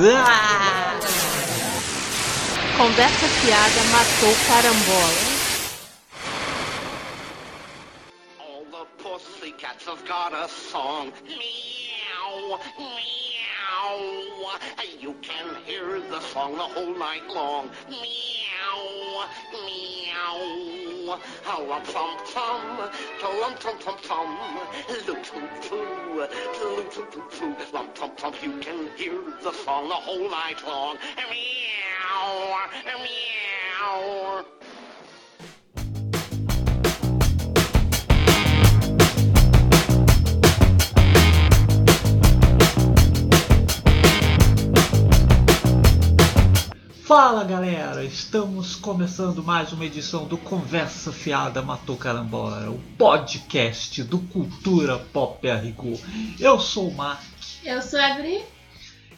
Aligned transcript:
Ah! 0.00 1.00
Conversa 2.76 3.26
fiada 3.40 3.82
matou 3.90 4.34
carambola. 4.46 5.22
All 8.40 8.64
the 8.70 8.84
pussycats 9.02 9.86
have 9.86 10.04
got 10.06 10.32
a 10.32 10.48
song. 10.48 11.12
Meow, 11.26 12.60
meow. 12.78 13.98
You 15.00 15.14
can 15.20 15.56
hear 15.64 16.00
the 16.00 16.20
song 16.20 16.54
the 16.54 16.62
whole 16.62 16.94
night 16.96 17.26
long. 17.28 17.70
Meow, 17.90 19.26
meow. 19.52 20.97
How 21.42 21.62
a 21.62 21.80
pom 21.90 22.18
pom, 22.34 22.90
tom 23.18 23.54
tom 23.58 23.78
tom 23.80 23.96
tom, 24.02 24.38
loo 25.06 25.16
too 25.22 25.48
too, 25.62 26.28
loo 26.60 26.84
too 26.90 27.06
too 27.10 27.24
too, 27.30 27.56
lum 27.72 27.88
tom 27.94 28.10
tom. 28.14 28.34
You 28.42 28.58
can 28.60 28.90
hear 28.94 29.18
the 29.42 29.52
song 29.52 29.88
the 29.88 29.94
whole 29.94 30.28
night 30.28 30.62
long. 30.66 30.98
Meow, 31.30 32.68
meow. 32.84 34.44
Fala 47.08 47.42
galera, 47.42 48.04
estamos 48.04 48.76
começando 48.76 49.42
mais 49.42 49.72
uma 49.72 49.86
edição 49.86 50.26
do 50.26 50.36
Conversa 50.36 51.10
Fiada 51.10 51.62
Matou 51.62 51.96
Carambola, 51.96 52.68
o 52.68 52.78
podcast 52.98 54.02
do 54.02 54.18
Cultura 54.18 54.98
Pop 54.98 55.48
a 55.48 55.56
Rigor. 55.56 55.98
Eu 56.38 56.60
sou 56.60 56.90
o 56.90 56.94
Mark 56.94 57.22
Eu 57.64 57.80
sou 57.80 57.98
a 57.98 58.12
Bri. 58.12 58.42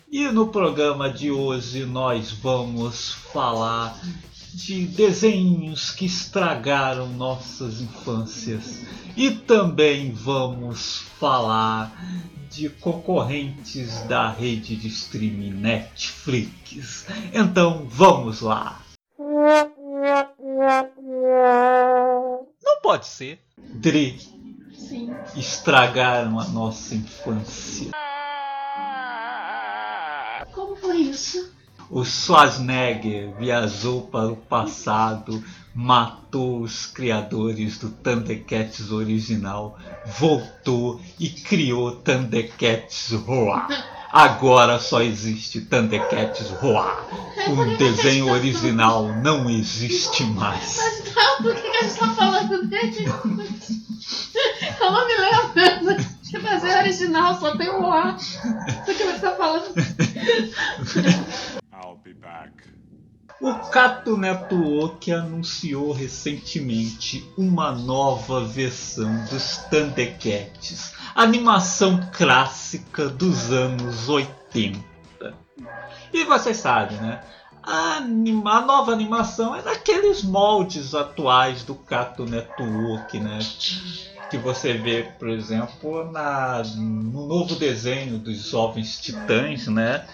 e 0.08 0.28
no 0.28 0.46
programa 0.46 1.10
de 1.10 1.32
hoje 1.32 1.84
nós 1.84 2.30
vamos 2.30 3.10
falar 3.32 4.00
de 4.54 4.86
desenhos 4.86 5.90
que 5.90 6.06
estragaram 6.06 7.08
nossas 7.08 7.80
infâncias 7.80 8.84
e 9.16 9.32
também 9.32 10.12
vamos 10.12 10.98
falar 11.18 11.92
de 12.50 12.68
concorrentes 12.68 14.02
da 14.02 14.28
rede 14.28 14.74
de 14.74 14.88
streaming 14.88 15.52
Netflix. 15.52 17.06
Então 17.32 17.86
vamos 17.88 18.40
lá! 18.40 18.80
Não 22.62 22.80
pode 22.82 23.06
ser. 23.06 23.38
Dre 23.56 24.18
Sim. 24.74 25.14
estragaram 25.36 26.40
a 26.40 26.48
nossa 26.48 26.94
infância. 26.96 27.92
Como 30.52 30.74
foi 30.74 30.96
isso? 30.96 31.52
O 31.88 32.04
Schwarzenegger 32.04 33.32
viajou 33.36 34.02
para 34.02 34.28
o 34.28 34.36
passado, 34.36 35.42
matou 35.74 36.60
os 36.62 36.86
criadores 36.86 37.78
do 37.78 37.90
Thundercats 37.90 38.90
original, 38.90 39.78
voltou 40.18 41.00
e 41.18 41.28
criou 41.28 41.92
Thundercats 41.92 43.12
Roar. 43.12 43.68
Agora 44.12 44.80
só 44.80 45.00
existe 45.02 45.60
Thundercats 45.60 46.50
Roar. 46.50 47.06
O 47.48 47.76
desenho 47.76 48.30
original 48.30 49.08
não 49.22 49.48
existe 49.48 50.24
mais. 50.24 50.76
Mas 50.76 51.14
tá, 51.14 51.36
por 51.42 51.54
que 51.54 51.66
a 51.68 51.82
gente 51.82 51.98
tá 51.98 52.08
falando 52.14 52.66
dele? 52.66 53.06
Eu 54.80 54.90
não 54.90 55.06
me 55.06 55.14
lembro. 55.14 56.04
Que 56.30 56.38
desenho 56.38 56.78
original 56.78 57.38
só 57.38 57.56
tem 57.56 57.68
o 57.68 57.86
A. 57.92 58.16
Por 58.84 58.94
que 58.94 59.04
você 59.04 59.18
tá 59.18 59.34
falando? 59.36 59.74
I'll 61.72 61.96
be 62.04 62.14
back. 62.14 62.69
O 63.40 63.54
Cato 63.54 64.18
Network 64.18 65.10
anunciou 65.10 65.92
recentemente 65.92 67.26
uma 67.38 67.72
nova 67.72 68.44
versão 68.44 69.16
dos 69.24 69.56
Thundercats, 69.70 70.92
animação 71.14 72.00
clássica 72.12 73.08
dos 73.08 73.50
anos 73.50 74.10
80. 74.10 74.78
E 76.12 76.24
vocês 76.24 76.58
sabem, 76.58 76.98
né? 76.98 77.20
A, 77.62 77.96
anima- 77.96 78.58
a 78.58 78.60
nova 78.60 78.92
animação 78.92 79.54
é 79.54 79.62
daqueles 79.62 80.22
moldes 80.22 80.94
atuais 80.94 81.62
do 81.62 81.74
Cato 81.74 82.24
Network, 82.26 83.18
né? 83.20 83.38
Que 84.28 84.36
você 84.36 84.74
vê, 84.74 85.02
por 85.18 85.28
exemplo, 85.30 86.10
na, 86.12 86.62
no 86.76 87.26
novo 87.26 87.54
desenho 87.56 88.18
dos 88.18 88.50
Jovens 88.50 88.98
Titãs, 89.00 89.66
né? 89.66 90.06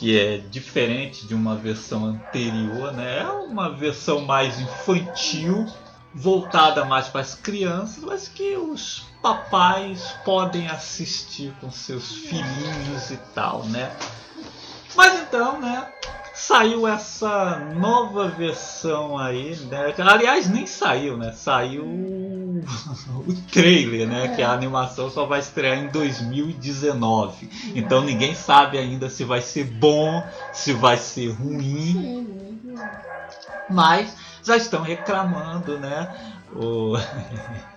Que 0.00 0.18
é 0.18 0.38
diferente 0.38 1.26
de 1.26 1.34
uma 1.34 1.54
versão 1.54 2.06
anterior, 2.06 2.90
né? 2.94 3.18
É 3.18 3.26
uma 3.26 3.68
versão 3.68 4.22
mais 4.22 4.58
infantil, 4.58 5.66
voltada 6.14 6.86
mais 6.86 7.08
para 7.08 7.20
as 7.20 7.34
crianças, 7.34 8.02
mas 8.02 8.26
que 8.26 8.56
os 8.56 9.04
papais 9.22 10.16
podem 10.24 10.68
assistir 10.68 11.52
com 11.60 11.70
seus 11.70 12.12
filhinhos 12.12 13.10
e 13.10 13.18
tal, 13.34 13.62
né? 13.64 13.94
Mas 14.96 15.20
então, 15.20 15.60
né? 15.60 15.86
Saiu 16.32 16.88
essa 16.88 17.58
nova 17.76 18.26
versão 18.28 19.18
aí, 19.18 19.54
né? 19.66 19.94
Aliás, 19.98 20.48
nem 20.48 20.66
saiu, 20.66 21.18
né? 21.18 21.32
Saiu 21.32 21.84
o 23.26 23.32
trailer, 23.50 24.08
né? 24.08 24.28
Que 24.28 24.42
a 24.42 24.52
animação 24.52 25.10
só 25.10 25.26
vai 25.26 25.40
estrear 25.40 25.78
em 25.78 25.88
2019. 25.88 27.48
Então 27.74 28.04
ninguém 28.04 28.34
sabe 28.34 28.78
ainda 28.78 29.08
se 29.08 29.24
vai 29.24 29.40
ser 29.40 29.64
bom, 29.64 30.28
se 30.52 30.72
vai 30.72 30.96
ser 30.96 31.28
ruim, 31.30 32.26
mas 33.68 34.14
já 34.44 34.56
estão 34.56 34.82
reclamando, 34.82 35.78
né? 35.78 36.08
O 36.52 36.96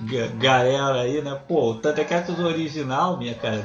Ga- 0.00 0.28
galera 0.38 1.02
aí, 1.02 1.22
né? 1.22 1.38
Pô, 1.46 1.72
o 1.72 1.74
Thundercats 1.76 2.38
original, 2.38 3.18
minha 3.18 3.34
cara, 3.34 3.64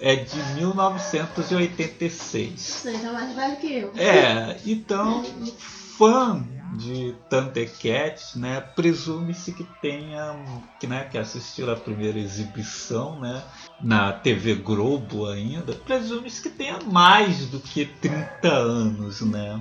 é 0.00 0.16
de 0.16 0.36
1986. 0.54 2.60
Você 2.60 2.92
tá 2.98 3.12
mais 3.12 3.34
velho 3.34 3.56
que 3.56 3.72
eu. 3.78 3.92
É, 3.96 4.56
então, 4.66 5.22
fã 5.98 6.44
de 6.72 7.14
Thundercats, 7.28 8.34
né, 8.34 8.60
presume-se 8.60 9.52
que 9.52 9.64
tenha, 9.64 10.34
que, 10.78 10.86
né, 10.86 11.04
que 11.04 11.18
assistiu 11.18 11.70
a 11.70 11.76
primeira 11.76 12.18
exibição, 12.18 13.20
né, 13.20 13.42
na 13.80 14.12
TV 14.12 14.54
Globo 14.54 15.26
ainda, 15.26 15.74
presume-se 15.74 16.42
que 16.42 16.50
tenha 16.50 16.80
mais 16.80 17.46
do 17.46 17.60
que 17.60 17.84
30 17.84 18.48
anos, 18.48 19.20
né. 19.20 19.60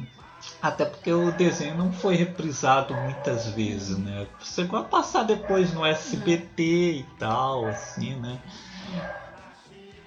Até 0.61 0.85
porque 0.85 1.11
o 1.11 1.31
desenho 1.31 1.75
não 1.75 1.91
foi 1.91 2.15
reprisado 2.15 2.95
muitas 2.95 3.47
vezes, 3.47 3.95
né? 3.97 4.27
Chegou 4.39 4.79
a 4.79 4.83
passar 4.83 5.21
depois 5.23 5.71
no 5.71 5.85
SBT 5.85 6.93
e 6.93 7.03
tal, 7.19 7.69
assim, 7.69 8.15
né? 8.15 8.39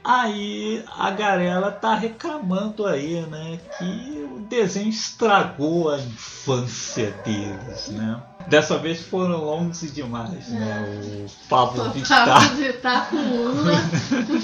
Aí 0.05 0.85
a 0.99 1.11
galera 1.13 1.73
tá 1.73 1.95
reclamando 1.95 2.85
aí, 2.87 3.23
né? 3.23 3.59
Que 3.79 4.29
o 4.31 4.41
desenho 4.41 4.91
estragou 4.91 5.91
a 5.91 5.99
infância 5.99 7.11
deles, 7.25 7.89
né? 7.89 8.23
Dessa 8.47 8.77
vez 8.77 9.01
foram 9.01 9.43
longos 9.43 9.81
demais, 9.95 10.49
né? 10.49 11.27
O 11.27 11.49
Pablo 11.49 11.91
Vittar. 11.91 12.27
Tava 12.27 12.55
de 12.55 12.73
tá 12.75 13.07
com 13.07 13.17
Lula, 13.17 13.73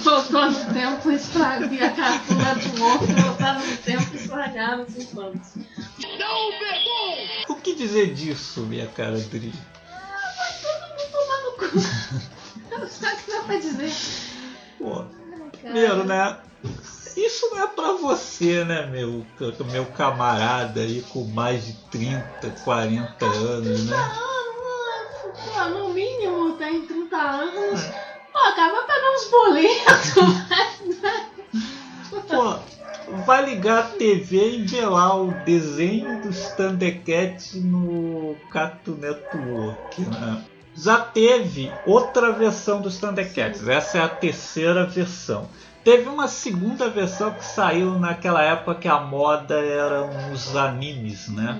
voltou 0.03 0.51
no 0.51 0.73
tempo, 0.73 1.11
estraguei 1.11 1.83
a 1.83 1.91
cartula 1.91 2.55
do 2.55 2.83
outro, 2.83 3.23
voltaram 3.23 3.61
no 3.61 3.77
tempo 3.77 4.15
e 4.15 4.17
estragaram 4.17 4.85
os 4.85 4.97
infantes. 4.97 5.59
O 7.51 7.55
que 7.57 7.75
dizer 7.75 8.15
disso, 8.15 8.63
minha 8.63 8.87
cara 8.87 9.21
Dri? 9.21 9.53
Tomar 11.13 11.43
no 11.45 11.53
cu. 11.59 11.79
Sabe 12.89 13.15
o 13.15 13.25
que 13.25 13.31
dá 13.31 13.43
pra 13.43 13.57
dizer? 13.59 13.93
Pô, 14.79 15.05
primeiro, 15.61 16.05
né? 16.05 16.37
Isso 17.17 17.51
não 17.51 17.63
é 17.63 17.67
pra 17.67 17.93
você, 17.93 18.65
né, 18.65 18.87
meu, 18.87 19.27
meu 19.71 19.87
camarada 19.87 20.81
aí 20.81 21.03
com 21.03 21.25
mais 21.25 21.67
de 21.67 21.73
30, 21.91 22.51
40 22.65 23.25
anos, 23.27 23.87
né? 23.87 24.13
Pô, 25.45 25.65
no 25.71 25.89
mínimo 25.91 26.53
tem 26.53 26.87
30 26.87 27.17
anos. 27.17 27.81
Pô, 28.33 28.39
cara, 28.55 28.73
vai 28.73 28.87
pegar 28.87 29.13
uns 29.15 29.31
boletos. 29.31 30.15
Pô, 32.29 32.59
vai 33.25 33.45
ligar 33.45 33.79
a 33.81 33.83
TV 33.83 34.59
e 34.59 34.63
ver 34.63 34.87
lá 34.87 35.15
o 35.15 35.33
desenho 35.45 36.23
dos 36.23 36.49
Thundercats 36.51 37.55
no 37.55 38.37
Cartoon 38.51 38.95
Network, 38.95 40.03
né? 40.03 40.45
Já 40.83 40.99
teve 40.99 41.71
outra 41.85 42.33
versão 42.33 42.81
dos 42.81 42.99
Thundercats, 42.99 43.67
essa 43.69 43.99
é 43.99 44.03
a 44.03 44.09
terceira 44.09 44.87
versão. 44.87 45.49
Teve 45.85 46.09
uma 46.09 46.29
segunda 46.29 46.89
versão 46.89 47.33
que 47.33 47.45
saiu 47.45 47.99
naquela 47.99 48.43
época 48.43 48.75
que 48.77 48.89
a 48.89 49.01
moda 49.01 49.55
eram 49.55 50.11
os 50.33 50.57
animes, 50.57 51.29
né? 51.29 51.59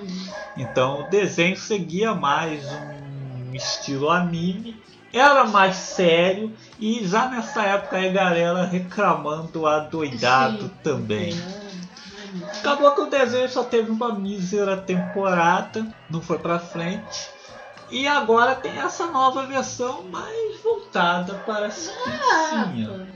Então 0.57 1.01
o 1.01 1.11
desenho 1.11 1.57
seguia 1.57 2.15
mais 2.15 2.65
um 2.65 3.55
estilo 3.55 4.11
anime 4.11 4.81
era 5.13 5.45
mais 5.45 5.77
sério 5.77 6.53
e 6.79 7.05
já 7.07 7.29
nessa 7.29 7.63
época 7.63 7.99
a 7.99 8.09
galera 8.09 8.65
reclamando 8.65 9.67
adoidado 9.67 10.63
Sim. 10.63 10.73
também. 10.83 11.33
É. 11.33 12.61
Acabou 12.61 12.95
que 12.95 13.01
o 13.01 13.11
desenho 13.11 13.49
só 13.49 13.65
teve 13.65 13.91
uma 13.91 14.15
mísera 14.15 14.77
temporada, 14.77 15.85
não 16.09 16.21
foi 16.21 16.39
pra 16.39 16.61
frente. 16.61 17.29
E 17.91 18.07
agora 18.07 18.55
tem 18.55 18.79
essa 18.79 19.07
nova 19.07 19.47
versão 19.47 20.03
mais 20.05 20.61
voltada 20.61 21.35
para 21.45 21.67
as 21.67 21.89
criancinhas. 21.89 23.09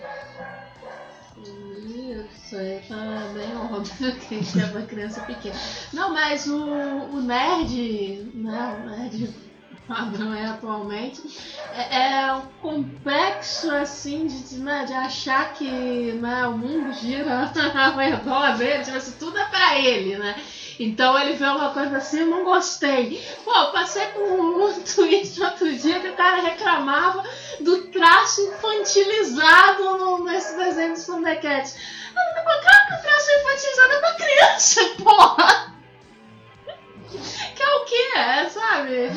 Isso 1.37 2.57
tá 2.89 3.29
bem 3.33 3.57
óbvio 3.57 4.17
que 4.21 4.61
é 4.61 4.65
uma 4.67 4.83
criança 4.83 5.21
pequena. 5.23 5.57
Não, 5.93 6.13
mas 6.13 6.47
o, 6.47 6.57
o 6.57 7.21
nerd, 7.21 8.31
né? 8.35 8.77
O 8.79 8.89
nerd 8.89 9.35
padrão 9.87 10.33
é 10.33 10.47
atualmente, 10.47 11.23
é, 11.73 12.23
é 12.23 12.33
um 12.33 12.43
complexo 12.63 13.71
assim 13.71 14.27
de, 14.27 14.57
né, 14.59 14.85
de 14.85 14.93
achar 14.95 15.53
que 15.53 16.13
né, 16.15 16.47
o 16.47 16.57
mundo 16.57 16.93
gira 16.93 17.53
ao 17.75 17.97
redor 17.97 18.57
dele, 18.57 18.85
tipo 18.85 18.97
assim, 18.97 19.19
tudo 19.19 19.39
é 19.39 19.45
pra 19.47 19.79
ele, 19.79 20.17
né? 20.17 20.37
Então 20.79 21.19
ele 21.19 21.35
vê 21.35 21.45
uma 21.45 21.71
coisa 21.73 21.99
assim, 21.99 22.21
eu 22.21 22.27
não 22.27 22.45
gostei. 22.45 23.23
Pô, 23.45 23.55
eu 23.55 23.71
passei 23.73 24.07
por 24.07 24.23
um 24.23 24.81
tweet 24.83 25.41
outro 25.43 25.73
dia 25.77 26.01
que 26.01 26.09
o 26.09 26.17
cara 26.17 26.43
reclamava 26.43 27.23
do 27.61 27.89
traço 27.89 28.41
infantilizado 28.43 29.83
no, 29.99 30.25
nesse 30.25 30.57
desenho 30.57 30.95
do 30.95 31.05
Thundercats. 31.05 31.77
Claro 32.13 32.87
que 32.89 32.95
o 32.95 33.03
traço 33.03 33.31
infantilizado 33.41 33.93
é 33.93 33.99
pra 34.01 34.15
criança, 34.15 34.81
porra! 35.03 35.75
Que 37.55 37.63
é 37.63 37.69
o 37.77 37.85
que? 37.85 38.19
É, 38.19 38.49
sabe? 38.49 39.11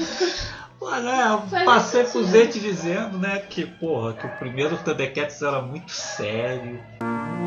Pô, 0.80 0.92
né, 0.92 1.28
eu 1.32 1.42
Faz 1.48 1.66
passei 1.66 2.04
por 2.04 2.24
gente 2.26 2.60
dizendo, 2.60 3.18
né, 3.18 3.40
que, 3.40 3.66
porra, 3.66 4.14
que 4.14 4.28
o 4.28 4.38
primeiro 4.38 4.78
Thundercats 4.78 5.42
era 5.42 5.60
muito 5.62 5.92
sério. 5.92 6.80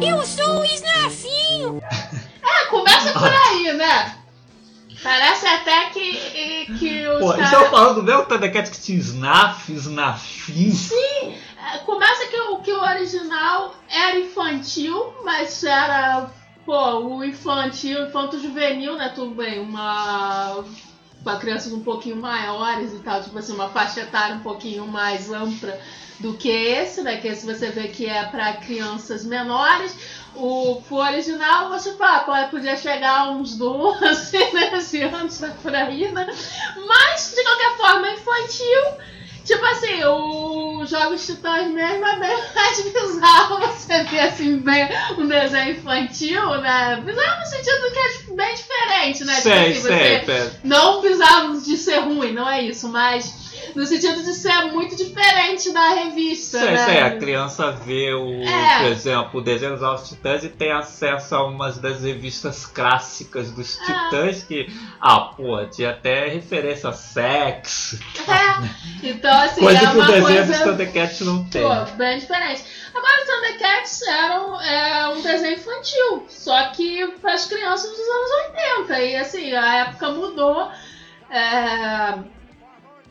Eu 0.02 0.24
sou 0.24 0.60
o 0.60 0.64
Snafinho! 0.64 1.80
É, 2.70 2.78
começa 2.78 3.12
por 3.18 3.32
aí, 3.32 3.72
né? 3.72 4.16
Parece 5.02 5.46
até 5.46 5.86
que, 5.86 6.78
que 6.78 7.08
os 7.08 7.18
Pô, 7.20 7.34
estão 7.34 7.70
falando 7.70 7.96
do 7.96 8.02
mesmo 8.02 8.26
Thundercats 8.26 8.70
que 8.70 8.80
tinha 8.80 8.98
Snaf, 8.98 9.72
Snafin. 9.72 10.72
É, 11.72 11.78
Começa 11.78 12.26
que 12.26 12.38
o, 12.38 12.58
que 12.58 12.72
o 12.72 12.82
original 12.82 13.74
era 13.88 14.18
infantil, 14.18 15.12
mas 15.24 15.64
era, 15.64 16.30
pô, 16.66 16.98
o 16.98 17.24
infantil, 17.24 18.06
infanto 18.06 18.40
juvenil, 18.40 18.96
né? 18.96 19.10
Tudo 19.14 19.34
bem, 19.34 19.60
uma. 19.60 20.64
Para 21.22 21.38
crianças 21.38 21.72
um 21.72 21.80
pouquinho 21.80 22.16
maiores 22.16 22.92
e 22.92 22.98
tal, 22.98 23.22
tipo 23.22 23.38
assim, 23.38 23.52
uma 23.52 23.68
faixa 23.68 24.00
etária 24.00 24.36
um 24.36 24.40
pouquinho 24.40 24.86
mais 24.86 25.30
ampla 25.30 25.78
do 26.18 26.34
que 26.34 26.50
esse, 26.50 27.02
né? 27.02 27.16
Que 27.16 27.28
esse 27.28 27.46
você 27.46 27.70
vê 27.70 27.88
que 27.88 28.06
é 28.06 28.24
para 28.24 28.52
crianças 28.54 29.24
menores. 29.24 29.94
O, 30.34 30.80
o 30.88 30.94
original, 30.94 31.70
você 31.70 31.94
fala, 31.94 32.48
podia 32.48 32.76
chegar 32.76 33.20
a 33.20 33.30
uns 33.30 33.56
12, 33.56 34.38
13 34.50 35.02
anos 35.02 35.38
tá 35.38 35.48
por 35.62 35.74
aí, 35.74 36.12
né? 36.12 36.26
Mas, 36.86 37.34
de 37.34 37.42
qualquer 37.42 37.76
forma, 37.76 38.10
infantil. 38.10 38.82
Tipo 39.44 39.64
assim, 39.64 40.04
os 40.82 40.90
Jogos 40.90 41.26
Titãs 41.26 41.70
mesmo 41.70 42.04
é 42.06 42.18
bem 42.18 42.36
mais 42.54 42.80
bizarro 42.80 43.58
você 43.60 44.02
ver 44.04 44.20
assim, 44.20 44.58
bem 44.58 44.88
um 45.18 45.26
desenho 45.26 45.72
infantil, 45.72 46.60
né? 46.60 47.02
Bizarro 47.04 47.40
no 47.40 47.46
sentido 47.46 47.92
que 47.92 47.98
é 47.98 48.08
tipo, 48.18 48.34
bem 48.34 48.54
diferente, 48.54 49.24
né? 49.24 49.34
Tipo 49.36 49.42
Sei, 49.48 49.70
assim, 49.72 49.80
sei, 49.80 50.20
você- 50.20 50.52
não 50.64 51.00
bizarro 51.00 51.60
de 51.60 51.76
ser 51.76 51.98
ruim, 52.00 52.32
não 52.32 52.48
é 52.48 52.62
isso, 52.62 52.88
mas 52.88 53.49
no 53.74 53.84
sentido 53.86 54.22
de 54.22 54.32
ser 54.34 54.64
muito 54.72 54.96
diferente 54.96 55.72
da 55.72 55.88
revista, 55.94 56.58
Sei, 56.58 56.70
né? 56.70 57.02
a 57.02 57.16
criança 57.18 57.70
vê 57.72 58.12
o, 58.14 58.42
É. 58.42 58.78
por 58.82 58.92
exemplo, 58.92 59.40
o 59.40 59.42
desenho 59.42 59.72
dos 59.72 59.80
Novos 59.82 60.08
Titãs 60.08 60.44
e 60.44 60.48
tem 60.48 60.72
acesso 60.72 61.34
a 61.34 61.46
umas 61.46 61.78
das 61.78 62.02
revistas 62.02 62.66
clássicas 62.66 63.50
dos 63.52 63.78
É. 63.78 63.84
Titãs 63.84 64.42
que, 64.44 64.66
ah, 65.00 65.32
pô, 65.36 65.64
tinha 65.66 65.90
até 65.90 66.28
referência 66.28 66.88
a 66.90 66.92
sexo, 66.92 67.98
É. 68.28 69.08
Então, 69.08 69.32
assim, 69.42 69.60
coisa 69.60 69.78
é 69.78 69.90
que 69.90 69.96
o 69.98 70.06
desenho 70.06 70.46
dos 70.46 70.56
coisa 70.56 70.64
Thundercats 70.64 71.20
não 71.20 71.44
tem. 71.44 71.62
pô, 71.62 71.84
bem 71.96 72.18
diferente. 72.18 72.64
Agora, 72.94 73.22
o 73.22 73.26
Thundercats 73.26 74.02
era 74.02 74.42
um, 74.42 74.60
é 74.60 75.08
um 75.08 75.22
desenho 75.22 75.54
infantil, 75.54 76.26
só 76.28 76.68
que 76.68 77.06
para 77.20 77.34
as 77.34 77.46
crianças 77.46 77.90
dos 77.90 77.98
anos 78.00 78.30
80. 78.88 79.00
E 79.00 79.16
assim, 79.16 79.52
a 79.54 79.76
época 79.76 80.10
mudou. 80.10 80.68
é, 81.30 82.18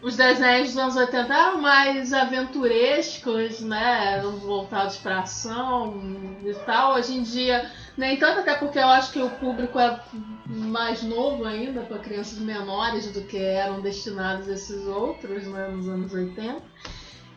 os 0.02 0.16
desenhos 0.16 0.70
dos 0.70 0.78
anos 0.78 0.96
80 0.96 1.34
eram 1.34 1.62
mais 1.62 2.14
aventurescos, 2.14 3.60
né? 3.60 4.22
Voltados 4.42 4.98
para 4.98 5.20
ação 5.20 6.02
e 6.44 6.54
tal. 6.66 6.94
Hoje 6.94 7.18
em 7.18 7.24
dia, 7.24 7.70
nem 7.98 8.18
tanto, 8.18 8.40
até 8.40 8.56
porque 8.56 8.80
eu 8.80 8.88
acho 8.88 9.12
que 9.12 9.22
o 9.22 9.30
público 9.30 9.78
é 9.78 10.00
mais 10.48 11.04
novo 11.04 11.44
ainda, 11.46 11.82
para 11.82 12.00
crianças 12.00 12.40
menores 12.40 13.12
do 13.12 13.22
que 13.22 13.38
eram 13.38 13.82
destinados 13.82 14.48
esses 14.48 14.86
outros, 14.88 15.46
né? 15.48 15.68
Nos 15.68 15.90
anos 15.90 16.14
80. 16.14 16.62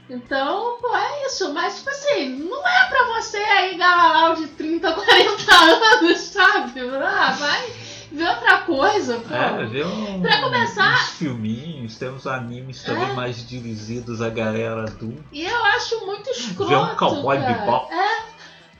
Então, 0.08 0.78
pô, 0.80 0.94
é 0.94 1.26
isso. 1.26 1.52
Mas, 1.52 1.78
tipo 1.78 1.90
assim, 1.90 2.28
não 2.38 2.66
é 2.66 2.88
pra 2.88 3.04
você 3.14 3.38
aí, 3.38 3.76
galalau 3.76 4.36
de 4.36 4.46
30, 4.46 4.92
40 4.92 5.54
anos, 5.54 6.18
sabe? 6.18 6.80
Ah, 6.80 7.32
vai 7.32 7.91
ver 8.12 8.28
outra 8.28 8.58
coisa, 8.58 9.18
pô. 9.20 9.34
É, 9.34 9.66
vê 9.66 9.84
um, 9.84 10.20
Pra 10.20 10.40
começar- 10.40 10.94
uns 10.94 11.10
filminhos, 11.10 11.96
temos 11.96 12.26
animes 12.26 12.82
também 12.82 13.10
É. 13.10 13.12
mais 13.14 13.46
dirigidos 13.46 14.20
à 14.22 14.28
galera 14.28 14.82
adulta. 14.82 15.22
E 15.32 15.44
eu 15.46 15.64
acho 15.66 16.04
muito 16.06 16.30
escroto. 16.30 16.68
Ver 16.68 16.76
um 16.76 16.94
cowboy 16.96 17.38
cara. 17.40 17.52
bebop. 17.54 17.92
É. 17.92 18.32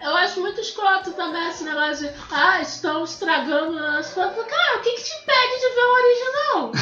Eu 0.05 0.17
acho 0.17 0.41
muito 0.41 0.61
escroto 0.61 1.13
também 1.13 1.49
esse 1.49 1.63
negócio 1.63 2.09
de, 2.09 2.15
ah, 2.33 2.61
estão 2.61 3.05
estragando 3.05 3.79
as 3.79 4.13
fotos. 4.13 4.45
Cara, 4.47 4.79
o 4.79 4.83
que, 4.83 4.91
que 4.93 5.03
te 5.05 5.13
impede 5.23 5.61
de 5.61 5.75
ver 5.75 5.85
o 5.85 5.93
original? 5.95 6.73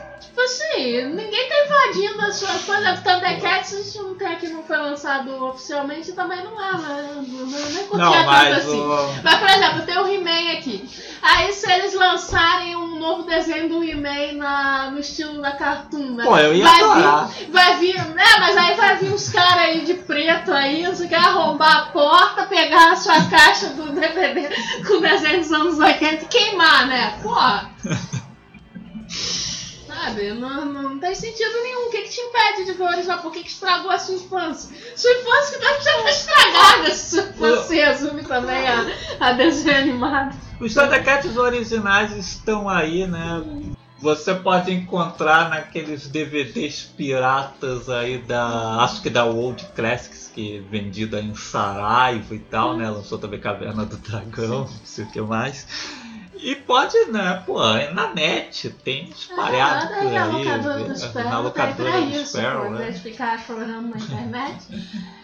tipo 0.20 0.40
assim, 0.40 1.04
ninguém 1.14 1.48
tá 1.48 1.54
invadindo 1.64 2.20
a 2.22 2.32
sua. 2.32 2.48
Por 2.48 2.76
exemplo, 2.76 3.02
Thundercats, 3.02 3.94
não 3.96 4.14
tem 4.14 4.28
aqui, 4.28 4.48
não 4.48 4.62
foi 4.62 4.76
lançado 4.76 5.44
oficialmente, 5.44 6.12
também 6.12 6.42
não 6.44 6.60
é, 6.62 6.72
mas 6.72 7.06
eu 7.06 7.46
nem 7.46 7.86
curtia 7.86 7.98
Não, 7.98 8.12
tanto 8.12 8.52
assim. 8.54 8.80
o... 8.80 9.14
Mas, 9.24 9.34
por 9.38 9.48
exemplo, 9.48 9.82
tem 9.82 9.98
o 9.98 10.06
He-Man 10.06 10.52
aqui. 10.58 10.88
Aí, 11.22 11.52
se 11.52 11.70
eles 11.70 11.94
lançarem 11.94 12.76
um 12.76 12.98
novo 12.98 13.22
desenho 13.24 13.68
do 13.68 13.82
He-Man 13.84 14.32
na- 14.36 14.90
no 14.90 14.98
estilo 15.00 15.40
da 15.40 15.52
Cartoon, 15.52 16.14
né? 16.16 16.24
Pô, 16.24 16.36
eu 16.38 16.54
ia 16.54 16.64
vai 16.64 16.82
adorar. 16.82 17.28
vir, 17.28 17.50
vai 17.50 17.76
vir, 17.78 18.04
né? 18.14 18.24
Mas 18.40 18.56
aí 18.56 18.74
vai 18.74 18.96
vir 18.96 19.12
uns 19.12 19.28
caras 19.30 19.56
aí 19.64 19.80
de 19.84 19.94
preto 19.94 20.52
aí, 20.52 20.84
você 20.86 21.06
quer 21.08 21.16
arrombar 21.18 21.76
a 21.76 21.82
porta, 21.86 22.46
pegar 22.46 22.92
a 22.92 22.96
sua 22.96 23.22
caixa 23.24 23.68
do 23.70 23.92
DVD 23.92 24.48
com 24.86 24.94
o 24.94 25.00
desenho 25.00 25.40
dos 25.40 25.52
anos 25.52 25.78
80 25.78 26.24
e 26.24 26.28
queimar, 26.28 26.86
né? 26.86 27.18
Porra! 27.22 27.70
Sabe? 30.00 30.32
Não, 30.32 30.64
não 30.64 30.98
tem 30.98 31.14
sentido 31.14 31.62
nenhum. 31.62 31.86
O 31.86 31.90
que, 31.90 32.02
que 32.02 32.08
te 32.08 32.20
impede 32.20 32.72
de 32.72 32.82
original? 32.82 33.18
Por 33.18 33.32
que, 33.32 33.42
que 33.42 33.50
estragou 33.50 33.90
a 33.90 33.98
sua 33.98 34.14
infância? 34.14 34.74
Sua 34.96 35.12
infância 35.12 35.58
que 35.58 35.64
deve 35.64 35.82
ser 35.82 36.08
estragada 36.08 36.90
se 36.94 37.20
infância 37.20 37.86
resume 37.86 38.22
também 38.24 38.66
a, 38.66 38.86
a 39.20 39.32
desenho 39.32 39.76
animado. 39.76 40.36
Os 40.58 40.72
Thundercats 40.72 41.36
originais 41.36 42.16
estão 42.16 42.68
aí, 42.68 43.06
né? 43.06 43.42
Você 43.98 44.34
pode 44.34 44.72
encontrar 44.72 45.50
naqueles 45.50 46.08
DVDs 46.08 46.90
piratas 46.96 47.90
aí 47.90 48.16
da. 48.16 48.82
Acho 48.82 49.02
que 49.02 49.10
da 49.10 49.26
World 49.26 49.66
Classics, 49.76 50.32
que 50.34 50.56
é 50.56 50.60
vendida 50.60 51.20
em 51.20 51.34
Saraiva 51.34 52.34
e 52.34 52.38
tal, 52.38 52.74
né? 52.78 52.88
Lançou 52.88 53.18
também 53.18 53.38
Caverna 53.38 53.84
do 53.84 53.98
Dragão, 53.98 54.60
não 54.60 54.68
sei 54.84 55.04
o 55.04 55.10
que 55.10 55.20
mais. 55.20 55.66
E 56.42 56.54
pode, 56.56 56.96
né, 57.06 57.42
pô, 57.46 57.62
é 57.62 57.92
na 57.92 58.14
net, 58.14 58.70
tem 58.70 59.10
espalhado 59.10 59.92
Ah, 59.92 59.98
por 59.98 60.06
aí. 60.06 60.44
locadora 60.44 60.84
do 60.84 60.98
Sparrow 60.98 61.24
na 61.24 61.30
tá 61.30 61.38
locadora 61.40 61.90
pra 61.90 62.00
do 62.00 62.10
isso, 62.10 62.38
Sparrow, 62.38 62.70
né? 62.70 62.92
ficar 62.92 63.38
chorando 63.44 63.88
na 63.88 63.96
internet. 63.98 64.64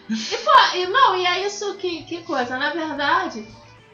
e, 0.09 0.37
pô, 0.37 0.77
e 0.77 0.87
não, 0.87 1.15
e 1.15 1.25
é 1.25 1.45
isso 1.47 1.73
que, 1.75 2.03
que 2.03 2.21
coisa, 2.23 2.57
na 2.57 2.69
verdade, 2.71 3.47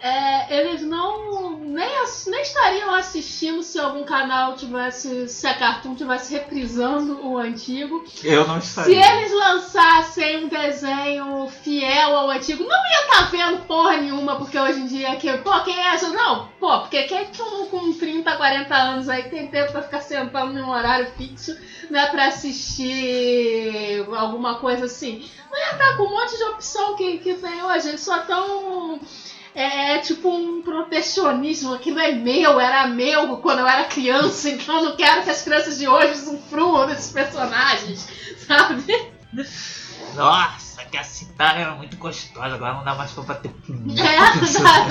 é, 0.06 0.60
eles 0.60 0.82
não 0.82 1.58
nem, 1.60 1.90
nem 2.28 2.42
estariam 2.42 2.94
assistindo 2.94 3.64
se 3.64 3.80
algum 3.80 4.04
canal 4.04 4.54
tivesse, 4.58 5.30
se 5.30 5.48
a 5.48 5.54
Cartoon 5.54 5.96
tivesse 5.96 6.34
reprisando 6.34 7.26
o 7.26 7.38
antigo. 7.38 8.04
Eu 8.22 8.46
não 8.46 8.60
Se 8.60 8.68
estaria. 8.68 9.14
eles 9.14 9.32
lançassem 9.32 10.44
um 10.44 10.50
desenho 10.50 11.48
fiel 11.64 12.18
ao 12.18 12.30
antigo, 12.30 12.66
não 12.66 12.86
ia 12.86 13.02
estar 13.06 13.32
vendo 13.32 13.66
porra 13.66 13.96
nenhuma, 13.96 14.36
porque 14.36 14.60
hoje 14.60 14.82
em 14.82 14.88
dia 14.88 15.16
que, 15.16 15.32
pô, 15.38 15.58
quem 15.62 15.80
é 15.80 15.94
essa? 15.94 16.10
Não, 16.10 16.50
pô, 16.60 16.82
porque 16.82 17.04
quem 17.04 17.26
com, 17.38 17.68
com 17.68 17.94
30, 17.94 18.36
40 18.36 18.76
anos 18.76 19.08
aí 19.08 19.24
tem 19.30 19.48
tempo 19.48 19.72
pra 19.72 19.84
ficar 19.84 20.02
sentando 20.02 20.52
num 20.52 20.70
horário 20.70 21.08
fixo, 21.18 21.58
né, 21.90 22.08
pra 22.08 22.28
assistir 22.28 24.06
alguma 24.18 24.56
coisa 24.56 24.86
assim. 24.86 25.26
Não 25.50 25.58
ia 25.58 25.72
estar 25.72 25.96
com 25.96 26.04
um 26.04 26.10
monte 26.12 26.38
de 26.38 26.44
opção 26.44 26.96
que, 26.96 27.20
que 27.20 27.36
tem 27.36 27.64
hoje, 27.64 27.88
eles 27.88 28.02
só 28.02 28.20
tão. 28.20 29.00
É, 29.56 29.96
é 29.96 29.98
tipo 30.00 30.30
um 30.30 30.62
protecionismo, 30.62 31.74
aquilo 31.74 32.00
é 32.00 32.12
meu, 32.12 32.60
era 32.60 32.88
meu 32.88 33.38
quando 33.38 33.60
eu 33.60 33.68
era 33.68 33.86
criança, 33.86 34.50
então 34.50 34.78
eu 34.78 34.84
não 34.90 34.96
quero 34.96 35.24
que 35.24 35.30
as 35.30 35.42
crianças 35.42 35.78
de 35.78 35.88
hoje 35.88 36.14
usufruam 36.14 36.88
desses 36.88 37.12
personagens, 37.12 38.08
sabe? 38.48 39.14
Nossa, 40.16 40.74
que 40.94 40.98
a 40.98 41.04
citar 41.04 41.60
era 41.60 41.72
muito 41.74 41.98
gostosa, 41.98 42.54
agora 42.54 42.76
não 42.76 42.84
dá 42.84 42.94
mais 42.94 43.12
pra 43.12 43.24
bater 43.24 43.50
punheta. 43.50 44.08
É, 44.08 44.46
citar. 44.46 44.86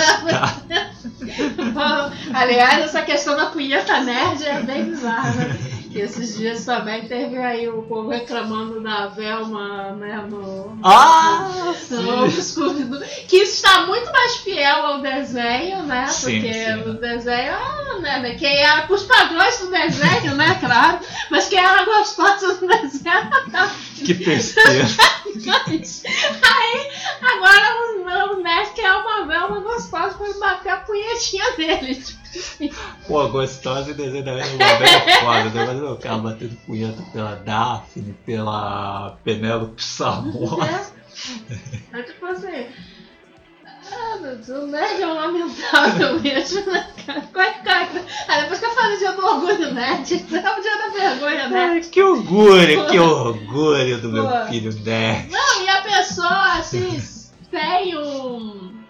Aliás, 2.34 2.84
essa 2.86 3.02
questão 3.02 3.36
da 3.36 3.46
punheta 3.46 4.00
nerd 4.00 4.44
é 4.44 4.60
bem 4.62 4.86
bizarra, 4.86 5.30
né? 5.30 5.56
E 5.94 6.00
esses 6.00 6.38
dias 6.38 6.64
também 6.64 7.06
teve 7.06 7.36
aí 7.36 7.68
o 7.68 7.82
povo 7.82 8.08
reclamando 8.08 8.80
da 8.80 9.08
Velma, 9.08 9.92
né? 9.92 10.26
No, 10.26 10.78
Ah, 10.82 11.50
no. 11.90 12.30
Scooby-Doo, 12.30 13.00
que 13.28 13.36
está 13.36 13.86
muito 13.86 14.10
mais 14.10 14.36
fiel 14.36 14.86
ao 14.86 15.02
desenho, 15.02 15.82
né? 15.82 16.06
Sim, 16.06 16.40
Porque 16.40 16.54
sim. 16.54 16.74
no 16.76 16.94
desenho, 16.94 17.52
ah, 17.52 17.98
né? 18.00 18.20
né, 18.20 18.34
Quem 18.36 18.56
era 18.56 18.90
os 18.90 19.02
padrões 19.02 19.58
do 19.58 19.70
desenho, 19.70 20.34
né? 20.34 20.56
Claro. 20.60 21.00
Mas 21.30 21.48
quem 21.48 21.58
era 21.58 21.84
gostosa 21.84 22.54
do 22.54 22.66
desenho 22.66 23.30
Que 24.02 24.14
besteira. 24.14 24.86
Aí, 26.42 26.90
agora 27.20 28.32
o, 28.32 28.32
o 28.38 28.42
Nerd 28.42 28.70
quer 28.74 28.90
uma 28.92 29.26
Velma 29.26 29.60
gostosa 29.60 30.14
pra 30.14 30.32
bater 30.40 30.70
a 30.70 30.76
punhetinha 30.78 31.52
dele. 31.52 32.02
Pô, 33.06 33.28
gostosa 33.28 33.90
e 33.90 33.94
desenho 33.94 34.24
da 34.24 34.34
Velma 34.34 34.64
é 34.64 35.20
foda, 35.20 35.50
né? 35.50 35.66
Mas 35.66 35.78
eu 35.78 35.96
ficava 35.96 36.18
batendo 36.18 36.56
punheta 36.66 37.02
pela 37.12 37.34
Daphne, 37.36 38.14
pela 38.24 39.18
Penélope 39.24 39.82
Samora. 39.82 40.92
É, 41.92 41.98
é 41.98 42.02
tipo 42.02 42.26
assim. 42.26 42.66
Ah, 43.94 44.16
meu 44.20 44.36
Deus, 44.36 44.48
o 44.48 44.66
nerd 44.66 45.02
é 45.02 45.06
um 45.06 45.14
lamentável 45.14 46.20
mesmo, 46.20 46.72
né, 46.72 46.88
cara? 47.04 47.20
Coitado. 47.32 48.00
Aí 48.28 48.42
depois 48.42 48.60
que 48.60 48.66
eu 48.66 48.70
falei 48.70 48.96
dia 48.96 49.12
do 49.12 49.26
orgulho 49.26 49.74
nerd, 49.74 50.14
é 50.14 50.58
o 50.58 50.62
dia 50.62 50.78
da 50.78 50.88
vergonha 50.94 51.44
Ai, 51.44 51.50
nerd. 51.50 51.88
que 51.88 52.02
orgulho, 52.02 52.86
que 52.88 52.98
orgulho 52.98 54.00
do 54.00 54.10
meu 54.10 54.26
Pô. 54.26 54.46
filho 54.46 54.72
nerd. 54.82 55.30
Não, 55.30 55.62
e 55.62 55.68
a 55.68 55.82
pessoa, 55.82 56.52
assim, 56.54 57.02
tem 57.50 57.98
um. 57.98 58.81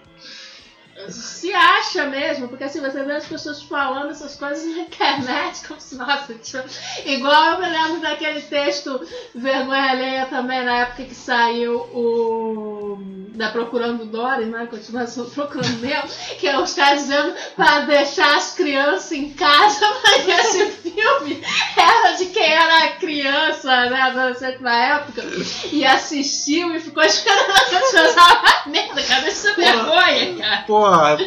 Se 1.09 1.53
acha 1.53 2.07
mesmo, 2.07 2.49
porque 2.49 2.65
assim, 2.65 2.81
você 2.81 3.03
vê 3.03 3.13
as 3.13 3.27
pessoas 3.27 3.63
falando 3.63 4.11
essas 4.11 4.35
coisas 4.35 4.65
na 4.65 4.83
internet, 4.83 5.63
como 5.69 5.81
se, 5.81 5.97
nossa, 5.97 6.35
tipo, 6.35 6.63
igual 7.05 7.53
eu 7.53 7.61
me 7.61 7.69
lembro 7.69 8.01
daquele 8.01 8.41
texto 8.43 9.01
Vergonha 9.35 9.91
Alheia 9.91 10.27
também, 10.27 10.65
na 10.65 10.81
época 10.81 11.05
que 11.05 11.15
saiu 11.15 11.81
o. 11.93 12.99
da 13.35 13.51
Procurando 13.51 14.05
Dory, 14.05 14.47
né? 14.47 14.67
Continuação 14.71 15.29
Procurando 15.31 15.81
Nemo, 15.81 16.09
que 16.39 16.47
é 16.49 16.59
os 16.59 16.75
caras 16.75 17.03
dizendo 17.03 17.35
para 17.57 17.81
deixar 17.81 18.37
as 18.37 18.55
crianças 18.55 19.13
em 19.13 19.31
casa, 19.31 19.87
mas 20.05 20.29
esse 20.29 20.67
filme 20.67 21.43
era 21.77 22.13
de 22.17 22.27
quem 22.27 22.53
era 22.53 22.93
criança, 22.93 23.91
né? 23.91 24.01
Adolescente 24.03 24.63
na 24.63 24.77
época, 24.77 25.23
e 25.71 25.85
assistiu 25.85 26.75
e 26.75 26.81
ficou 26.81 27.03
esperando 27.03 27.71
pessoas 27.71 28.15
falar 28.15 28.63
merda, 28.67 29.03
cara, 29.03 29.29
isso 29.29 29.49
é 29.49 29.55
vergonha, 29.55 30.37
cara. 30.39 30.63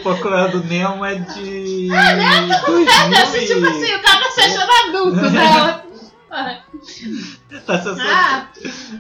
Procurando 0.03 0.63
Nemo 0.63 1.05
é 1.05 1.15
de. 1.15 1.89
Ah, 1.91 2.15
né? 2.15 2.49
É 3.13 3.21
assim, 3.21 3.45
tipo 3.45 3.65
assim, 3.65 3.95
o 3.95 4.01
cara 4.01 4.31
se 4.31 4.41
achando 4.41 4.71
adulto, 4.71 5.29
né? 5.31 5.81
Tá 7.65 7.81
sendo... 7.81 8.01
Ah, 8.01 8.49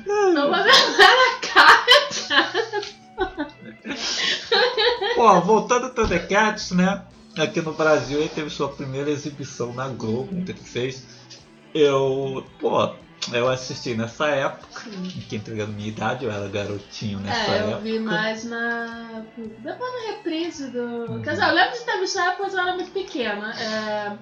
não 0.07 0.49
vou 0.49 0.63
ver 0.63 0.71
na 0.71 1.39
cara, 1.41 1.89
cara. 2.29 3.45
Pô, 5.15 5.41
voltando 5.41 5.85
ao 5.85 5.89
Thundercats, 5.91 6.71
né? 6.71 7.03
Aqui 7.37 7.61
no 7.61 7.73
Brasil 7.73 8.19
ele 8.19 8.29
teve 8.29 8.49
sua 8.49 8.69
primeira 8.69 9.09
exibição 9.09 9.73
na 9.73 9.89
Globo 9.89 10.33
em 10.33 10.45
36. 10.45 11.05
Eu, 11.73 12.45
pô, 12.59 12.95
eu 13.33 13.47
assisti 13.49 13.95
nessa 13.95 14.27
época, 14.27 14.67
que 15.29 15.35
entregando 15.35 15.73
minha 15.73 15.87
idade, 15.89 16.25
eu 16.25 16.31
era 16.31 16.47
garotinho 16.47 17.19
nessa 17.19 17.51
É, 17.51 17.61
eu 17.61 17.67
época. 17.69 17.77
vi 17.79 17.99
mais 17.99 18.43
na. 18.45 19.23
Depois 19.37 19.91
na 19.93 20.11
reprise 20.15 20.71
do. 20.71 21.21
Quer 21.23 21.31
dizer, 21.31 21.47
eu 21.49 21.53
lembro 21.55 21.73
de 21.77 21.85
ter 21.85 21.99
visto 21.99 22.15
na 22.15 22.25
época, 22.27 22.43
mas 22.43 22.53
eu 22.53 22.59
era 22.59 22.73
muito 22.75 22.91
pequena. 22.91 23.53
É, 23.59 24.17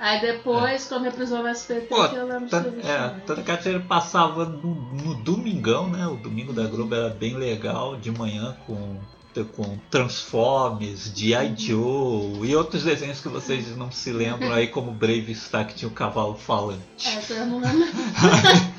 Aí 0.00 0.20
depois, 0.20 0.86
quando 0.86 1.02
reprisou 1.04 1.38
no 1.42 1.48
SBT, 1.48 1.86
Pô, 1.86 2.08
que 2.08 2.14
eu 2.14 2.24
lembro 2.26 2.44
de 2.44 2.50
ter 2.50 2.70
visto. 2.70 2.86
É, 2.86 2.98
mais. 3.00 3.24
Thundercats 3.24 3.66
ele 3.66 3.80
passava 3.80 4.44
no, 4.44 4.74
no 4.92 5.14
domingão, 5.24 5.90
né? 5.90 6.06
O 6.06 6.14
domingo 6.16 6.52
da 6.52 6.64
Globo 6.68 6.94
era 6.94 7.08
bem 7.10 7.34
legal, 7.36 7.96
de 7.96 8.10
manhã 8.12 8.56
com, 8.64 9.00
com 9.44 9.78
Transformers, 9.90 11.12
G.I. 11.14 11.54
Joe 11.56 12.48
e 12.48 12.56
outros 12.56 12.82
desenhos 12.82 13.20
que 13.20 13.28
vocês 13.28 13.76
não 13.76 13.90
se 13.90 14.12
lembram 14.12 14.52
aí, 14.52 14.68
como 14.68 14.92
Brave 14.92 15.34
Star, 15.34 15.66
que 15.66 15.74
tinha 15.74 15.88
o 15.88 15.92
cavalo 15.92 16.34
falante. 16.34 17.06
Essa 17.06 17.34
eu 17.34 17.46
não 17.46 17.60
lembro. 17.60 17.88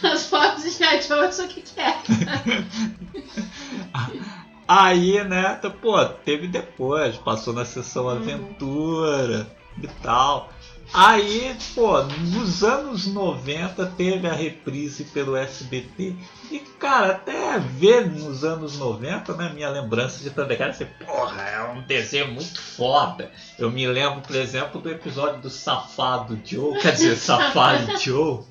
Transportes 0.00 0.64
de 0.64 0.70
Jet, 0.70 1.10
eu 1.10 1.32
sei 1.32 1.46
o 1.46 1.48
que 1.48 1.62
que 1.62 1.80
é. 1.80 1.96
Aí, 4.66 5.24
né, 5.24 5.54
pô, 5.80 6.04
teve 6.04 6.46
depois, 6.46 7.16
passou 7.16 7.54
na 7.54 7.64
sessão 7.64 8.04
Uhum. 8.04 8.10
Aventura 8.10 9.50
e 9.82 9.86
tal. 10.02 10.50
Aí, 10.92 11.54
pô, 11.74 12.02
nos 12.02 12.64
anos 12.64 13.06
90 13.06 13.86
teve 13.96 14.26
a 14.26 14.32
reprise 14.32 15.04
pelo 15.04 15.36
SBT. 15.36 16.16
E, 16.50 16.58
cara, 16.78 17.12
até 17.12 17.58
ver 17.58 18.10
nos 18.10 18.42
anos 18.42 18.78
90, 18.78 19.34
né, 19.34 19.52
minha 19.54 19.68
lembrança 19.68 20.22
de 20.22 20.30
Thundercats, 20.30 20.80
assim, 20.80 20.90
porra, 21.04 21.42
é 21.42 21.62
um 21.72 21.82
desenho 21.82 22.32
muito 22.32 22.60
foda. 22.60 23.30
Eu 23.58 23.70
me 23.70 23.86
lembro, 23.86 24.22
por 24.22 24.34
exemplo, 24.34 24.80
do 24.80 24.90
episódio 24.90 25.42
do 25.42 25.50
Safado 25.50 26.40
Joe, 26.42 26.78
quer 26.80 26.92
dizer, 26.92 27.16
Safari 27.18 27.98
Joe, 27.98 28.44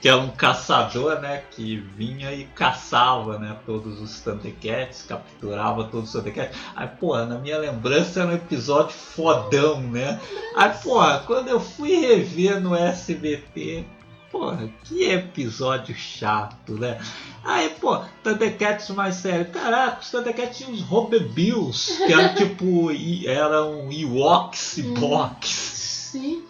que 0.00 0.08
é 0.08 0.14
um 0.14 0.30
caçador, 0.30 1.20
né, 1.20 1.42
que 1.50 1.76
vinha 1.76 2.32
e 2.32 2.44
caçava, 2.44 3.38
né, 3.38 3.56
todos 3.66 4.00
os 4.00 4.20
Thundercats, 4.20 5.02
capturava 5.02 5.84
todos 5.84 6.08
os 6.08 6.12
Thundercats. 6.12 6.56
Aí, 6.76 6.88
pô, 6.88 7.16
na 7.18 7.38
minha 7.38 7.58
lembrança 7.58 8.20
era 8.20 8.30
um 8.30 8.34
episódio 8.34 8.94
fodão, 8.94 9.80
né? 9.80 10.20
Aí, 10.56 10.70
pô, 10.82 11.00
quando 11.26 11.48
eu 11.48 11.57
fui 11.60 11.96
rever 11.96 12.60
no 12.60 12.74
SBT, 12.74 13.84
porra, 14.30 14.68
que 14.84 15.04
episódio 15.04 15.94
chato, 15.94 16.74
né? 16.74 16.98
Aí, 17.44 17.70
pô, 17.80 17.98
Thundercats 18.22 18.88
mais 18.90 19.14
sério. 19.16 19.46
Caraca, 19.46 20.00
os 20.00 20.10
Thundercats 20.10 20.58
tinham 20.58 20.72
os 20.72 20.80
Robobills, 20.82 21.96
que 22.06 22.12
eram 22.12 22.34
tipo, 22.34 22.90
eram 23.26 23.90
Ewoks 23.92 24.78
e 24.78 24.82
Hum. 24.82 24.94
Box. 24.94 25.48
Sim. 25.48 26.42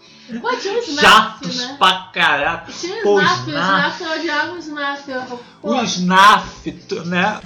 Pô, 0.42 0.54
tinha 0.56 0.74
o 0.74 0.78
Snap, 0.78 1.00
Chatos 1.00 1.56
né? 1.56 1.76
pra 1.78 2.10
caraca. 2.12 2.70
Tinha 2.72 3.02
Pô, 3.02 3.12
o 3.12 3.14
o 3.16 3.20
Snap, 3.22 3.46
o. 3.46 3.50
Snap, 3.50 4.00
eu 4.02 4.10
odiava 4.20 4.52
o 4.52 4.58
Snap. 4.58 5.08
eu- 5.08 5.22
Pô, 5.62 5.70
O 5.70 5.82
Snaf, 5.84 6.70
né? 7.06 7.40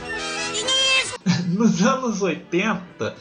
Nos 1.48 1.82
anos 1.82 2.22
80, 2.22 3.14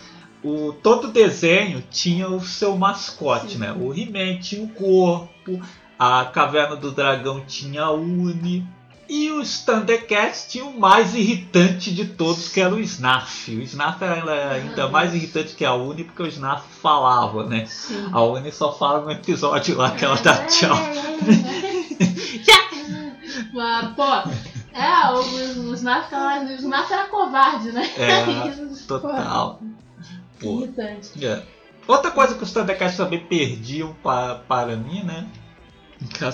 o, 0.44 0.74
todo 0.74 1.10
desenho 1.12 1.84
tinha 1.92 2.28
o 2.30 2.42
seu 2.42 2.76
mascote, 2.78 3.54
Sim. 3.54 3.58
né? 3.60 3.72
O 3.72 3.94
He-Man 3.94 4.40
tinha 4.40 4.64
o 4.64 4.70
corpo, 4.70 5.62
a 6.00 6.26
Caverna 6.26 6.76
do 6.76 6.92
Dragão 6.92 7.44
tinha 7.46 7.84
a 7.84 7.92
Uni. 7.92 8.66
E 9.14 9.30
os 9.30 9.60
Thundercats 9.66 10.48
tinham 10.50 10.70
o 10.70 10.80
mais 10.80 11.14
irritante 11.14 11.94
de 11.94 12.06
todos, 12.06 12.48
que 12.48 12.62
era 12.62 12.74
o 12.74 12.80
Snaf. 12.80 13.54
O 13.54 13.62
Snaf 13.62 14.02
era 14.02 14.14
ainda- 14.16 14.52
ainda 14.52 14.88
mais 14.88 15.14
irritante 15.14 15.54
que 15.54 15.66
a 15.66 15.74
Uni, 15.74 16.06
porque 16.06 16.24
o 16.24 16.28
Snaf 16.28 16.64
falava, 16.82 17.46
né? 17.46 17.66
sim. 17.66 18.08
A 18.14 18.22
Uni 18.22 18.54
só 18.54 18.72
fala 18.72 19.02
no 19.02 19.12
episódio 19.12 19.76
lá 19.78 19.92
que 19.92 20.06
ela 20.06 20.16
dá 20.16 20.46
tchau. 20.46 20.78
Mas, 23.54 23.96
pô, 23.96 24.04
é, 24.74 25.12
o, 25.12 25.72
o 25.72 25.78
ficava- 25.78 26.44
o 26.46 26.52
Snap 26.54 26.92
era 26.92 27.06
covarde, 27.08 27.72
né? 27.72 27.90
É, 27.98 28.24
Total. 28.88 29.60
Irritante. 30.44 31.26
É. 31.26 31.44
Outra 31.88 32.12
coisa 32.12 32.36
que 32.36 32.44
os 32.44 32.52
Thundercats 32.54 32.96
também 32.98 33.20
perdiam 33.20 33.94
para, 34.04 34.36
para 34.36 34.76
mim, 34.76 35.04
né? 35.04 35.28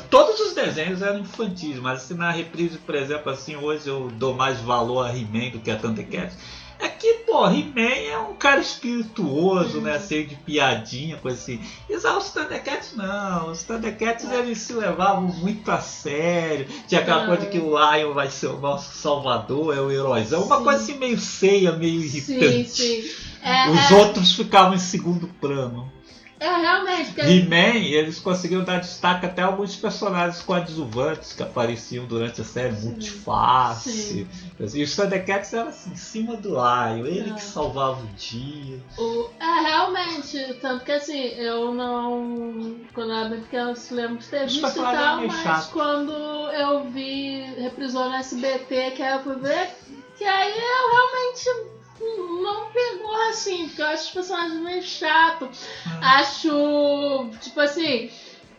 Todos 0.10 0.40
os 0.40 0.54
desenhos 0.54 1.02
eram 1.02 1.20
infantis, 1.20 1.78
mas 1.78 2.04
assim, 2.04 2.14
na 2.14 2.32
reprise, 2.32 2.78
por 2.78 2.96
exemplo, 2.96 3.32
assim, 3.32 3.56
hoje 3.58 3.88
eu 3.90 4.10
dou 4.16 4.34
mais 4.34 4.60
valor 4.62 5.06
a 5.06 5.10
He-Man 5.16 5.50
do 5.52 5.60
que 5.60 5.70
a 5.70 5.76
Thundercats. 5.78 6.38
É 6.80 6.88
que, 6.88 7.12
pô, 7.26 7.48
He-Man 7.48 7.82
é 8.12 8.18
um 8.20 8.36
cara 8.36 8.62
espirituoso, 8.62 9.82
né? 9.82 10.00
Cheio 10.00 10.28
de 10.28 10.36
piadinha, 10.36 11.18
coisa 11.18 11.38
assim. 11.38 11.60
E 11.90 12.00
já 12.00 12.16
os 12.18 12.30
Thundercats 12.30 12.94
não. 12.96 13.52
Os 13.52 13.64
Thundercats 13.64 14.30
eles 14.32 14.60
se 14.60 14.74
levavam 14.74 15.24
muito 15.24 15.70
a 15.72 15.80
sério. 15.82 16.68
Tinha 16.88 17.02
aquela 17.02 17.24
Ah. 17.24 17.28
coisa 17.28 17.46
que 17.48 17.58
o 17.60 17.72
Lion 17.78 18.14
vai 18.14 18.30
ser 18.30 18.48
o 18.48 18.60
nosso 18.60 18.96
salvador, 18.96 19.76
é 19.76 19.82
o 19.82 19.92
heróizão. 19.92 20.44
Uma 20.44 20.58
Sim. 20.60 20.64
coisa 20.64 20.80
assim 20.84 20.98
meio 20.98 21.18
feia, 21.18 21.72
meio 21.74 22.00
Sim, 22.02 22.06
irritante. 22.36 22.70
sim. 22.70 23.04
É, 23.48 23.70
Os 23.70 23.92
é, 23.92 23.96
outros 23.96 24.34
ficavam 24.36 24.74
em 24.76 24.80
segundo 24.80 25.28
plano. 25.40 25.92
É, 26.40 26.56
realmente. 26.56 27.14
Porque... 27.14 27.22
He-Man, 27.32 27.78
eles 27.80 28.20
conseguiram 28.20 28.64
dar 28.64 28.80
destaque 28.80 29.26
até 29.26 29.42
a 29.42 29.48
alguns 29.48 29.76
personagens 29.76 30.40
coadjuvantes 30.44 31.34
que 31.34 31.42
apareciam 31.42 32.06
durante 32.06 32.42
a 32.42 32.44
série, 32.44 32.76
Multiface. 32.80 33.90
Sim. 33.92 34.28
E 34.78 34.84
os 34.84 34.96
Thundercats 34.96 35.52
eram 35.54 35.70
assim, 35.70 35.92
em 35.92 35.96
cima 35.96 36.36
do 36.38 36.50
Lion, 36.50 37.06
ele 37.08 37.32
É. 37.32 37.34
que 37.34 37.42
salvava 37.44 38.02
o 38.02 38.08
dia. 38.16 38.80
O- 39.00 39.30
é, 39.40 39.62
realmente. 39.68 40.38
Tanto 40.62 40.86
que 40.86 40.92
assim, 40.92 41.20
eu 41.20 41.74
não. 41.74 42.76
Quando 42.94 43.12
eu 43.12 43.18
era 43.18 43.30
bem 43.30 43.42
pequena, 43.42 43.72
eu 43.72 43.76
se 43.76 43.94
lembro 43.96 44.18
de 44.18 44.28
ter 44.28 44.46
Os 44.46 44.52
visto 44.54 44.58
e 44.60 44.62
personagens 44.62 45.02
tal, 45.04 45.28
mas 45.28 45.42
chatos. 45.44 45.68
quando 45.74 46.12
eu 46.12 46.84
vi, 46.92 47.42
reprisou 47.60 48.10
no 48.10 48.16
SBT, 48.16 48.92
que 48.92 49.02
aí 49.02 49.14
eu 49.18 49.24
fui 49.24 49.36
ver, 49.38 49.70
que 50.16 50.24
aí 50.24 50.52
eu 50.52 50.92
realmente 50.92 51.77
não 52.00 52.70
pegou 52.72 53.16
assim, 53.30 53.68
porque 53.68 53.82
eu 53.82 53.88
acho 53.88 54.04
os 54.06 54.12
personagens 54.12 54.60
meio 54.60 54.84
chato. 54.84 55.50
Ah. 55.86 56.20
Acho, 56.20 57.30
tipo 57.42 57.60
assim, 57.60 58.10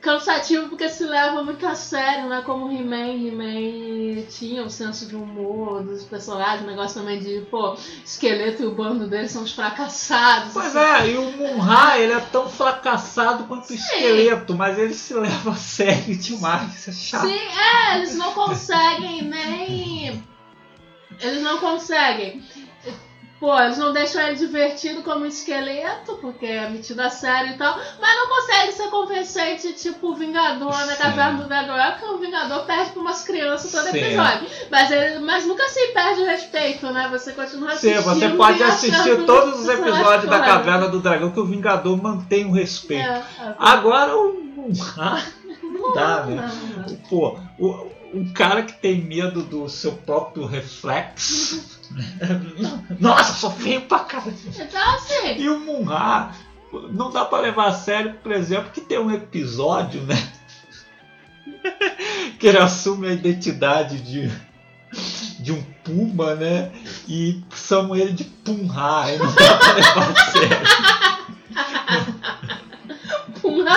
cansativo 0.00 0.68
porque 0.68 0.88
se 0.88 1.04
leva 1.04 1.42
muito 1.42 1.66
a 1.66 1.74
sério, 1.74 2.28
né? 2.28 2.42
Como 2.44 2.70
He-Man, 2.70 3.26
He-Man 3.26 4.22
tinha 4.30 4.62
o 4.62 4.70
senso 4.70 5.06
de 5.06 5.16
humor 5.16 5.82
dos 5.82 6.04
personagens, 6.04 6.62
o 6.62 6.66
negócio 6.66 7.00
também 7.00 7.18
de, 7.18 7.40
pô, 7.50 7.76
esqueleto 8.04 8.62
e 8.62 8.66
o 8.66 8.74
bando 8.74 9.08
deles 9.08 9.30
são 9.30 9.42
os 9.42 9.52
fracassados. 9.52 10.52
Pois 10.52 10.74
assim. 10.76 11.08
é, 11.08 11.10
e 11.10 11.18
o 11.18 11.32
Munra, 11.32 11.98
ele 11.98 12.12
é 12.12 12.20
tão 12.20 12.48
fracassado 12.48 13.44
quanto 13.44 13.70
o 13.70 13.74
esqueleto, 13.74 14.54
mas 14.54 14.78
ele 14.78 14.94
se 14.94 15.14
leva 15.14 15.50
a 15.50 15.56
sério 15.56 16.16
demais, 16.16 16.88
é 16.88 16.92
chato. 16.92 17.26
Sim, 17.26 17.38
é, 17.38 17.96
eles 17.96 18.14
não 18.16 18.32
conseguem 18.32 19.22
nem. 19.22 20.24
Eles 21.20 21.42
não 21.42 21.58
conseguem. 21.58 22.42
Pô, 23.40 23.56
eles 23.60 23.78
não 23.78 23.92
deixam 23.92 24.20
ele 24.22 24.36
divertido 24.36 25.02
como 25.02 25.24
esqueleto, 25.24 26.16
porque 26.20 26.46
é 26.46 26.68
metido 26.68 27.00
a 27.00 27.08
sério 27.08 27.52
e 27.52 27.56
tal, 27.56 27.78
mas 28.00 28.16
não 28.16 28.28
consegue 28.28 28.72
ser 28.72 28.88
convincente, 28.88 29.72
tipo 29.74 30.08
o 30.08 30.14
Vingador 30.14 30.72
na 30.72 30.94
Sim. 30.94 31.02
Caverna 31.02 31.42
do 31.42 31.48
Dragão. 31.48 31.76
É 31.76 31.92
porque 31.92 32.14
o 32.14 32.18
Vingador 32.18 32.64
perde 32.66 32.90
pra 32.90 33.00
umas 33.00 33.22
crianças 33.22 33.70
todo 33.70 33.90
Sim. 33.90 33.98
episódio. 33.98 34.48
Mas, 34.70 34.90
ele, 34.90 35.20
mas 35.20 35.46
nunca 35.46 35.68
se 35.68 35.86
perde 35.88 36.22
o 36.22 36.26
respeito, 36.26 36.86
né? 36.90 37.08
Você 37.12 37.32
continua 37.32 37.76
Sim, 37.76 37.92
assistindo. 37.92 38.14
você 38.14 38.28
pode 38.30 38.62
assistir 38.62 39.24
todos 39.24 39.60
os 39.60 39.68
episódios 39.68 40.28
da. 40.28 40.48
Caverna 40.48 40.88
do 40.88 41.00
Dragão 41.00 41.30
que 41.30 41.40
o 41.40 41.44
Vingador 41.44 42.00
mantém 42.02 42.46
o 42.46 42.52
respeito. 42.52 43.06
É, 43.06 43.22
é. 43.40 43.54
Agora 43.58 44.16
o 44.16 44.48
não 44.58 44.68
dá, 45.94 46.24
né? 46.26 46.50
Pô, 47.08 47.38
o, 47.58 47.86
um 48.12 48.32
cara 48.32 48.62
que 48.62 48.72
tem 48.74 49.02
medo 49.02 49.42
do 49.42 49.68
seu 49.68 49.92
próprio 49.92 50.46
reflexo. 50.46 51.78
Nossa, 52.98 53.34
sou 53.34 53.50
feio 53.50 53.82
pra 53.82 54.00
caralho. 54.00 54.34
Então, 54.46 54.94
assim, 54.94 55.38
E 55.38 55.48
o 55.48 55.58
Munra, 55.60 56.32
não 56.90 57.10
dá 57.10 57.24
pra 57.24 57.40
levar 57.40 57.68
a 57.68 57.72
sério, 57.72 58.14
por 58.22 58.32
exemplo, 58.32 58.70
que 58.70 58.80
tem 58.80 58.98
um 58.98 59.10
episódio, 59.10 60.02
né? 60.02 60.16
que 62.38 62.46
ele 62.46 62.58
assume 62.58 63.08
a 63.08 63.12
identidade 63.12 64.00
de, 64.00 64.30
de 65.40 65.52
um 65.52 65.62
puma, 65.84 66.34
né? 66.34 66.70
E 67.08 67.42
chamam 67.54 67.96
ele 67.96 68.12
de 68.12 68.24
Punha, 68.24 69.12
e 69.12 69.18
não 69.18 69.34
dá 69.34 69.56
pra 69.56 69.72
levar 69.72 70.10
a 70.10 70.30
sério. 70.30 70.58
Punha. 73.40 73.74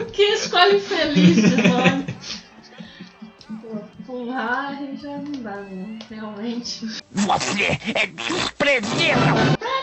que 0.12 0.22
escolha 0.22 0.76
infeliz 0.76 1.36
de 1.36 1.56
nome. 1.68 2.06
Pô, 4.10 4.16
Punha 4.16 4.88
já 5.00 5.08
não 5.18 5.32
dá, 5.42 5.56
né? 5.56 5.98
Realmente. 6.10 6.84
Você 7.12 7.78
é 7.94 8.06
desprezível! 8.06 9.34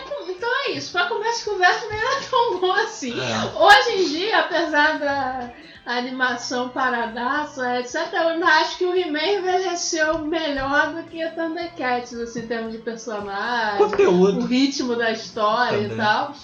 Com- 0.06 0.30
então 0.30 0.50
é 0.66 0.72
isso. 0.72 0.92
Pra 0.92 1.06
começar 1.06 1.50
a 1.50 1.54
conversa 1.54 1.86
nem 1.88 1.98
era 1.98 2.20
tão 2.30 2.60
bom 2.60 2.72
assim. 2.72 3.14
É. 3.18 3.58
Hoje 3.58 3.90
em 4.02 4.08
dia, 4.10 4.40
apesar 4.40 4.98
da 4.98 5.50
animação 5.86 6.68
paradaça, 6.68 7.80
etc., 7.80 8.06
eu 8.12 8.28
ainda 8.28 8.46
acho 8.46 8.76
que 8.76 8.84
o 8.84 8.94
He-Man 8.94 9.38
envelheceu 9.38 10.18
melhor 10.18 10.92
do 10.92 11.02
que 11.04 11.22
a 11.22 11.30
Thundercats, 11.30 12.12
assim, 12.14 12.40
em 12.40 12.46
termos 12.46 12.72
de 12.72 12.78
personagem. 12.78 13.76
o 13.82 13.88
Conteúdo. 13.90 14.44
ritmo 14.44 14.94
da 14.94 15.10
história 15.10 15.78
Também. 15.88 15.94
e 15.94 15.96
tal. 15.96 16.34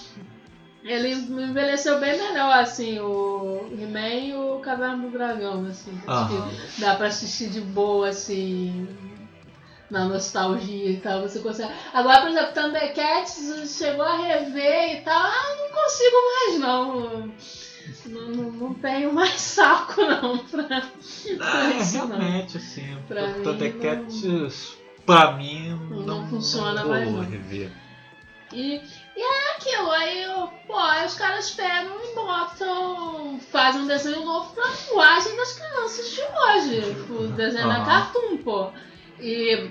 Ele 0.84 1.12
envelheceu 1.12 1.98
bem 1.98 2.18
melhor, 2.18 2.52
assim, 2.58 2.98
o 3.00 3.66
He-Man 3.72 4.08
e 4.08 4.34
o 4.34 4.58
Caverna 4.60 4.98
do 4.98 5.10
Dragão, 5.10 5.64
assim. 5.66 5.98
Dá 6.78 6.94
pra 6.94 7.06
assistir 7.06 7.48
de 7.48 7.62
boa, 7.62 8.10
assim, 8.10 8.86
na 9.90 10.04
nostalgia 10.04 10.90
e 10.90 10.96
tal, 10.98 11.22
você 11.22 11.38
consegue. 11.38 11.72
Agora, 11.92 12.20
por 12.20 12.30
exemplo, 12.30 12.52
Thundercats 12.52 13.76
chegou 13.78 14.04
a 14.04 14.16
rever 14.18 14.98
e 14.98 15.00
tal, 15.00 15.18
ah, 15.18 15.56
não 15.58 15.82
consigo 15.82 16.16
mais 16.26 16.60
não. 16.60 17.34
Não, 18.06 18.28
não, 18.28 18.50
não 18.52 18.74
tenho 18.74 19.12
mais 19.12 19.32
saco 19.40 20.02
não 20.02 20.38
pra, 20.38 20.62
pra 20.64 21.70
É, 21.70 21.76
isso 21.78 21.98
não. 21.98 22.18
realmente, 22.18 22.56
assim, 22.58 22.96
Pra 23.08 23.32
Thundercats, 23.42 24.76
pra 25.06 25.32
mim, 25.32 25.70
Não 25.90 26.02
não, 26.02 26.28
funciona 26.28 26.82
não 26.82 26.88
mais, 26.90 27.10
não. 27.10 27.24
E, 28.52 28.80
e 29.16 29.20
é 29.20 29.43
aquilo, 29.64 29.90
aí 29.90 30.22
eu- 30.22 30.48
pô, 30.66 30.76
aí 30.78 31.06
os 31.06 31.14
caras 31.14 31.50
pegam 31.50 31.92
e 32.02 32.14
botam, 32.14 33.40
fazem 33.50 33.82
um 33.82 33.86
desenho 33.86 34.24
novo 34.24 34.52
pra 34.54 34.64
linguagem 34.68 35.36
das 35.36 35.52
crianças 35.52 36.10
de 36.10 36.20
hoje. 36.20 36.96
O 37.10 37.26
desenho 37.28 37.68
da 37.68 37.76
Aham. 37.76 37.84
Cartoon, 37.84 38.36
pô. 38.38 38.68
E 39.20 39.70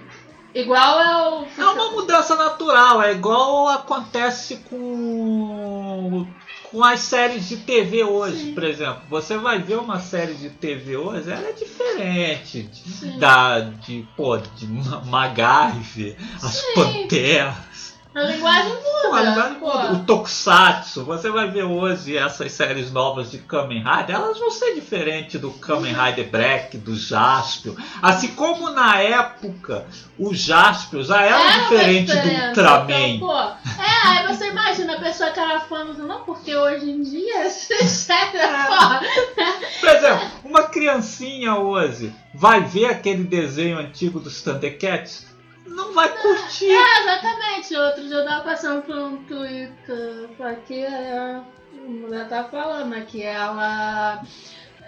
igual 0.56 1.02
é 1.02 1.30
o. 1.30 1.46
É 1.62 1.66
uma 1.66 1.92
mudança 1.92 2.36
natural, 2.36 3.02
é 3.04 3.12
igual 3.12 3.68
acontece 3.70 4.58
com, 4.70 6.26
com 6.72 6.84
as 6.84 7.00
séries 7.02 7.48
de 7.50 7.58
TV 7.58 8.04
hoje, 8.04 8.38
Sim. 8.38 8.54
por 8.54 8.64
exemplo. 8.64 9.04
Você 9.10 9.38
vai 9.38 9.60
ver 9.60 9.78
uma 9.78 10.00
série 10.00 10.34
de 10.34 10.50
TV 10.50 10.96
hoje, 10.98 11.30
ela 11.32 11.50
é 11.50 11.52
diferente 11.52 12.70
Sim. 12.74 13.20
da, 13.20 13.60
de, 13.60 14.08
pô, 14.16 14.38
de 14.38 14.66
Ma- 14.68 15.02
MacGyver, 15.06 16.16
as 16.42 16.52
Sim. 16.56 16.74
Panteras. 16.74 17.93
A 18.16 18.22
linguagem 18.22 18.74
muda. 18.74 19.10
Pô, 19.10 19.16
a 19.16 19.22
linguagem 19.22 19.60
muda. 19.60 19.94
O 19.94 20.06
Tokusatsu, 20.06 21.04
você 21.04 21.32
vai 21.32 21.50
ver 21.50 21.64
hoje 21.64 22.16
essas 22.16 22.52
séries 22.52 22.92
novas 22.92 23.32
de 23.32 23.40
Kamen 23.40 23.84
Rider, 23.84 24.16
elas 24.16 24.38
vão 24.38 24.52
ser 24.52 24.76
diferentes 24.76 25.42
do 25.42 25.50
Kamen 25.50 25.94
Rider 25.94 26.30
Black, 26.30 26.78
do 26.78 26.96
Jaspion. 26.96 27.74
Assim 28.02 28.30
como 28.30 28.70
na 28.70 29.00
época 29.00 29.88
o 30.20 30.34
Jaspion 30.34 31.02
já 31.02 31.24
era, 31.24 31.42
Era 31.42 31.64
diferente 31.64 32.16
do 32.16 32.48
Ultraman. 32.48 33.08
Então, 33.08 33.28
pô, 33.28 33.40
é, 33.82 34.08
aí 34.08 34.28
você 34.28 34.50
imagina 34.50 34.96
a 34.96 35.00
pessoa 35.00 35.32
que 35.32 35.40
era 35.40 35.60
fã 35.62 35.84
não, 35.84 36.22
porque 36.24 36.56
hoje 36.56 36.92
em 36.92 37.02
dia, 37.02 37.50
sério, 37.50 38.40
pô, 38.68 39.80
Por 39.80 39.90
exemplo, 39.90 40.28
uma 40.44 40.64
criancinha 40.64 41.56
hoje 41.56 42.14
vai 42.34 42.62
ver 42.62 42.86
aquele 42.86 43.24
desenho 43.24 43.80
antigo 43.80 44.20
dos 44.20 44.42
Thundercats, 44.42 45.33
não 45.76 45.94
vai 45.94 46.10
curtir. 46.22 46.70
É, 46.72 47.00
exatamente. 47.02 47.76
Outro 47.76 48.04
dia 48.08 48.18
eu 48.18 48.26
tava 48.26 48.44
passando 48.44 48.82
por 48.84 48.96
um 48.98 49.24
Twitter 49.26 50.30
aqui, 50.42 50.86
a 50.86 51.44
mulher 51.88 52.28
tava 52.30 52.50
falando 52.50 52.90
né, 52.90 53.06
que 53.08 53.22
ela 53.24 54.22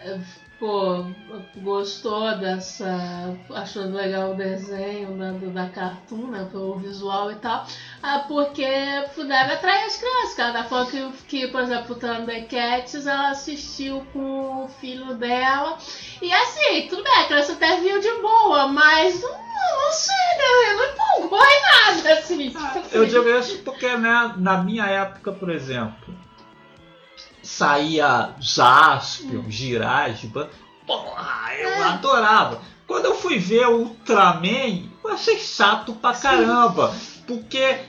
eh, 0.03 0.19
pô, 0.59 1.05
gostou 1.57 2.37
dessa. 2.37 3.35
achou 3.53 3.83
legal 3.85 4.31
o 4.31 4.35
desenho 4.37 5.09
do- 5.39 5.49
da 5.51 5.67
Cartoon, 5.69 6.27
né? 6.27 6.47
O 6.53 6.75
visual 6.75 7.31
e 7.31 7.35
tal. 7.35 7.65
ah, 8.01 8.23
Porque 8.27 8.63
deve 8.65 9.53
atrair 9.53 9.85
as 9.85 9.97
crianças, 9.97 10.33
cara. 10.35 10.59
Ela 10.59 10.63
falou 10.63 10.85
que, 10.85 11.11
que, 11.27 11.47
por 11.47 11.61
exemplo, 11.61 11.95
o 11.95 11.99
Thundercats 11.99 13.05
ela 13.05 13.31
assistiu 13.31 14.05
com 14.13 14.63
o 14.63 14.67
filho 14.69 15.15
dela. 15.15 15.77
E 16.21 16.31
assim, 16.31 16.87
tudo 16.87 17.03
bem, 17.03 17.13
a 17.19 17.25
criança 17.25 17.53
até 17.53 17.77
viu 17.81 17.99
de 17.99 18.11
boa, 18.21 18.67
mas 18.67 19.21
não, 19.21 19.44
não 19.71 19.91
sei, 19.91 20.15
né? 20.37 20.73
Não 20.75 20.85
empolgou 21.21 21.45
em 21.45 21.61
nada, 21.61 22.13
assim. 22.19 22.49
tipo 22.49 22.59
Ah, 22.59 22.81
Eu 22.91 23.05
digo 23.05 23.29
isso 23.29 23.59
porque 23.63 23.95
né, 23.97 24.33
na 24.37 24.57
minha 24.59 24.85
época, 24.85 25.31
por 25.31 25.49
exemplo, 25.49 26.13
saía 27.41 28.31
Jaspion, 28.39 29.49
Giragiba, 29.49 30.49
porra, 30.85 31.53
eu 31.55 31.69
É. 31.69 31.83
adorava. 31.83 32.61
Quando 32.87 33.05
eu 33.05 33.15
fui 33.15 33.39
ver 33.39 33.67
o 33.67 33.77
Ultraman, 33.79 34.89
eu 35.03 35.11
achei 35.11 35.39
chato 35.39 35.93
pra 35.93 36.13
caramba, 36.13 36.93
porque 37.25 37.57
é- 37.57 37.87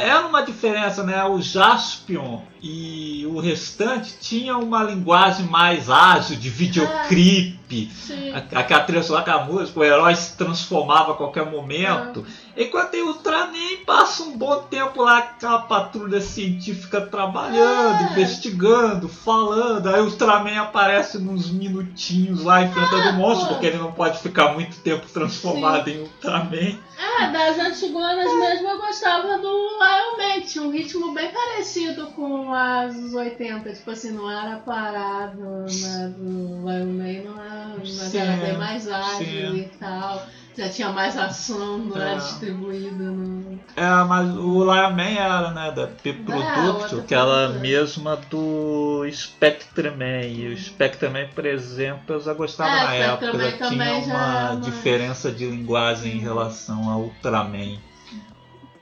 era 0.00 0.26
uma 0.26 0.42
diferença, 0.42 1.02
né? 1.02 1.22
O 1.24 1.40
Jaspion 1.40 2.40
e 2.62 3.26
o 3.26 3.40
restante 3.40 4.14
tinham 4.20 4.60
uma 4.62 4.82
linguagem 4.84 5.46
mais 5.46 5.90
ágil, 5.90 6.36
de 6.36 6.48
videoclipe, 6.48 7.90
Sim. 7.92 8.30
a- 8.32 8.60
aquela 8.60 8.82
trilha 8.82 9.02
sonora, 9.02 9.22
aquela 9.22 9.44
música, 9.44 9.80
o 9.80 9.84
herói 9.84 10.14
se 10.14 10.36
transformava 10.36 11.12
a 11.12 11.14
qualquer 11.16 11.44
momento. 11.50 12.24
Enquanto 12.56 12.90
tem 12.90 13.02
o 13.02 13.08
Ultraman, 13.08 13.78
passa 13.86 14.22
um 14.24 14.36
bom 14.36 14.60
tempo 14.70 15.02
lá, 15.02 15.18
aquela 15.18 15.60
patrulha 15.62 16.20
científica 16.20 17.00
trabalhando, 17.00 18.04
É. 18.08 18.12
investigando, 18.12 19.08
falando. 19.08 19.88
Aí 19.88 20.00
o 20.00 20.04
Ultraman 20.04 20.60
aparece 20.60 21.18
nos 21.18 21.50
minutinhos 21.50 22.44
lá 22.44 22.62
enfrentando 22.62 23.08
o 23.10 23.12
monstro, 23.14 23.48
pô. 23.48 23.54
porque 23.54 23.66
ele 23.66 23.78
não 23.78 23.92
pode 23.92 24.18
ficar 24.20 24.52
muito 24.52 24.76
tempo 24.80 25.06
transformado 25.08 25.88
em 25.88 26.00
Ultraman. 26.02 26.78
É, 27.18 27.30
das 27.32 27.58
antigonas 27.58 28.32
mesmo 28.38 28.68
eu 28.68 28.78
gostava 28.78 29.38
do 29.38 29.48
Lion 29.48 30.18
Man, 30.18 30.40
tinha 30.46 30.62
um 30.64 30.70
ritmo 30.70 31.12
bem 31.12 31.30
parecido 31.32 32.06
com 32.08 32.51
as 32.54 32.94
dos 32.94 33.14
80, 33.14 33.72
tipo 33.72 33.90
assim, 33.90 34.12
não 34.12 34.30
era 34.30 34.56
parado, 34.58 35.40
né, 35.40 36.14
do 36.16 36.68
Lion 36.68 36.86
Man, 36.86 37.30
não 37.30 37.42
era, 37.44 37.76
mas 37.78 38.14
era 38.14 38.32
bem 38.36 38.56
mais 38.56 38.88
ágil 38.88 39.26
sim. 39.26 39.56
e 39.56 39.70
tal. 39.78 40.26
Já 40.54 40.68
tinha 40.68 40.90
mais 40.90 41.16
ação, 41.16 41.78
não 41.78 41.96
É. 41.96 42.10
era 42.10 42.14
distribuído. 42.16 43.02
Não... 43.04 43.58
É, 43.74 44.04
mas 44.04 44.28
o 44.36 44.64
Lion 44.64 44.90
Man 44.90 45.18
era, 45.18 45.50
né, 45.52 45.70
da 45.72 45.86
P 45.86 46.12
Production, 46.12 46.66
outra 46.66 47.02
que 47.02 47.14
era 47.14 47.48
mesma 47.58 48.16
do 48.28 49.02
Spectreman. 49.10 50.26
E 50.26 50.48
o 50.52 50.58
Spectreman, 50.58 51.28
por 51.34 51.46
exemplo, 51.46 52.16
eu 52.16 52.20
já 52.20 52.34
gostava 52.34 52.70
É, 52.70 52.84
na 52.84 52.94
época, 52.94 53.38
já 53.38 53.68
tinha 53.68 53.94
uma 53.94 54.54
diferença 54.56 55.32
de 55.32 55.46
linguagem 55.46 56.16
em 56.16 56.20
relação 56.20 56.90
ao 56.90 57.00
Ultraman. 57.00 57.78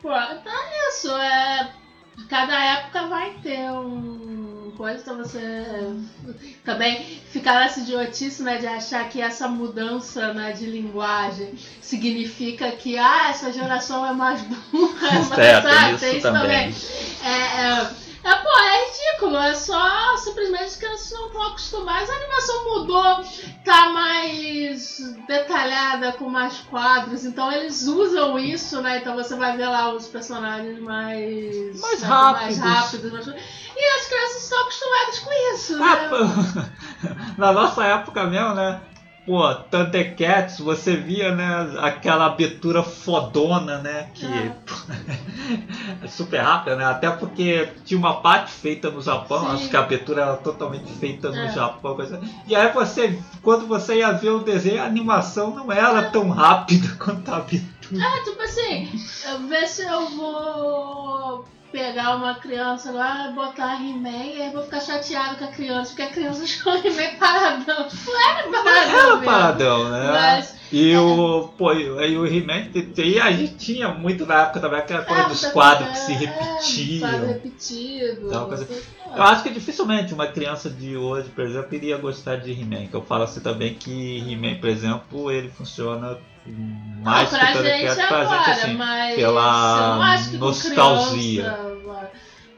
Pô, 0.02 0.09
então 0.12 0.52
é 0.52 0.88
isso, 0.88 1.11
é. 1.14 1.72
Cada 2.28 2.64
época 2.64 3.06
vai 3.06 3.30
ter 3.42 3.70
um 3.72 4.20
coisa, 4.80 5.02
então 5.02 5.18
você 5.18 5.66
também 6.64 7.04
ficar 7.30 7.61
nessa 7.61 7.80
idiotice, 7.80 8.42
né, 8.42 8.56
de 8.56 8.66
achar 8.66 9.06
que 9.11 9.20
essa 9.20 9.46
mudança 9.46 10.33
né, 10.33 10.52
de 10.52 10.64
linguagem 10.64 11.52
significa 11.83 12.70
que 12.72 12.96
ah, 12.96 13.28
essa 13.28 13.52
geração 13.52 14.06
é 14.06 14.14
mais 14.14 14.40
burra, 14.40 15.09
é 15.09 15.12
mais 15.12 15.28
Certo, 15.28 15.68
sabe, 15.68 15.90
isso 15.90 16.00
tem 16.00 16.16
isso 16.16 16.33
também. 16.33 16.74
É, 17.22 17.28
é, 17.28 17.90
é, 18.30 18.34
pô, 18.36 18.58
é 18.58 18.86
ridículo, 18.86 19.36
é 19.38 19.54
só 19.54 20.16
simplesmente 20.16 20.78
que 20.78 20.84
eles 20.84 21.10
não 21.12 21.26
estão 21.26 21.42
acostumados. 21.48 22.10
A 22.10 22.14
animação 22.14 22.64
mudou, 22.64 23.24
tá 23.64 23.90
mais 23.90 24.98
detalhada, 25.26 26.12
com 26.12 26.28
mais 26.28 26.58
quadros, 26.58 27.24
então 27.24 27.50
eles 27.52 27.82
usam 27.86 28.38
isso, 28.38 28.80
né? 28.82 28.98
Então 28.98 29.14
você 29.14 29.34
vai 29.36 29.56
ver 29.56 29.66
lá 29.66 29.92
os 29.92 30.06
personagens 30.08 30.78
mais, 30.80 31.80
Mais 31.80 32.00
né, 32.02 32.08
rápidos. 32.08 32.58
mais 32.58 32.76
rápidos. 32.76 33.12
mais- 33.12 33.42
E 33.76 33.84
as 34.00 34.06
crianças 34.08 34.42
estão 34.44 34.60
acostumadas 34.60 35.18
com 35.20 35.32
isso, 35.54 35.82
Ah, 35.82 35.96
né? 35.96 36.70
na 37.38 37.52
nossa 37.52 37.84
época 37.84 38.24
mesmo, 38.24 38.54
né? 38.54 38.80
Pô, 39.26 39.54
Thundercats, 39.54 40.59
você 40.59 40.96
via, 40.96 41.35
né, 41.35 41.74
aquela 41.80 42.26
abertura 42.26 42.83
fodona, 42.83 43.78
né, 43.78 44.09
que 44.14 44.26
é 44.26 44.52
super 46.09 46.38
rápida, 46.40 46.74
né, 46.74 46.85
até 46.85 47.11
porque 47.11 47.68
tinha 47.85 47.98
uma 47.98 48.20
parte 48.20 48.50
feita 48.50 48.90
no 48.90 49.00
Japão, 49.00 49.40
Sim. 49.40 49.54
acho 49.54 49.68
que 49.68 49.76
a 49.76 49.80
abertura 49.80 50.22
era 50.22 50.37
totalmente 50.37 50.90
feita 50.92 51.30
no 51.30 51.37
É. 51.44 51.48
Japão, 51.48 51.94
coisa- 51.94 52.20
e 52.46 52.56
aí 52.56 52.72
você, 52.72 53.18
quando 53.42 53.66
você 53.66 53.96
ia 53.98 54.11
ver 54.12 54.30
o 54.30 54.40
desenho, 54.40 54.83
a 54.83 54.87
animação 54.87 55.54
não 55.54 55.70
era 55.70 56.02
tão 56.11 56.28
rápida 56.30 56.88
quanto 56.98 57.28
a 57.30 57.37
abertura. 57.37 58.02
É, 58.02 58.22
tipo 58.24 58.40
assim, 58.42 58.88
eu 59.28 59.46
ver 59.48 59.66
se 59.68 59.83
eu 59.83 60.09
vou 60.16 61.44
pegar 61.70 62.16
uma 62.16 62.35
criança 62.35 62.90
lá 62.90 63.28
e 63.28 63.35
botar 63.35 63.74
He-Man 63.74 64.24
e 64.24 64.42
aí 64.42 64.50
vou 64.50 64.62
ficar 64.62 64.80
chateado 64.80 65.37
com 65.37 65.44
a 65.44 65.48
criança, 65.48 65.90
porque 65.90 66.02
a 66.02 66.11
criança 66.11 66.42
achou 66.44 66.74
He-Man 66.74 67.16
paradão. 67.18 67.88
Não 68.06 68.30
era 68.30 68.48
paradão. 68.48 68.68
Era 68.68 69.11
mesmo. 69.11 69.24
paradão, 69.24 69.90
né? 69.90 70.11
Mas, 70.12 70.56
E 70.72 70.96
o, 70.96 71.48
pô, 71.56 71.72
e 71.72 72.16
o 72.16 72.26
He-Man, 72.26 72.68
e 72.74 73.20
a 73.20 73.30
gente 73.33 73.54
tinha 73.54 73.88
muito 73.88 74.26
na 74.26 74.42
época 74.42 74.61
também 74.61 74.78
aquela 74.78 75.04
coisa 75.04 75.22
é, 75.22 75.28
dos 75.28 75.44
quadros 75.46 75.88
que 75.90 75.98
se 75.98 76.12
é, 76.12 76.16
repetiam. 76.16 77.11
quadro 77.11 77.26
repetido. 77.26 78.30
Tal 78.30 78.46
coisa. 78.46 78.68
Eu 79.14 79.22
acho 79.24 79.42
que 79.42 79.50
dificilmente 79.50 80.14
uma 80.14 80.28
criança 80.28 80.70
de 80.70 80.96
hoje, 80.96 81.28
por 81.30 81.44
exemplo, 81.44 81.74
iria 81.74 81.96
gostar 81.96 82.37
de 82.37 82.52
He-Man. 82.52 82.87
Que 82.87 82.94
eu 82.94 83.02
falo 83.02 83.24
assim 83.24 83.40
também 83.40 83.74
que 83.74 84.18
He-Man, 84.18 84.61
por 84.61 84.68
exemplo, 84.68 85.30
ele 85.30 85.48
funciona 85.48 86.16
mais 86.46 87.33
não, 87.33 87.38
que 87.38 87.44
pra 87.44 87.53
todo 87.53 87.64
gente 87.64 87.96
que 87.96 88.07
pra 88.07 88.20
agora, 88.20 88.44
gente 88.44 88.61
assim. 88.61 88.74
mas 88.74 89.14
pela 89.16 90.18
nostalgia. 90.38 91.42
criança, 91.42 91.81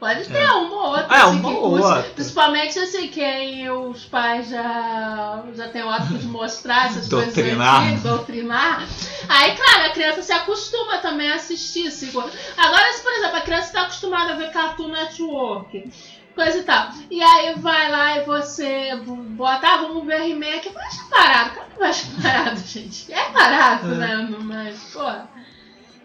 Pode 0.03 0.25
ter 0.25 0.45
uma 0.51 0.75
ou 0.75 0.87
outra. 0.89 1.15
É, 1.15 1.21
assim, 1.21 1.39
uma 1.39 1.49
ou 1.49 1.71
outra. 1.77 2.03
Principalmente 2.13 2.77
assim, 2.77 3.07
quem 3.07 3.69
os 3.69 4.03
pais 4.03 4.49
já, 4.49 5.43
já 5.55 5.69
têm 5.69 5.81
o 5.81 5.89
hábito 5.89 6.15
de 6.15 6.27
mostrar 6.27 6.87
essas 6.87 7.07
Doutrinar. 7.07 7.75
coisas 7.77 7.93
antigas, 7.93 8.03
doutrinar. 8.03 8.85
Aí, 9.29 9.55
claro, 9.55 9.85
a 9.85 9.89
criança 9.91 10.21
se 10.21 10.33
acostuma 10.33 10.97
também 10.97 11.31
a 11.31 11.35
assistir. 11.35 11.87
Assim, 11.87 12.11
agora, 12.57 12.91
se, 12.91 13.01
por 13.01 13.13
exemplo, 13.13 13.37
a 13.37 13.41
criança 13.41 13.67
está 13.67 13.83
acostumada 13.83 14.33
a 14.33 14.35
ver 14.35 14.51
Cartoon 14.51 14.89
Network, 14.89 15.89
coisa 16.35 16.57
e 16.57 16.63
tal. 16.63 16.89
E 17.09 17.21
aí 17.21 17.53
vai 17.55 17.91
lá 17.91 18.17
e 18.17 18.25
você 18.25 18.95
bota, 19.35 19.67
ah, 19.67 19.77
vamos 19.77 20.05
ver 20.05 20.33
aqui. 20.57 20.69
Vai 20.69 20.85
achar 20.85 21.09
parado. 21.09 21.51
Claro 21.55 21.69
que 21.71 21.79
vai 21.79 21.89
achar 21.89 22.21
parado, 22.21 22.59
gente. 22.65 23.11
É 23.13 23.29
parado, 23.31 23.93
É. 23.93 23.97
né? 23.97 24.35
Mas, 24.41 24.79
pô. 24.93 25.03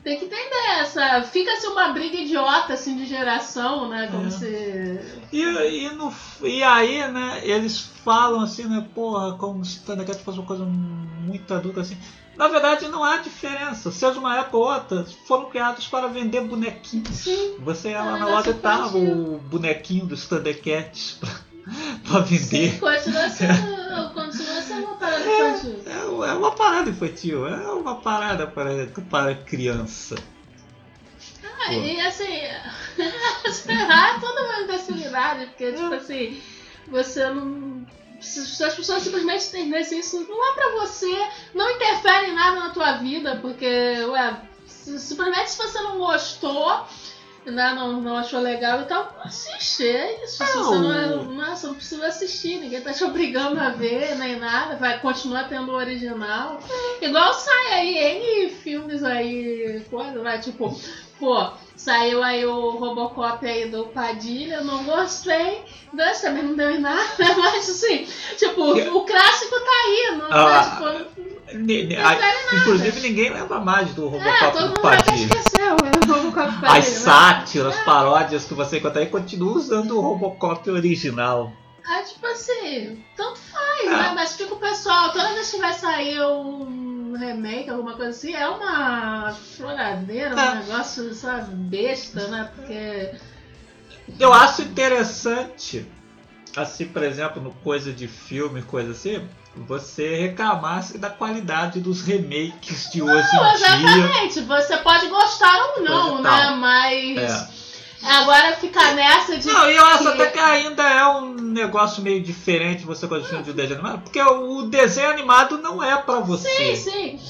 Tem 0.04 0.16
que 0.18 0.26
entender 0.26 0.80
essa. 0.80 1.22
Fica 1.22 1.52
assim 1.52 1.66
uma 1.66 1.88
briga 1.88 2.16
idiota 2.16 2.72
assim 2.72 2.96
de 2.96 3.04
geração, 3.04 3.88
né? 3.88 4.08
Como 4.10 4.26
É. 4.28 4.30
se. 4.30 5.00
E, 5.32 5.42
e, 5.42 5.90
no, 5.90 6.14
e 6.42 6.62
aí, 6.62 7.06
né, 7.10 7.40
eles 7.42 7.80
falam 8.04 8.40
assim, 8.40 8.64
né, 8.66 8.86
porra, 8.94 9.36
como 9.36 9.62
se 9.64 9.80
Thundercats 9.84 10.22
fosse 10.22 10.38
uma 10.38 10.46
coisa 10.46 10.64
muito 10.64 11.52
adulta 11.52 11.80
assim. 11.80 11.98
Na 12.38 12.46
verdade, 12.46 12.86
não 12.86 13.02
há 13.02 13.16
diferença. 13.16 13.90
Seja 13.90 14.16
uma 14.20 14.38
época 14.38 14.56
ou 14.56 14.72
outra, 14.72 15.04
foram 15.26 15.46
criados 15.50 15.88
para 15.88 16.06
vender 16.06 16.40
bonequinhos. 16.42 17.08
Sim. 17.16 17.56
Você 17.58 17.90
ia 17.90 18.00
lá 18.00 18.14
Ah, 18.14 18.18
na 18.18 18.26
loja 18.26 18.50
e 18.50 18.54
tava 18.54 18.96
o 18.96 19.38
bonequinho 19.38 20.06
dos 20.06 20.24
Thundercats 20.28 21.18
pra, 21.18 21.30
pra 22.08 22.20
vender. 22.20 22.78
Continua 22.78 23.28
sendo. 23.28 24.14
continua 24.14 24.62
sendo 24.62 24.86
uma 24.86 24.94
parada 24.94 25.24
infantil. 25.26 25.82
É, 25.84 26.30
é 26.30 26.32
uma 26.34 26.52
parada 26.52 26.90
infantil, 26.90 27.48
é 27.48 27.72
uma 27.72 27.96
parada 27.96 28.46
para, 28.46 28.86
para 29.10 29.34
criança. 29.34 30.14
Ah, 31.42 31.72
e 31.72 32.00
assim. 32.00 32.42
lá, 33.88 34.14
é 34.16 34.20
toda 34.20 34.42
uma 34.44 34.60
imbecilidade, 34.60 35.46
porque, 35.46 35.72
tipo 35.72 35.92
assim, 35.92 36.40
você 36.86 37.28
não. 37.30 37.84
Se 38.20 38.64
as 38.64 38.74
pessoas 38.74 39.02
simplesmente 39.02 39.46
entendessem 39.48 40.00
isso, 40.00 40.20
não 40.28 40.50
é 40.50 40.54
pra 40.54 40.70
você, 40.80 41.28
não 41.54 41.70
interfere 41.70 42.30
em 42.30 42.34
nada 42.34 42.60
na 42.60 42.70
tua 42.70 42.92
vida, 42.94 43.38
porque, 43.40 43.66
ué, 44.08 44.40
simplesmente 44.66 45.50
se 45.50 45.58
você 45.58 45.80
não 45.80 45.98
gostou, 45.98 46.84
né, 47.46 47.72
não, 47.74 48.00
não 48.02 48.16
achou 48.16 48.40
legal 48.40 48.82
e 48.82 48.84
tal, 48.84 49.16
assiste, 49.24 49.86
é 49.86 50.24
isso. 50.24 50.44
Se 50.44 50.52
você 50.52 50.78
não, 50.78 50.92
é, 50.92 51.06
não, 51.06 51.44
é- 51.44 51.56
você 51.56 51.66
não 51.68 51.74
precisa 51.74 52.06
assistir, 52.06 52.58
ninguém 52.58 52.80
tá 52.82 52.92
te 52.92 53.02
obrigando 53.04 53.58
a 53.60 53.70
ver, 53.70 54.16
nem 54.16 54.36
nada, 54.36 54.76
vai 54.76 54.98
continuar 55.00 55.48
tendo 55.48 55.70
o 55.70 55.76
original. 55.76 56.60
Igual 57.00 57.32
sai 57.32 57.72
aí 57.72 57.96
N 57.96 58.50
filmes 58.50 59.02
aí, 59.04 59.82
coisa, 59.88 60.20
vai, 60.20 60.40
tipo, 60.40 60.78
pô, 61.18 61.50
saiu 61.78 62.22
aí 62.22 62.44
o 62.44 62.70
Robocop 62.72 63.46
aí 63.46 63.70
do 63.70 63.84
Padilha, 63.84 64.56
eu 64.56 64.64
não 64.64 64.82
gostei, 64.84 65.62
Deus 65.92 66.20
também 66.20 66.42
não 66.42 66.54
deu 66.54 66.70
em 66.72 66.80
nada, 66.80 67.00
mas 67.38 67.70
assim, 67.70 68.06
tipo, 68.36 68.62
o 68.62 69.04
clássico 69.06 69.54
tá 69.60 69.70
aí, 69.86 70.16
não 70.18 70.26
Ah, 70.26 70.44
tá, 70.44 71.04
tipo, 71.04 72.56
inclusive, 72.56 73.00
ninguém 73.00 73.30
lembra 73.30 73.58
mais 73.60 73.88
do 73.94 74.06
é, 74.06 74.10
Robocop 74.10 74.52
todo 74.58 74.74
do 74.74 74.80
Padilha. 74.80 75.24
esqueceu 75.34 75.76
o 75.76 76.12
Robocop 76.12 76.34
Padilha. 76.34 76.68
As 76.68 76.74
mas- 76.78 76.86
sátiras, 76.86 77.76
paródias 77.84 78.44
que 78.44 78.54
você 78.54 78.78
encontra 78.78 79.00
aí 79.00 79.06
continuam 79.06 79.54
usando 79.54 79.96
o 79.96 80.00
Robocop 80.00 80.68
original. 80.70 81.52
Ah, 81.90 82.02
tipo 82.02 82.26
assim, 82.26 83.02
tanto 83.16 83.38
faz, 83.38 83.84
É. 83.84 83.88
né? 83.90 84.12
Mas 84.14 84.36
fica 84.36 84.52
o 84.52 84.58
pessoal, 84.58 85.10
toda 85.10 85.32
vez 85.32 85.50
que 85.50 85.56
vai 85.58 85.72
sair 85.72 86.20
um 86.22 87.16
remake, 87.18 87.70
alguma 87.70 87.94
coisa 87.94 88.10
assim, 88.10 88.34
é 88.34 88.46
uma 88.46 89.34
choradeira, 89.56 90.38
É. 90.38 90.50
um 90.50 90.54
negócio, 90.56 91.14
sabe, 91.14 91.54
besta, 91.54 92.28
né? 92.28 92.50
Porque. 92.54 93.12
Eu 94.20 94.32
acho 94.34 94.62
interessante, 94.62 95.86
assim, 96.56 96.86
por 96.86 97.02
exemplo, 97.02 97.40
no 97.42 97.52
coisa 97.52 97.92
de 97.92 98.06
filme, 98.06 98.60
coisa 98.62 98.92
assim, 98.92 99.26
você 99.56 100.14
reclamasse 100.16 100.98
da 100.98 101.08
qualidade 101.10 101.80
dos 101.80 102.02
remakes 102.02 102.90
de 102.92 103.00
hoje 103.02 103.28
Não, 103.34 103.54
em 103.54 103.56
dia. 103.56 103.76
exatamente, 103.76 104.40
você 104.42 104.76
pode 104.78 105.06
gostar 105.08 105.56
ou 105.76 105.82
não, 105.82 106.22
né? 106.22 106.50
Mas. 106.58 107.48
Agora 108.02 108.56
ficar 108.56 108.94
nessa 108.94 109.36
de. 109.36 109.46
Não, 109.46 109.68
e 109.68 109.76
eu 109.76 109.84
acho 109.86 110.08
até 110.08 110.26
que 110.28 110.38
ainda 110.38 110.82
é 110.82 111.06
um 111.08 111.34
negócio 111.34 112.02
meio 112.02 112.22
diferente 112.22 112.84
você 112.84 113.08
quando 113.08 113.24
filme 113.26 113.42
de 113.42 113.52
desenho 113.52 113.80
animado, 113.80 114.02
porque 114.02 114.22
o 114.22 114.62
desenho 114.62 115.10
animado 115.10 115.58
não 115.58 115.82
é 115.82 115.96
pra 115.96 116.20
você. 116.20 116.48
Sim, 116.48 116.76
sim. 116.76 117.20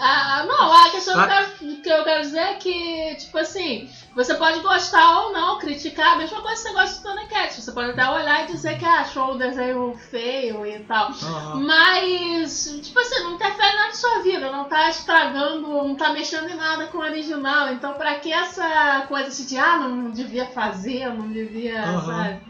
Ah, 0.00 0.44
não, 0.46 0.72
a 0.72 0.90
questão 0.90 1.14
que 1.14 1.20
eu, 1.20 1.26
quero, 1.26 1.82
que 1.82 1.88
eu 1.88 2.04
quero 2.04 2.20
dizer 2.22 2.38
é 2.38 2.54
que, 2.54 3.16
tipo 3.16 3.36
assim, 3.38 3.90
você 4.14 4.34
pode 4.34 4.60
gostar 4.60 5.22
ou 5.22 5.32
não, 5.32 5.58
criticar, 5.58 6.12
a 6.12 6.16
mesma 6.16 6.40
coisa 6.40 6.56
que 6.56 6.68
você 6.68 6.72
gosta 6.72 6.96
de 6.96 7.02
Thundercats. 7.02 7.56
Você 7.64 7.72
pode 7.72 7.90
até 7.90 8.08
olhar 8.08 8.44
e 8.44 8.52
dizer 8.52 8.78
que 8.78 8.84
ah, 8.84 9.00
achou 9.00 9.32
o 9.34 9.38
desenho 9.38 9.96
feio 10.10 10.64
e 10.66 10.78
tal. 10.80 11.10
Mas, 11.56 12.80
tipo 12.82 12.98
assim, 12.98 13.22
não 13.24 13.34
interfere 13.34 13.76
nada 13.76 13.88
na 13.88 13.94
sua 13.94 14.22
vida, 14.22 14.52
não 14.52 14.64
tá 14.64 14.88
estragando, 14.88 15.68
não 15.68 15.94
tá 15.96 16.12
mexendo 16.12 16.48
em 16.48 16.56
nada 16.56 16.86
com 16.86 16.98
o 16.98 17.02
original. 17.02 17.72
Então, 17.72 17.94
pra 17.94 18.16
que 18.16 18.32
essa 18.32 19.04
coisa 19.08 19.28
assim 19.28 19.46
de, 19.46 19.58
ah, 19.58 19.78
não 19.78 20.10
devia 20.10 20.46
fazer, 20.46 21.08
não 21.08 21.28
devia, 21.28 21.82
sabe? 22.00 22.40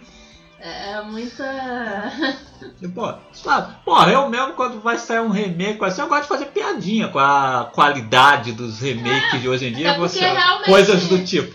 É 0.61 1.01
muita. 1.03 1.45
E, 2.83 2.89
pô, 2.89 3.15
sabe, 3.33 3.77
porra, 3.85 4.11
eu 4.11 4.29
mesmo 4.29 4.55
quando 4.55 4.81
vai 4.81 4.99
sair 4.99 5.21
um 5.21 5.29
remake 5.29 5.85
assim, 5.85 6.01
eu 6.01 6.09
gosto 6.09 6.23
de 6.23 6.29
fazer 6.29 6.47
piadinha 6.47 7.09
com 7.09 7.19
a 7.21 7.71
qualidade 7.73 8.53
dos 8.53 8.81
remakes 8.81 9.41
de 9.41 9.49
hoje 9.49 9.69
em 9.69 9.73
dia. 9.73 9.91
É 9.91 9.95
porque 9.95 10.09
você, 10.09 10.21
realmente- 10.29 10.67
coisas 10.71 11.07
do 11.09 11.25
tipo. 11.25 11.55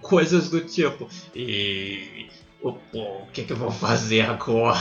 Coisas 0.00 0.48
do 0.50 0.60
tipo. 0.62 1.08
E. 1.34 2.15
o- 2.62 2.72
Pô, 2.72 2.98
o 3.22 3.26
que, 3.32 3.44
que 3.44 3.52
eu 3.52 3.56
vou 3.56 3.70
fazer 3.70 4.22
agora? 4.22 4.76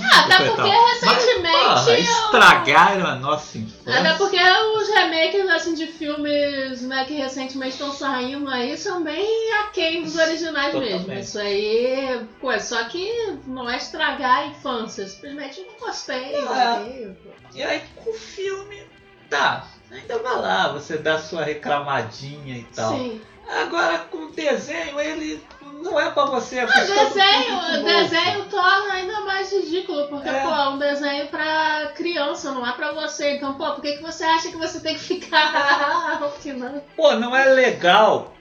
Ah, 0.00 0.20
até 0.24 0.50
porque 0.50 0.68
recentemente. 0.68 1.56
Porra, 1.58 1.90
eu- 1.90 1.98
estragaram 2.00 3.06
a 3.06 3.14
nossa 3.14 3.58
infância. 3.58 4.00
Até 4.00 4.14
porque 4.18 4.36
os 4.38 4.88
remakes 4.88 5.48
assim, 5.50 5.74
de 5.74 5.86
filmes 5.86 6.82
né, 6.82 7.04
que 7.04 7.14
recentemente 7.14 7.72
estão 7.72 7.92
saindo 7.92 8.48
aí 8.50 8.76
são 8.76 9.02
bem 9.02 9.52
aquém 9.62 10.02
dos 10.02 10.16
originais 10.16 10.72
Totalmente. 10.72 11.06
mesmo. 11.06 11.14
Isso 11.22 11.38
aí, 11.38 12.26
pô, 12.40 12.58
só 12.60 12.84
que 12.84 13.38
não 13.46 13.68
é 13.68 13.76
estragar 13.76 14.38
a 14.38 14.46
infância, 14.46 15.06
simplesmente 15.08 15.60
não 15.60 15.86
gostei. 15.86 16.34
É. 16.34 17.12
E 17.54 17.62
aí 17.62 17.82
com 17.96 18.10
o 18.10 18.14
filme, 18.14 18.82
tá, 19.30 19.66
ainda 19.90 20.18
vai 20.18 20.36
lá, 20.36 20.68
você 20.72 20.98
dá 20.98 21.18
sua 21.18 21.44
reclamadinha 21.44 22.58
e 22.58 22.64
tal. 22.74 22.92
Sim. 22.96 23.20
Agora 23.48 23.98
com 24.10 24.26
o 24.26 24.30
desenho, 24.32 25.00
ele 25.00 25.42
não 25.82 25.98
é 26.00 26.10
pra 26.10 26.24
você 26.26 26.60
O 26.60 26.64
acostumar 26.64 27.04
desenho, 27.06 27.58
o 27.58 27.84
desenho 27.84 28.44
torna 28.46 28.92
ainda 28.94 29.20
mais 29.22 29.52
ridículo, 29.52 30.08
porque, 30.08 30.28
É. 30.28 30.42
pô, 30.42 30.48
é 30.50 30.68
um 30.70 30.78
desenho 30.78 31.26
pra 31.28 31.92
criança, 31.94 32.50
não 32.52 32.66
é 32.66 32.72
pra 32.72 32.92
você. 32.92 33.36
Então, 33.36 33.54
pô, 33.54 33.72
por 33.72 33.82
que, 33.82 33.96
que 33.96 34.02
você 34.02 34.24
acha 34.24 34.48
que 34.50 34.56
você 34.56 34.80
tem 34.80 34.94
que 34.94 35.00
ficar 35.00 36.18
opinando? 36.24 36.82
Pô, 36.96 37.12
não 37.14 37.34
é 37.34 37.46
legal 37.46 38.34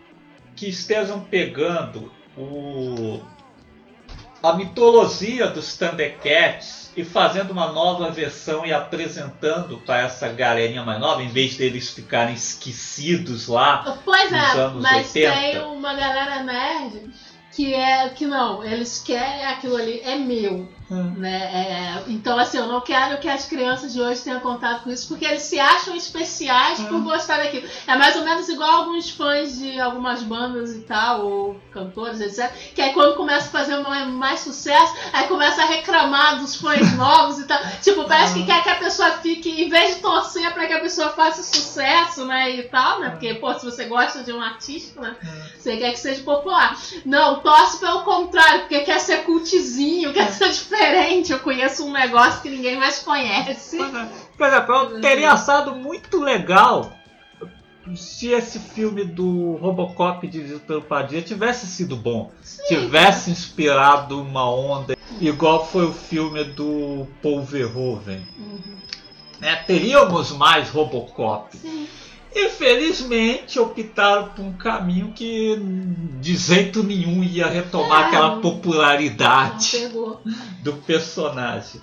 que 0.55 0.67
estejam 0.67 1.19
pegando 1.21 2.11
o 2.35 3.21
a 4.41 4.53
mitologia 4.53 5.47
dos 5.47 5.75
Thundercats 5.75 6.91
e 6.95 7.03
fazendo 7.03 7.51
uma 7.51 7.71
nova 7.71 8.09
versão 8.11 8.65
e 8.65 8.71
apresentando 8.71 9.77
para 9.79 10.01
essa 10.01 10.27
galerinha 10.29 10.83
mais 10.83 10.99
nova, 10.99 11.23
em 11.23 11.27
vez 11.27 11.55
deles 11.57 11.89
ficarem 11.89 12.35
esquecidos 12.35 13.47
lá. 13.47 13.97
Pois 14.05 14.31
Nos 14.31 14.55
é, 14.55 14.59
anos 14.59 14.81
mas 14.83 15.07
80. 15.15 15.31
tem 15.35 15.59
uma 15.63 15.93
galera 15.95 16.43
nerd 16.43 17.09
que 17.57 17.73
é 17.73 18.07
que 18.09 18.27
não, 18.27 18.63
eles 18.63 19.01
querem 19.03 19.43
aquilo 19.45 19.77
ali, 19.77 19.99
é 20.01 20.15
meu. 20.15 20.69
Né? 20.89 21.35
É, 21.35 22.03
então, 22.07 22.39
assim, 22.39 22.57
eu 22.57 22.67
não 22.67 22.79
quero 22.79 23.19
que 23.19 23.27
as 23.27 23.45
crianças 23.45 23.91
de 23.91 23.99
hoje 23.99 24.21
tenham 24.21 24.39
contato 24.39 24.83
com 24.83 24.89
isso, 24.89 25.07
porque 25.09 25.25
eles 25.25 25.41
se 25.41 25.59
acham 25.59 25.93
especiais 25.95 26.79
por 26.79 27.01
gostar 27.01 27.37
daquilo. 27.37 27.67
É 27.85 27.95
mais 27.97 28.15
ou 28.15 28.23
menos 28.23 28.47
igual 28.47 28.83
alguns 28.83 29.09
fãs 29.09 29.57
de 29.57 29.77
algumas 29.79 30.23
bandas 30.23 30.73
e 30.73 30.81
tal, 30.81 31.25
ou 31.25 31.59
cantores, 31.71 32.21
etc. 32.21 32.49
Que 32.73 32.81
aí 32.81 32.93
quando 32.93 33.17
começa 33.17 33.47
a 33.47 33.51
fazer 33.51 33.77
mais, 33.79 34.07
mais 34.07 34.39
sucesso, 34.39 34.93
aí 35.11 35.27
começa 35.27 35.61
a 35.61 35.65
reclamar 35.65 36.39
dos 36.39 36.55
fãs 36.55 36.91
novos 36.95 37.39
e 37.39 37.43
tal. 37.45 37.59
Tipo, 37.81 38.05
parece 38.05 38.35
que 38.35 38.45
quer 38.45 38.63
que 38.63 38.69
a 38.69 38.75
pessoa 38.75 39.11
fique, 39.17 39.61
em 39.61 39.69
vez 39.69 39.95
de 39.95 40.01
torcer 40.01 40.53
pra 40.53 40.67
que 40.67 40.73
a 40.73 40.79
pessoa 40.79 41.09
faça 41.09 41.43
sucesso, 41.43 42.25
né? 42.25 42.51
E 42.51 42.63
tal, 42.63 43.01
né? 43.01 43.09
Porque, 43.09 43.33
pô, 43.33 43.53
se 43.53 43.65
você 43.65 43.85
gosta 43.85 44.23
de 44.23 44.31
um 44.31 44.41
artista, 44.41 45.01
né? 45.01 45.17
Você 45.57 45.75
quer 45.75 45.91
que 45.91 45.99
seja 45.99 46.23
popular. 46.23 46.77
Não, 47.05 47.41
torce 47.41 47.77
pelo 47.79 48.03
contrário, 48.03 48.61
porque 48.61 48.79
quer 48.81 48.99
ser 48.99 49.23
cultizinho, 49.23 50.13
quer 50.13 50.31
ser 50.31 50.49
diferente. 50.49 50.76
Eu 51.33 51.39
conheço 51.39 51.85
um 51.85 51.91
negócio 51.91 52.41
que 52.41 52.49
ninguém 52.49 52.77
mais 52.77 52.99
conhece. 52.99 53.77
Por 53.77 54.47
exemplo, 54.47 54.75
eu 54.75 55.01
teria 55.01 55.31
achado 55.31 55.75
muito 55.75 56.19
legal 56.19 56.93
se 57.95 58.29
esse 58.31 58.59
filme 58.59 59.03
do 59.05 59.55
Robocop 59.55 60.27
dirigido 60.27 60.59
pelo 60.61 60.81
Padilha 60.81 61.21
tivesse 61.21 61.67
sido 61.67 61.95
bom. 61.95 62.31
Tivesse 62.67 63.31
inspirado 63.31 64.21
uma 64.21 64.49
onda 64.49 64.97
igual 65.21 65.65
foi 65.65 65.85
o 65.85 65.93
filme 65.93 66.43
do 66.43 67.07
Paul 67.21 67.43
Verhoeven. 67.43 68.27
Uhum. 68.37 68.77
né? 69.39 69.55
Teríamos 69.67 70.31
mais 70.31 70.69
Robocop. 70.69 71.55
Sim. 71.57 71.87
Infelizmente 72.35 73.59
optaram 73.59 74.29
por 74.29 74.43
um 74.43 74.53
caminho 74.53 75.11
que 75.13 75.57
de 76.19 76.35
jeito 76.35 76.83
nenhum 76.83 77.23
ia 77.23 77.47
retomar 77.47 78.03
É, 78.03 78.07
aquela 78.07 78.41
popularidade 78.41 79.89
do 80.61 80.73
personagem. 80.73 81.81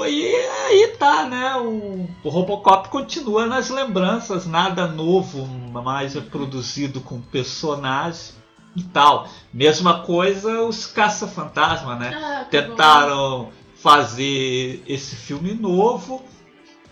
E 0.00 0.34
aí 0.66 0.96
tá, 0.98 1.26
né? 1.26 1.56
O, 1.56 2.08
Robocop 2.28 2.88
continua 2.88 3.46
nas 3.46 3.70
lembranças, 3.70 4.44
nada 4.44 4.86
novo, 4.88 5.46
mais 5.46 6.14
reproduzido 6.14 7.00
com 7.00 7.16
o 7.16 7.22
personagem 7.22 8.34
e 8.74 8.82
tal. 8.82 9.28
Mesma 9.52 10.00
coisa 10.00 10.62
os 10.62 10.86
Caça-Fantasma, 10.86 11.94
né? 11.94 12.10
Ah, 12.12 12.44
que 12.50 12.60
bom. 12.60 12.68
Tentaram 12.68 13.48
fazer 13.76 14.82
esse 14.86 15.14
filme 15.14 15.54
novo. 15.54 16.22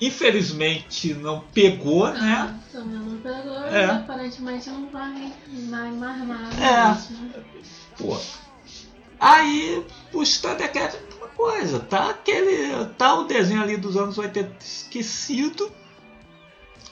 Infelizmente 0.07 1.15
não 1.15 1.41
pegou, 1.55 2.09
né? 2.12 2.49
Ah, 2.51 2.55
também 2.73 2.99
não 2.99 3.19
pegou. 3.19 3.65
É. 3.67 3.87
e 3.87 3.91
Aparentemente 3.91 4.69
não 4.71 4.88
vai 4.91 5.33
mais 5.69 5.95
mais 5.95 6.29
nada. 6.29 6.55
É. 6.57 7.12
né? 7.12 7.45
Pô. 7.97 8.19
Aí 9.21 9.87
o 10.12 10.25
Thundercats 10.25 10.97
é 10.97 11.15
uma 11.19 11.29
coisa, 11.29 11.79
tá 11.79 12.11
aquele. 12.11 12.85
tá 12.99 13.15
o 13.15 13.25
desenho 13.25 13.62
ali 13.62 13.77
dos 13.77 13.97
anos 13.97 14.19
80 14.19 14.57
esquecido. 14.61 15.71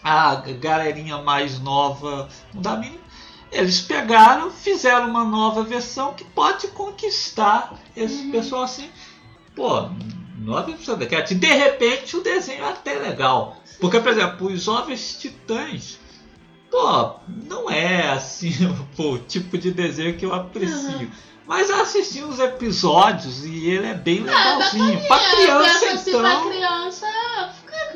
A 0.02 0.36
galerinha 0.36 1.18
mais 1.18 1.58
nova 1.58 2.28
não 2.54 2.62
dá 2.62 2.76
mínimo. 2.76 3.00
Eles 3.50 3.80
pegaram, 3.80 4.50
fizeram 4.52 5.10
uma 5.10 5.24
nova 5.24 5.64
versão 5.64 6.14
que 6.14 6.22
pode 6.24 6.68
conquistar 6.68 7.74
esse 7.96 8.22
Uhum. 8.26 8.30
pessoal 8.30 8.62
assim. 8.62 8.88
Pô, 9.56 9.90
nova 10.40 10.62
versão 10.66 10.94
do 10.94 11.00
Thundercats. 11.00 11.32
E 11.32 11.34
de 11.34 11.46
repente 11.46 12.16
o 12.16 12.22
desenho 12.22 12.64
é 12.64 12.68
até 12.68 12.94
legal. 12.94 13.56
Porque, 13.80 13.98
por 14.00 14.10
exemplo, 14.12 14.46
os 14.48 14.62
Jovens 14.62 15.16
Titãs. 15.20 15.98
Pô, 16.70 17.14
não 17.48 17.68
é 17.70 18.10
assim 18.12 18.52
pô, 18.96 19.12
o 19.14 19.18
tipo 19.18 19.58
de 19.58 19.70
desenho 19.72 20.16
que 20.16 20.24
eu 20.24 20.32
aprecio. 20.34 21.10
Mas 21.46 21.68
eu 21.68 21.80
assisti 21.80 22.22
uns 22.22 22.38
episódios 22.38 23.44
e 23.44 23.68
ele 23.70 23.86
é 23.88 23.94
bem 23.94 24.20
legalzinho. 24.20 25.00
pra 25.08 25.16
É, 25.16 25.30
criança, 25.30 25.90
assim, 25.94 26.10
então. 26.10 26.20
pra 26.20 26.40
criança, 26.48 27.06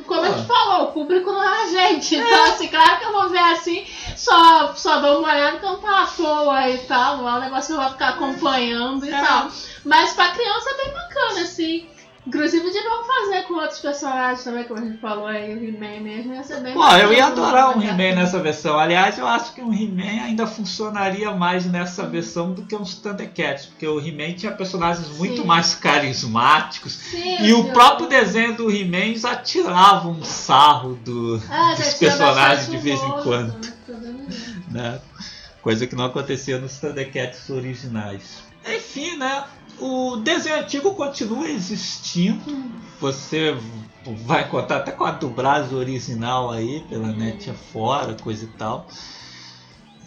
como 0.09 0.21
a 0.23 0.25
Ah. 0.27 0.33
gente 0.33 0.47
falou, 0.49 0.89
o 0.89 0.93
público 0.93 1.31
não 1.31 1.41
é 1.41 1.63
a 1.63 1.67
gente. 1.69 2.17
Então, 2.17 2.45
assim, 2.47 2.67
claro 2.67 2.99
que 2.99 3.05
eu 3.05 3.13
vou 3.13 3.29
ver 3.29 3.39
assim, 3.39 3.87
só, 4.17 4.75
só 4.75 4.99
dou 5.01 5.21
uma 5.21 5.33
olhada 5.33 5.59
quando 5.59 5.83
tá 5.83 6.03
à 6.03 6.07
toa 6.07 6.69
e 6.69 6.79
tal. 6.79 7.19
Não 7.19 7.29
é 7.29 7.33
um 7.35 7.41
negócio 7.43 7.67
que 7.69 7.73
eu 7.81 7.85
vou 7.85 7.93
ficar 7.93 8.09
acompanhando 8.09 9.07
e 9.07 9.13
É. 9.13 9.21
tal. 9.25 9.49
Mas 9.85 10.13
pra 10.15 10.31
criança 10.33 10.71
é 10.71 10.85
bem 10.85 10.93
bacana, 10.93 11.41
assim. 11.43 11.87
Inclusive 12.27 12.71
de 12.71 12.81
não 12.81 13.05
fazer 13.05 13.43
com 13.43 13.55
outros 13.55 13.81
personagens 13.81 14.43
também, 14.43 14.65
como 14.65 14.81
a 14.81 14.85
gente 14.85 14.97
falou 14.99 15.27
aí, 15.27 15.55
o 15.55 15.63
He-Man 15.63 16.01
mesmo, 16.01 16.33
ia 16.33 16.43
ser 16.43 16.63
bem 16.63 16.73
Pô, 16.73 16.83
eu 16.97 17.13
ia 17.13 17.27
adorar 17.27 17.77
um? 17.77 17.83
He-Man 17.83 18.15
nessa 18.15 18.39
versão. 18.41 18.79
Aliás, 18.79 19.19
eu 19.19 19.27
acho 19.27 19.53
que 19.53 19.61
um 19.61 19.71
He-Man 19.73 20.25
ainda 20.25 20.47
funcionaria 20.47 21.31
mais 21.33 21.67
nessa 21.67 22.07
versão 22.07 22.55
do 22.55 22.63
que 22.63 22.75
uns 22.75 22.95
Thundercats, 22.95 23.67
porque 23.67 23.87
o 23.87 24.01
He-Man 24.01 24.33
tinha 24.37 24.53
personagens 24.53 25.07
muito 25.19 25.43
Sim. 25.43 25.47
mais 25.47 25.75
carismáticos. 25.75 26.93
Sim, 26.95 27.43
E 27.43 27.53
o 27.53 27.73
próprio 27.73 28.09
desenho 28.09 28.55
do 28.57 28.71
He-Man 28.71 29.17
já 29.19 29.37
tirava 29.37 30.09
um 30.09 30.25
sarro 30.25 30.95
do, 31.05 31.43
Ah, 31.51 31.75
dos 31.75 31.93
personagens 31.95 32.71
de 32.71 32.79
vez 32.79 33.03
em 33.03 33.11
quando. 33.23 33.55
né? 33.87 34.25
Né? 34.71 35.01
Coisa 35.61 35.87
que 35.87 35.95
não 35.95 36.07
acontecia 36.07 36.59
nos 36.59 36.79
Thundercats 36.79 37.49
originais. 37.51 38.43
Enfim, 38.67 39.17
né? 39.19 39.45
O 39.81 40.17
desenho 40.17 40.57
antigo 40.61 40.95
continua 40.95 41.49
existindo. 41.49 42.41
Você 43.01 43.57
vai 44.25 44.49
contar 44.49 44.79
até 44.79 44.93
com 44.93 45.05
a 45.05 45.11
dublagem 45.11 45.75
original 45.77 46.51
aí 46.51 46.85
pela 46.89 47.09
net 47.09 47.51
afora, 47.51 48.15
coisa 48.15 48.45
e 48.45 48.49
tal. 48.49 48.87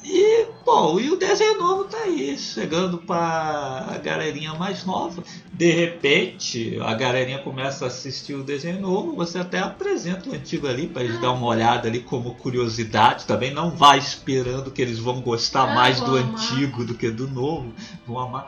E, 0.10 0.46
bom, 0.66 0.98
e 1.02 1.10
o 1.10 1.18
desenho 1.18 1.60
novo 1.60 1.84
tá 1.84 1.98
aí, 1.98 2.38
chegando 2.38 2.98
para 3.00 3.88
a 3.90 3.98
galerinha 3.98 4.54
mais 4.54 4.86
nova. 4.86 5.22
De 5.52 5.70
repente, 5.70 6.80
a 6.82 6.94
galerinha 6.94 7.40
começa 7.40 7.84
a 7.84 7.88
assistir 7.90 8.34
o 8.36 8.44
desenho 8.44 8.80
novo, 8.80 9.14
você 9.16 9.38
até 9.40 9.60
apresenta 9.60 10.30
o 10.30 10.34
antigo 10.34 10.66
ali 10.66 10.88
para 10.88 11.04
eles 11.04 11.20
dar 11.20 11.32
uma 11.34 11.46
olhada 11.48 11.90
ali 11.90 12.00
como 12.00 12.36
curiosidade. 12.36 13.26
Também 13.26 13.54
não 13.54 13.72
vai 13.72 13.98
esperando 13.98 14.72
que 14.72 14.82
eles 14.82 14.98
vão 15.00 15.20
gostar 15.20 15.64
Ah, 15.72 15.76
mais 15.76 16.00
do 16.00 16.16
amar. 16.16 16.34
antigo 16.36 16.86
do 16.86 16.94
que 16.94 17.12
do 17.12 17.28
novo. 17.28 17.74
Vão 18.06 18.18
amar. 18.20 18.48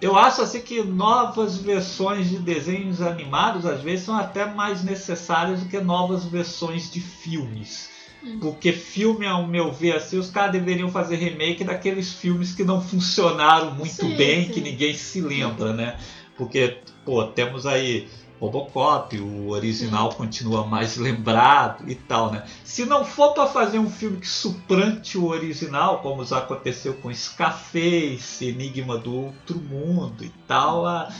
Eu 0.00 0.16
acho 0.16 0.42
assim 0.42 0.60
que 0.60 0.82
novas 0.82 1.56
versões 1.56 2.30
de 2.30 2.38
desenhos 2.38 3.02
animados 3.02 3.66
às 3.66 3.82
vezes 3.82 4.04
são 4.06 4.16
até 4.16 4.46
mais 4.46 4.84
necessárias 4.84 5.60
do 5.60 5.68
que 5.68 5.80
novas 5.80 6.24
versões 6.24 6.90
de 6.90 7.00
filmes. 7.00 7.90
Hum. 8.22 8.38
Porque 8.40 8.72
filme, 8.72 9.26
ao 9.26 9.46
meu 9.46 9.72
ver, 9.72 9.96
assim, 9.96 10.18
os 10.18 10.30
caras 10.30 10.52
deveriam 10.52 10.90
fazer 10.90 11.16
remake 11.16 11.64
daqueles 11.64 12.12
filmes 12.12 12.52
que 12.52 12.64
não 12.64 12.80
funcionaram 12.80 13.72
muito 13.72 13.92
Sim, 13.92 14.16
bem, 14.16 14.46
sim. 14.46 14.52
que 14.52 14.60
ninguém 14.60 14.94
se 14.94 15.20
lembra, 15.20 15.72
né? 15.72 15.98
Porque, 16.36 16.78
pô, 17.04 17.24
temos 17.24 17.66
aí 17.66 18.08
Robocop, 18.40 19.18
o 19.18 19.48
original 19.48 20.10
continua 20.10 20.64
mais 20.66 20.96
lembrado 20.96 21.84
e 21.90 21.94
tal, 21.94 22.30
né? 22.30 22.44
Se 22.64 22.84
não 22.84 23.04
for 23.04 23.34
para 23.34 23.46
fazer 23.46 23.78
um 23.78 23.90
filme 23.90 24.18
que 24.18 24.28
suplante 24.28 25.18
o 25.18 25.26
original, 25.26 25.98
como 25.98 26.24
já 26.24 26.38
aconteceu 26.38 26.94
com 26.94 27.12
Scarface, 27.12 28.46
Enigma 28.46 28.96
do 28.96 29.14
Outro 29.14 29.58
Mundo 29.58 30.24
e 30.24 30.28
tal, 30.46 30.86
a, 30.86 31.12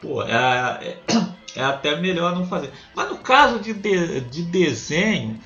pô, 0.00 0.22
é, 0.22 0.34
é, 0.34 0.98
é 1.56 1.64
até 1.64 1.98
melhor 2.00 2.34
não 2.34 2.46
fazer. 2.46 2.70
Mas 2.94 3.08
no 3.08 3.18
caso 3.18 3.58
de, 3.60 3.72
de, 3.72 4.20
de 4.20 4.42
desenho, 4.42 5.40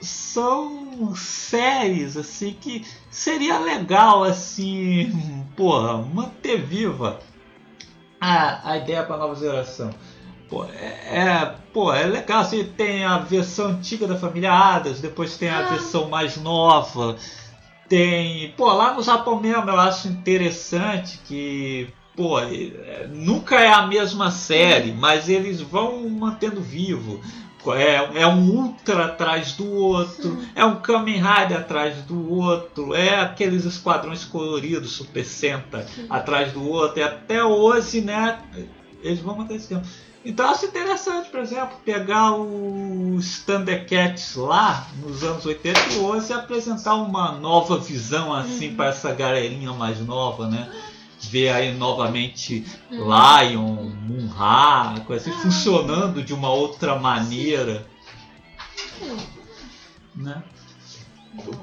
são 0.00 1.14
séries 1.14 2.16
assim 2.16 2.56
que 2.60 2.84
seria 3.10 3.58
legal 3.58 4.24
assim, 4.24 5.44
porra, 5.56 5.98
manter 5.98 6.60
viva 6.60 7.20
a, 8.20 8.72
a 8.72 8.78
ideia 8.78 9.04
para 9.04 9.16
nova 9.16 9.34
geração. 9.36 9.90
Pô, 10.48 10.64
é, 10.64 11.18
é, 11.18 11.54
pô, 11.72 11.92
é 11.92 12.04
legal, 12.04 12.40
assim, 12.40 12.62
tem 12.64 13.04
a 13.04 13.18
versão 13.18 13.68
antiga 13.68 14.06
da 14.06 14.16
família 14.16 14.52
Adams, 14.52 15.00
depois 15.00 15.36
tem 15.36 15.48
a 15.48 15.58
Ah. 15.58 15.70
versão 15.70 16.08
mais 16.08 16.36
nova. 16.36 17.16
Tem. 17.88 18.52
Pô, 18.56 18.72
lá 18.72 18.94
no 18.94 19.02
Japão 19.02 19.40
mesmo 19.40 19.68
eu 19.68 19.78
acho 19.80 20.08
interessante 20.08 21.20
que. 21.24 21.88
Pô, 22.16 22.40
é, 22.40 23.06
nunca 23.12 23.56
é 23.56 23.68
a 23.68 23.86
mesma 23.86 24.30
série, 24.30 24.90
mas 24.92 25.28
eles 25.28 25.60
vão 25.60 26.08
mantendo 26.08 26.60
vivo. 26.62 27.20
É, 27.74 28.20
é 28.22 28.26
um 28.28 28.48
Ultra 28.48 29.06
atrás 29.06 29.52
do 29.54 29.68
outro, 29.68 30.40
é 30.54 30.64
um 30.64 30.76
Kamen 30.76 31.16
Rider 31.16 31.58
atrás 31.58 31.96
do 32.02 32.30
outro, 32.32 32.94
é 32.94 33.18
aqueles 33.20 33.64
esquadrões 33.64 34.24
coloridos 34.24 34.92
Super 34.92 35.24
Senta 35.24 35.84
atrás 36.08 36.52
do 36.52 36.64
outro, 36.64 37.00
e 37.00 37.02
até 37.02 37.42
hoje, 37.42 38.00
né? 38.02 38.38
Eles 39.02 39.18
vão 39.18 39.36
manter 39.36 39.56
esse 39.56 39.68
tempo. 39.68 39.84
Então 40.26 40.50
acho 40.50 40.66
interessante, 40.66 41.30
por 41.30 41.38
exemplo, 41.38 41.78
pegar 41.84 42.32
os 42.32 43.38
Thundercats 43.44 44.34
lá 44.34 44.88
nos 45.00 45.22
anos 45.22 45.46
80 45.46 45.92
e 45.92 45.98
hoje 45.98 46.32
apresentar 46.32 46.96
uma 46.96 47.30
nova 47.30 47.78
visão 47.78 48.34
assim 48.34 48.74
para 48.74 48.88
essa 48.88 49.14
galerinha 49.14 49.72
mais 49.72 50.00
nova, 50.00 50.48
né? 50.48 50.68
Ver 51.30 51.50
aí 51.50 51.72
novamente 51.76 52.66
Lion, 52.90 53.88
Munra, 54.02 55.00
coisa 55.06 55.30
assim, 55.30 55.40
funcionando 55.40 56.20
de 56.20 56.34
uma 56.34 56.50
outra 56.50 56.98
maneira. 56.98 57.86
Né? 60.12 60.42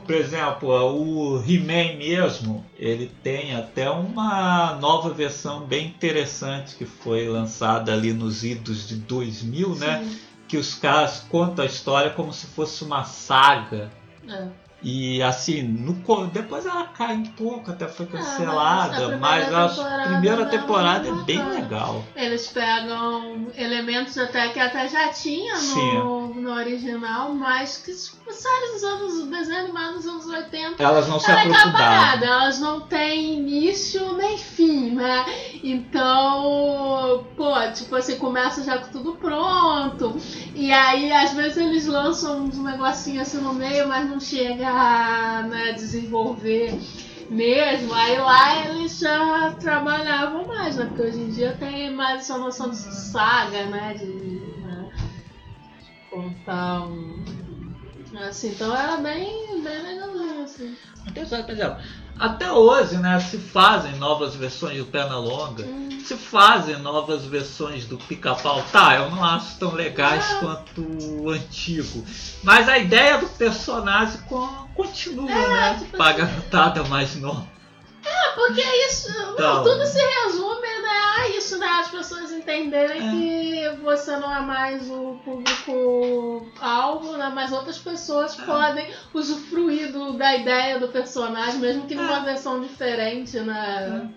Por 0.06 0.16
exemplo, 0.16 0.70
o 0.70 1.44
He-Man 1.44 1.98
mesmo, 1.98 2.66
ele 2.78 3.12
tem 3.24 3.56
até 3.56 3.90
uma 3.90 4.76
nova 4.76 5.10
versão 5.10 5.62
bem 5.66 5.88
interessante 5.88 6.76
que 6.76 6.86
foi 6.86 7.28
lançada 7.28 7.92
ali 7.92 8.14
nos 8.14 8.44
idos 8.44 8.88
de 8.88 8.96
2000, 8.96 9.76
né? 9.76 10.08
Que 10.48 10.58
os 10.58 10.76
caras 10.76 11.26
contam 11.30 11.64
a 11.64 11.68
história 11.68 12.12
como 12.12 12.32
se 12.32 12.46
fosse 12.48 12.84
uma 12.84 13.04
saga. 13.04 13.92
É. 14.28 14.63
E 14.84 15.24
assim, 15.24 15.64
no 15.64 15.94
depois 16.28 16.66
ela 16.66 16.84
cai 16.88 17.16
um 17.16 17.24
pouco, 17.24 17.72
até 17.72 17.88
foi 17.88 18.06
mas 18.12 18.22
a 18.22 18.30
cancelada, 18.30 18.96
primeira 19.08 19.18
mas 19.18 19.54
a 19.54 19.70
temporada 19.70 20.04
primeira 20.04 20.36
dela 20.38 20.50
temporada 20.50 21.08
é 21.08 21.12
é 21.12 21.24
bem 21.24 21.50
legal. 21.50 22.04
Eles 22.16 22.48
pegam 22.48 23.48
elementos 23.58 24.18
até 24.18 24.50
que 24.50 24.60
até 24.60 24.88
já 24.90 25.08
tinha 25.10 25.56
no, 25.58 26.34
no 26.34 26.52
original, 26.54 27.34
mas 27.34 27.78
que 27.78 27.94
séries 27.94 28.72
dos 28.74 28.84
anos, 28.84 29.14
o 29.20 29.26
desenho 29.28 29.60
animado 29.60 29.94
dos 29.94 30.08
anos 30.08 30.26
80 30.26 30.84
Elas 30.84 31.08
não 31.08 31.20
se 31.20 31.30
ela 31.32 31.40
é 31.40 31.44
aprofundaram. 31.44 31.72
parada, 31.78 32.26
elas 32.26 32.60
não 32.60 32.82
têm 32.82 33.34
início 33.36 34.14
nem 34.14 34.38
fim, 34.38 34.92
né? 34.92 35.26
Então, 35.64 37.26
pô, 37.38 37.54
tipo 37.74 37.96
assim, 37.96 38.18
começa 38.18 38.64
já 38.64 38.78
com 38.80 38.92
tudo 38.92 39.14
pronto. 39.14 40.18
E 40.56 40.72
aí, 40.72 41.12
às 41.12 41.34
vezes, 41.34 41.58
eles 41.58 41.88
lançam 41.88 42.46
uns 42.46 42.58
negocinhos 42.58 43.28
assim 43.28 43.38
no 43.38 43.54
meio, 43.54 43.88
mas 43.88 44.10
não 44.10 44.20
chega 44.20 44.73
a 44.74 45.44
né, 45.44 45.74
desenvolver 45.74 46.78
mesmo. 47.30 47.94
Aí 47.94 48.18
lá 48.18 48.66
eles 48.66 49.00
já 49.00 49.52
trabalhavam 49.60 50.48
mais, 50.48 50.78
né? 50.78 50.86
Porque 50.86 51.02
hoje 51.04 51.22
em 51.22 51.30
dia 51.30 51.56
tem 51.58 51.94
mais 51.94 52.22
essa 52.22 52.38
noção 52.38 52.70
de 52.70 52.78
saga, 52.78 53.66
né? 53.66 53.94
De 53.94 54.06
né, 54.62 54.92
contar 56.10 56.88
um. 56.88 57.24
Assim, 58.28 58.50
então 58.50 58.76
era 58.76 58.98
bem, 58.98 59.62
bem 59.64 59.82
legalzinho, 59.82 60.44
assim. 60.44 60.78
Interessante, 61.08 61.46
por 61.46 61.52
exemplo, 61.54 61.78
até 62.20 62.52
hoje, 62.52 62.98
né, 62.98 63.20
se 63.20 63.38
fazem 63.38 63.96
novas 63.98 64.36
versões 64.36 64.78
do 64.78 64.86
Perna 64.86 65.18
Longa, 65.18 65.66
se 66.06 66.16
fazem 66.16 66.78
novas 66.78 67.26
versões 67.26 67.86
do 67.86 67.98
Pica-Pau. 67.98 68.64
Tá, 68.72 68.96
eu 68.96 69.10
não 69.12 69.24
acho 69.24 69.58
tão 69.58 69.74
legais 69.74 70.26
quanto 70.40 70.82
o 71.22 71.30
antigo. 71.30 72.04
Mas 72.44 72.68
a 72.70 72.78
ideia 72.78 73.18
do 73.18 73.28
personagem 73.30 74.20
co- 74.28 74.68
continua, 74.76 75.26
né? 75.30 75.76
tipo 75.80 75.98
Pra 75.98 76.10
assim. 76.10 76.18
garotada 76.20 76.84
mais 76.86 77.16
nova. 77.16 77.53
Porque 78.36 78.62
é 78.62 78.88
isso, 78.88 79.10
Então. 79.34 79.64
tudo 79.64 79.86
se 79.86 80.00
resume 80.00 80.68
né, 80.82 81.02
a 81.18 81.30
isso, 81.30 81.58
né? 81.58 81.68
As 81.68 81.90
pessoas 81.90 82.32
entenderem 82.32 82.98
É. 82.98 83.12
que 83.12 83.82
você 83.82 84.18
não 84.18 84.34
é 84.36 84.42
mais 84.42 84.90
o 84.90 85.20
público-alvo, 85.24 87.18
né? 87.18 87.32
Mas 87.34 87.52
outras 87.52 87.78
pessoas 87.78 88.38
É. 88.38 88.44
podem 88.44 88.92
usufruir 89.14 89.92
do- 89.92 90.14
da 90.14 90.36
ideia 90.36 90.80
do 90.80 90.88
personagem, 90.90 91.60
mesmo 91.60 91.86
que 91.88 91.96
numa 91.96 92.18
É. 92.20 92.24
versão 92.26 92.60
diferente, 92.62 93.40
né? 93.40 94.10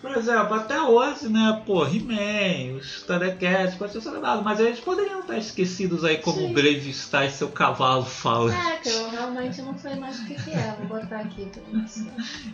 Por 0.00 0.16
exemplo, 0.16 0.54
até 0.54 0.80
hoje, 0.80 1.28
né, 1.28 1.62
pô, 1.66 1.84
He-Man, 1.86 2.78
os 2.78 3.02
Thundercats, 3.02 3.74
pode 3.74 3.92
ser 3.92 4.00
celebrado, 4.00 4.42
mas 4.42 4.58
eles 4.58 4.80
poderiam 4.80 5.20
estar 5.20 5.36
esquecidos 5.36 6.04
aí 6.04 6.16
como 6.18 6.38
Sim. 6.38 6.50
o 6.50 6.54
Brave 6.54 6.92
Star 6.92 7.26
e 7.26 7.30
seu 7.30 7.48
cavalo 7.48 8.04
fala. 8.04 8.50
É, 8.52 8.76
que 8.76 8.88
eu 8.88 9.10
realmente 9.10 9.60
não 9.62 9.76
sei 9.78 9.94
mais 9.96 10.18
o 10.20 10.26
que, 10.26 10.34
que 10.34 10.50
é. 10.50 10.74
Vou 10.80 10.98
botar 11.00 11.20
aqui 11.20 11.46
pra 11.52 11.62
você. 11.86 12.06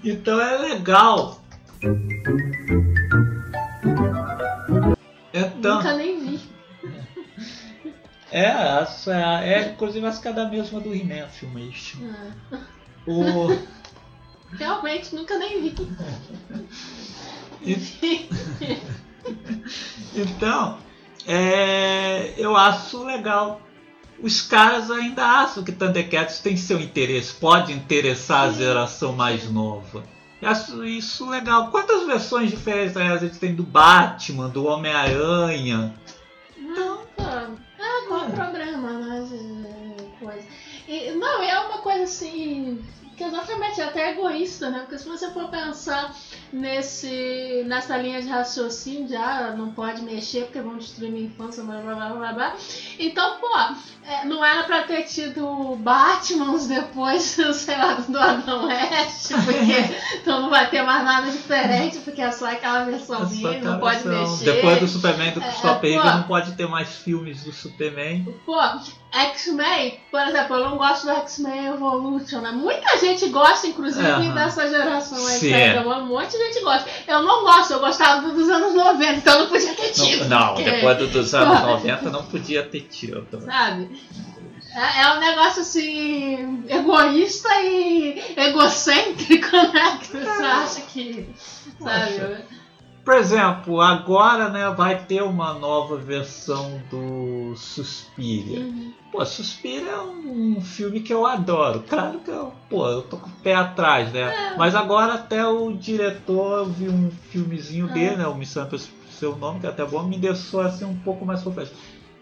Então 0.03 0.41
é 0.41 0.57
legal. 0.67 1.41
Então, 5.33 5.77
Nunca 5.77 5.93
nem 5.95 6.21
vi. 6.21 6.41
é, 8.33 8.81
essa 8.81 9.15
é, 9.15 9.53
é 9.53 9.69
inclusive 9.71 10.07
acho 10.07 10.21
que 10.21 10.29
é 10.29 10.33
da 10.33 10.49
mesma 10.49 10.81
do 10.81 10.95
He-Man 10.95 11.29
Filmation. 11.29 11.99
É. 12.53 12.59
O, 13.07 13.49
Realmente 14.53 15.15
nunca 15.15 15.39
nem 15.39 15.61
vi. 15.63 15.75
então, 20.15 20.79
é, 21.27 22.35
eu 22.39 22.57
acho 22.57 23.05
legal. 23.05 23.61
Os 24.23 24.41
caras 24.41 24.91
ainda 24.91 25.23
acham 25.25 25.63
que 25.63 25.73
Thundercats 25.73 26.39
tem 26.39 26.57
seu 26.57 26.81
interesse, 26.81 27.35
pode 27.35 27.73
interessar 27.73 28.49
a 28.49 28.53
Sim. 28.53 28.59
geração 28.59 29.13
mais 29.13 29.51
nova. 29.51 30.05
Eu 30.41 30.51
acho 30.51 30.85
isso 30.85 31.29
legal. 31.29 31.71
Quantas 31.71 32.07
versões 32.07 32.51
diferentes 32.51 32.97
aliás, 32.97 33.23
a 33.23 33.27
gente 33.27 33.39
tem 33.39 33.55
do 33.55 33.63
Batman, 33.63 34.49
do 34.49 34.67
Homem-Aranha? 34.67 35.95
Não, 36.57 37.01
cara. 37.17 37.51
Ah, 37.79 38.05
qual 38.09 38.25
é 38.25 38.29
o 38.29 38.33
problema, 38.33 38.93
né? 38.93 39.25
de 39.25 40.25
Coisa. 40.25 40.47
E, 40.89 41.11
não, 41.13 41.43
é 41.43 41.59
uma 41.61 41.79
coisa 41.79 42.05
assim. 42.05 42.85
Que 43.17 43.25
exatamente 43.25 43.81
é 43.81 43.85
até 43.85 44.11
egoísta, 44.11 44.69
né? 44.71 44.81
Porque 44.81 44.99
se 44.99 45.09
você 45.09 45.31
for 45.31 45.49
pensar 45.49 46.15
nesse, 46.53 47.65
nessa 47.67 47.97
linha 47.97 48.21
de 48.21 48.29
raciocínio, 48.29 49.09
já 49.09 49.53
não 49.57 49.71
pode 49.73 50.03
mexer 50.03 50.45
porque 50.45 50.61
vão 50.61 50.77
destruir 50.77 51.11
minha 51.11 51.27
infância, 51.27 51.63
blá 51.63 51.77
blá 51.81 51.95
blá 51.95 52.09
blá 52.11 52.33
blá. 52.33 52.57
Então, 52.99 53.39
pô, 53.41 53.49
é, 54.07 54.25
não 54.25 54.45
era 54.45 54.65
pra 54.65 54.83
ter 54.83 55.05
tido 55.05 55.77
Batmans 55.77 56.67
depois, 56.67 57.23
sei 57.55 57.77
lá, 57.77 57.95
do 57.95 58.19
Adão 58.19 58.67
West, 58.67 59.33
porque 59.33 60.17
então 60.21 60.43
não 60.43 60.51
vai 60.51 60.69
ter 60.69 60.83
mais 60.83 61.05
nada 61.05 61.31
diferente, 61.31 61.99
porque 62.01 62.21
é 62.21 62.31
só 62.31 62.51
aquela 62.51 62.85
versãozinha, 62.85 63.49
Essa 63.49 63.57
ele 63.59 63.65
não 63.67 63.81
pode 63.81 64.03
versão. 64.03 64.31
mexer. 64.31 64.45
Depois 64.45 64.81
do 64.81 64.89
Superman 64.89 65.33
do 65.33 65.41
É, 65.43 65.49
Christopher 65.49 65.95
pô. 65.95 66.03
Reeve 66.03 66.17
não 66.19 66.23
pode 66.25 66.53
ter 66.53 66.69
mais 66.69 66.89
filmes 66.97 67.43
do 67.45 67.53
Superman. 67.53 68.25
Pô, 68.45 68.61
X-Men, 69.25 69.99
por 70.11 70.21
exemplo, 70.21 70.57
eu 70.57 70.71
não 70.71 70.77
gosto 70.77 71.05
do 71.07 71.13
X-Men 71.13 71.67
Evolution, 71.67 72.41
né? 72.41 72.51
Muita 72.53 72.99
gente 72.99 73.29
gosta, 73.29 73.67
inclusive, 73.67 74.07
Aham. 74.07 74.35
dessa 74.35 74.69
geração 74.69 75.19
aí, 75.19 75.39
Sim. 75.39 75.51
certo? 75.51 75.89
Um 75.89 76.07
monte 76.07 76.33
de 76.33 76.39
gente 76.39 76.61
gosta. 76.63 76.89
Eu 77.09 77.23
não 77.23 77.43
gosto, 77.43 77.73
eu 77.73 77.81
gostava 77.81 78.29
dos 78.29 78.49
anos 78.49 78.75
90, 78.75 79.13
então 79.15 79.39
não 79.41 79.47
podia 79.49 79.75
ter 79.75 79.91
tido. 79.93 80.25
Não, 80.29 80.39
não 80.39 80.55
porque, 80.55 80.71
depois 80.71 80.99
do- 80.99 81.07
dos 81.09 81.35
anos 81.35 81.61
90 81.61 82.11
não 82.11 82.25
podia 82.25 82.63
ter 82.65 82.81
tido. 82.83 83.27
Sabe? 83.45 84.01
É, 84.75 85.03
é 85.03 85.13
um 85.15 85.21
negócio 85.21 85.63
assim, 85.63 86.65
egoísta 86.69 87.49
e 87.63 88.23
egocêntrico, 88.37 89.51
né? 89.73 89.99
Que 90.03 90.09
você 90.19 90.43
acha 90.45 90.81
que. 90.83 91.29
Sabe? 91.81 92.45
Por 93.05 93.15
exemplo, 93.15 93.81
agora 93.81 94.49
né, 94.49 94.69
vai 94.77 95.05
ter 95.05 95.23
uma 95.23 95.55
nova 95.55 95.97
versão 95.97 96.83
do 96.91 97.36
Suspiria. 97.55 98.61
Uhum. 98.61 98.93
Pô, 99.13 99.25
Suspiria 99.25 99.91
é 99.91 100.01
um 100.01 100.61
filme 100.61 101.01
que 101.01 101.13
eu 101.13 101.27
adoro. 101.27 101.85
Claro 101.89 102.19
que 102.21 102.31
eu, 102.31 102.53
pô, 102.69 102.89
eu 102.89 103.03
tô 103.03 103.17
com 103.19 103.29
o 103.29 103.33
pé 103.43 103.55
atrás, 103.55 104.11
né? 104.13 104.53
É. 104.53 104.57
Mas 104.57 104.75
agora 104.75 105.15
até 105.15 105.47
o 105.47 105.73
diretor, 105.73 106.59
eu 106.61 106.67
vi 106.67 106.89
um 106.89 107.11
filmezinho 107.31 107.89
É. 107.91 107.93
dele, 107.93 108.17
né? 108.17 108.27
O 108.27 108.35
Missão 108.35 108.69
seu 109.11 109.37
nome, 109.37 109.61
que 109.61 109.67
é 109.67 109.71
até 109.71 109.85
bom, 109.85 110.03
me 110.03 110.19
deixou 110.19 110.61
assim 110.61 110.85
um 110.85 110.97
pouco 110.99 111.25
mais 111.25 111.43
confiante. 111.43 111.73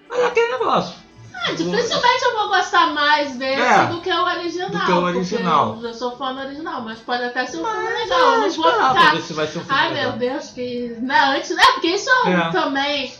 Mas 0.08 0.18
é 0.20 0.26
aquele 0.26 0.52
negócio. 0.52 0.94
Ah, 1.34 1.50
dificilmente 1.50 2.24
eu 2.24 2.32
vou 2.38 2.48
gostar 2.48 2.94
mais 2.94 3.36
desse 3.36 3.60
É, 3.60 3.86
do 3.86 4.00
que 4.00 4.10
o 4.10 4.22
original. 4.24 4.70
do 4.70 4.86
que 4.86 4.92
o 4.92 5.02
original. 5.02 5.72
porque 5.72 5.86
Eu 5.88 5.94
sou 5.94 6.16
fã 6.16 6.32
do 6.32 6.40
original, 6.40 6.80
mas 6.82 7.00
pode 7.00 7.24
até 7.24 7.44
ser 7.44 7.58
um 7.60 7.64
filme 7.64 7.82
Mas 7.82 7.98
legal. 8.04 8.18
Eu 8.20 8.32
é, 8.34 8.38
não 8.38 8.50
vou 8.50 8.72
ficar. 8.72 9.14
ver 9.14 9.20
se 9.22 9.32
vai 9.32 9.46
ser 9.48 9.58
um 9.58 9.64
filme 9.64 9.78
Ai 9.80 9.92
legal. 9.92 10.10
meu 10.10 10.18
Deus, 10.20 10.50
que. 10.52 10.96
Não, 11.02 11.32
antes. 11.32 11.50
É, 11.50 11.72
porque 11.72 11.88
isso 11.88 12.08
É. 12.28 12.50
também. 12.52 13.12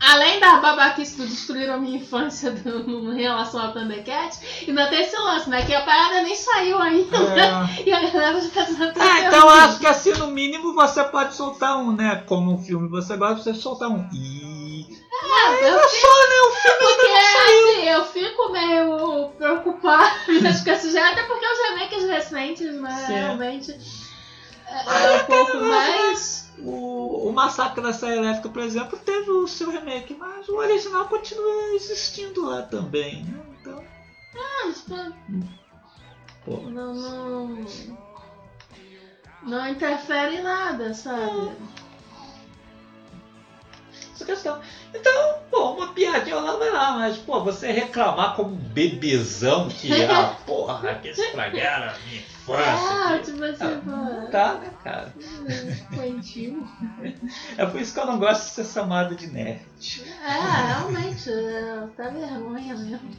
Além 0.00 0.38
da 0.38 0.56
babaquice 0.58 1.16
do 1.16 1.26
destruir 1.26 1.68
a 1.70 1.76
minha 1.76 1.98
infância 1.98 2.50
do, 2.62 3.12
em 3.12 3.20
relação 3.20 3.60
ao 3.60 3.72
Thundercat, 3.72 4.38
ainda 4.66 4.86
tem 4.86 5.02
esse 5.02 5.16
lance, 5.16 5.50
né? 5.50 5.64
Que 5.64 5.74
a 5.74 5.82
parada 5.82 6.22
nem 6.22 6.34
saiu 6.34 6.78
ainda. 6.78 7.16
É. 7.16 7.82
E 7.84 7.92
a 7.92 8.08
galera 8.08 8.40
já 8.40 8.48
tá 8.48 8.62
dizendo 8.62 8.92
que 8.92 9.00
É, 9.00 9.04
é 9.04 9.26
então 9.26 9.48
acho 9.48 9.80
que 9.80 9.86
assim, 9.86 10.12
no 10.12 10.28
mínimo, 10.28 10.74
você 10.74 11.02
pode 11.04 11.34
soltar 11.34 11.76
um, 11.78 11.92
né? 11.92 12.22
Como 12.26 12.52
um 12.52 12.58
filme 12.58 12.88
você 12.88 13.16
gosta, 13.16 13.42
você 13.42 13.54
soltar 13.54 13.88
um. 13.88 14.08
E. 14.12 14.86
É, 15.20 15.68
eu 15.68 15.74
Olha 15.74 15.88
só, 15.88 16.28
né? 16.28 16.40
O 16.46 16.52
filme 16.52 16.78
Porque 16.78 17.06
ainda 17.06 17.20
não 17.20 17.32
saiu. 17.32 17.68
assim, 17.68 17.88
eu 17.88 18.04
fico 18.04 18.52
meio 18.52 19.28
preocupada 19.36 20.14
que 20.64 20.70
esse 20.70 20.92
já, 20.92 21.10
até 21.10 21.24
porque 21.24 21.46
os 21.46 21.70
remakes 21.70 22.04
recentes, 22.04 22.74
né, 22.80 23.04
Sim. 23.06 23.12
realmente 23.14 23.72
é, 24.66 25.16
é 25.16 25.22
um 25.22 25.24
pouco 25.24 25.56
mais. 25.58 26.47
O, 26.60 27.28
o 27.28 27.32
Massacre 27.32 27.82
da 27.82 27.92
Serra 27.92 28.16
Elétrica, 28.16 28.48
por 28.48 28.62
exemplo, 28.62 28.98
teve 28.98 29.30
o 29.30 29.46
seu 29.46 29.70
remake, 29.70 30.14
mas 30.14 30.48
o 30.48 30.56
original 30.56 31.06
continua 31.08 31.74
existindo 31.74 32.44
lá 32.44 32.62
também, 32.62 33.22
né? 33.24 33.40
Então, 33.60 33.84
Ah, 34.36 34.72
tipo, 34.72 35.14
pô. 36.44 36.56
não, 36.68 36.94
não, 36.94 37.66
não 39.42 39.68
interfere 39.68 40.36
em 40.36 40.42
nada, 40.42 40.92
sabe? 40.94 41.48
essa 41.48 41.87
questão. 44.24 44.60
Então, 44.94 45.38
pô, 45.50 45.72
uma 45.72 45.92
piadinha 45.92 46.36
lá 46.36 46.56
vai 46.56 46.70
lá, 46.70 46.92
mas, 46.98 47.16
pô, 47.18 47.42
você 47.42 47.70
reclamar 47.70 48.34
como 48.34 48.50
um 48.54 48.56
bebezão 48.56 49.68
que, 49.68 50.02
ah, 50.04 50.36
porra, 50.46 50.94
que 50.96 51.08
estragaram 51.08 51.92
a 51.94 51.98
minha 52.08 52.22
Ah, 52.48 53.16
infância. 53.16 53.32
tipo 53.32 53.44
assim, 53.44 53.80
pô. 53.80 54.30
tá, 54.30 54.54
né, 54.54 54.70
cara? 54.82 55.14
Infantil. 55.92 56.66
É 57.56 57.66
por 57.66 57.80
isso 57.80 57.92
que 57.94 58.00
eu 58.00 58.06
não 58.06 58.18
gosto 58.18 58.44
de 58.44 58.50
ser 58.50 58.64
chamado 58.66 59.14
de 59.14 59.26
nerd. 59.28 59.60
É, 60.24 60.66
realmente, 60.66 61.30
tá 61.96 62.08
vergonha 62.08 62.74
mesmo. 62.74 63.10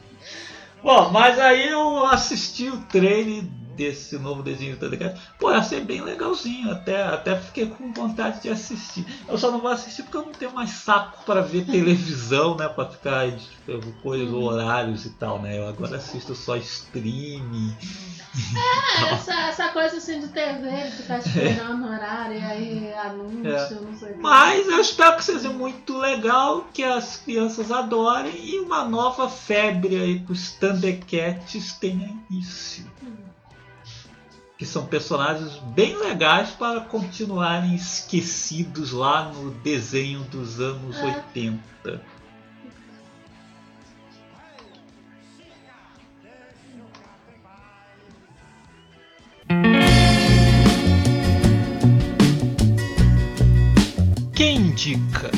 Bom, 0.82 1.10
mas 1.10 1.38
aí 1.38 1.68
eu 1.68 2.06
assisti 2.06 2.68
o 2.68 2.80
trailer 2.84 3.44
desse 3.80 4.18
novo 4.18 4.42
desenho 4.42 4.76
do 4.76 4.80
Thundercats. 4.80 5.22
Pô, 5.38 5.50
eu 5.50 5.56
achei 5.56 5.80
bem 5.80 6.02
legalzinho, 6.02 6.70
até, 6.70 7.02
até 7.02 7.34
fiquei 7.36 7.64
com 7.64 7.90
vontade 7.94 8.42
de 8.42 8.50
assistir. 8.50 9.06
Eu 9.26 9.38
só 9.38 9.50
não 9.50 9.58
vou 9.58 9.70
assistir 9.70 10.02
porque 10.02 10.18
eu 10.18 10.26
não 10.26 10.32
tenho 10.32 10.52
mais 10.52 10.70
saco 10.70 11.24
para 11.24 11.40
ver 11.40 11.64
televisão, 11.70 12.54
né? 12.56 12.68
Pra 12.68 12.84
ficar 12.84 13.32
tipo, 13.32 13.90
coisas, 14.02 14.30
horários 14.34 15.06
e 15.06 15.10
tal, 15.10 15.40
né? 15.40 15.58
Eu 15.58 15.66
agora 15.66 15.96
assisto 15.96 16.34
só 16.34 16.56
streaming. 16.56 17.74
É, 19.00 19.14
essa, 19.14 19.32
essa 19.48 19.68
coisa 19.68 19.96
assim 19.96 20.20
de 20.20 20.28
TV, 20.28 20.68
de 20.68 20.96
ficar 20.96 21.18
esperando 21.18 21.86
horário 21.86 22.38
e 22.38 22.44
aí 22.44 22.92
anúncio, 22.92 23.80
não 23.80 23.98
sei 23.98 24.10
o 24.10 24.14
que. 24.14 24.20
Mas 24.20 24.68
eu 24.68 24.78
espero 24.78 25.16
que 25.16 25.24
seja 25.24 25.48
muito 25.48 25.96
legal, 25.96 26.68
que 26.74 26.84
as 26.84 27.16
crianças 27.16 27.72
adorem 27.72 28.34
e 28.36 28.58
uma 28.60 28.84
nova 28.84 29.26
febre 29.26 29.96
aí 29.96 30.20
que 30.20 30.32
os 30.32 30.52
Thundercats 30.52 31.72
tenha 31.80 32.14
início. 32.28 32.84
Que 34.60 34.66
são 34.66 34.84
personagens 34.84 35.54
bem 35.74 35.96
legais 35.96 36.50
para 36.50 36.82
continuarem 36.82 37.74
esquecidos 37.74 38.92
lá 38.92 39.32
no 39.32 39.52
desenho 39.52 40.20
dos 40.24 40.60
anos 40.60 40.98
É. 40.98 41.04
80. 41.34 42.02
Quem 54.34 54.56
indica? 54.58 55.30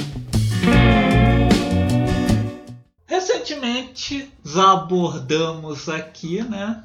Recentemente 3.07 4.33
abordamos 4.57 5.89
aqui, 5.89 6.43
né? 6.43 6.83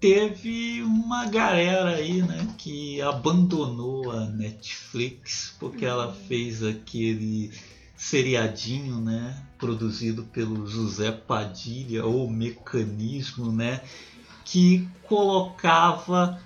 Teve 0.00 0.80
uma 0.82 1.26
galera 1.26 1.96
aí, 1.96 2.22
né, 2.22 2.54
que 2.56 3.02
abandonou 3.02 4.12
a 4.12 4.26
Netflix 4.26 5.56
porque 5.58 5.84
ela 5.84 6.12
fez 6.12 6.62
aquele 6.62 7.52
seriadinho, 7.96 9.00
né, 9.00 9.42
produzido 9.58 10.22
pelo 10.24 10.68
José 10.68 11.10
Padilha 11.10 12.06
ou 12.06 12.30
Mecanismo, 12.30 13.50
né, 13.50 13.80
que 14.44 14.88
colocava 15.08 16.40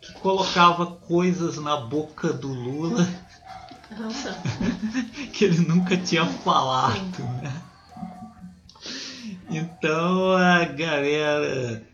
que 0.00 0.12
colocava 0.14 0.86
coisas 0.86 1.56
na 1.58 1.76
boca 1.76 2.32
do 2.32 2.48
Lula 2.48 3.08
que 5.32 5.44
ele 5.44 5.60
nunca 5.60 5.96
tinha 5.96 6.26
falado, 6.26 7.22
né? 7.40 7.63
Então 9.56 10.32
a 10.32 10.64
galera 10.64 11.86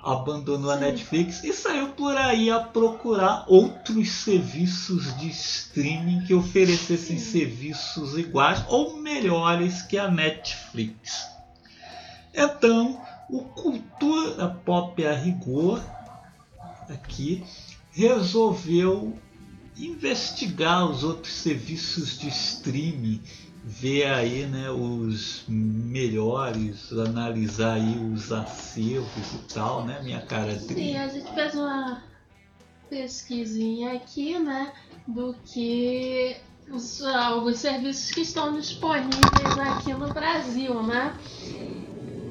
abandonou 0.00 0.70
a. 0.70 0.76
Netflix 0.76 1.42
e 1.42 1.52
saiu 1.52 1.88
por 1.88 2.16
aí 2.16 2.48
a 2.48 2.60
procurar 2.60 3.44
outros 3.48 4.08
serviços 4.10 5.16
de 5.18 5.28
streaming 5.30 6.24
que 6.24 6.32
oferecessem 6.32 7.18
serviços 7.18 8.16
iguais 8.16 8.64
ou 8.68 8.96
melhores 8.98 9.82
que 9.82 9.98
a 9.98 10.08
Netflix. 10.08 11.26
Então, 12.32 13.00
o 13.28 13.40
Cultura 13.40 14.48
Pop 14.64 15.04
a 15.04 15.12
Rigor 15.12 15.82
aqui 16.88 17.42
resolveu 17.90 19.18
investigar 19.76 20.88
os 20.88 21.02
outros 21.02 21.34
serviços 21.34 22.16
de 22.16 22.28
streaming, 22.28 23.20
ver 23.64 24.06
aí 24.06 24.46
né, 24.46 24.70
os 24.70 25.44
melhores, 25.48 26.92
analisar 26.92 27.74
aí 27.74 27.96
os 28.12 28.32
acervos 28.32 29.32
e 29.34 29.54
tal, 29.54 29.84
né, 29.84 30.00
minha 30.02 30.20
cara 30.20 30.58
sim, 30.58 30.96
a 30.96 31.08
gente 31.08 31.32
fez 31.32 31.54
uma 31.54 32.02
pesquisinha 32.90 33.94
aqui, 33.94 34.38
né, 34.38 34.72
do 35.06 35.34
que 35.44 36.36
os, 36.70 37.02
alguns 37.02 37.58
serviços 37.58 38.10
que 38.10 38.22
estão 38.22 38.52
disponíveis 38.52 39.58
aqui 39.58 39.92
no 39.94 40.12
Brasil, 40.12 40.82
né? 40.82 41.14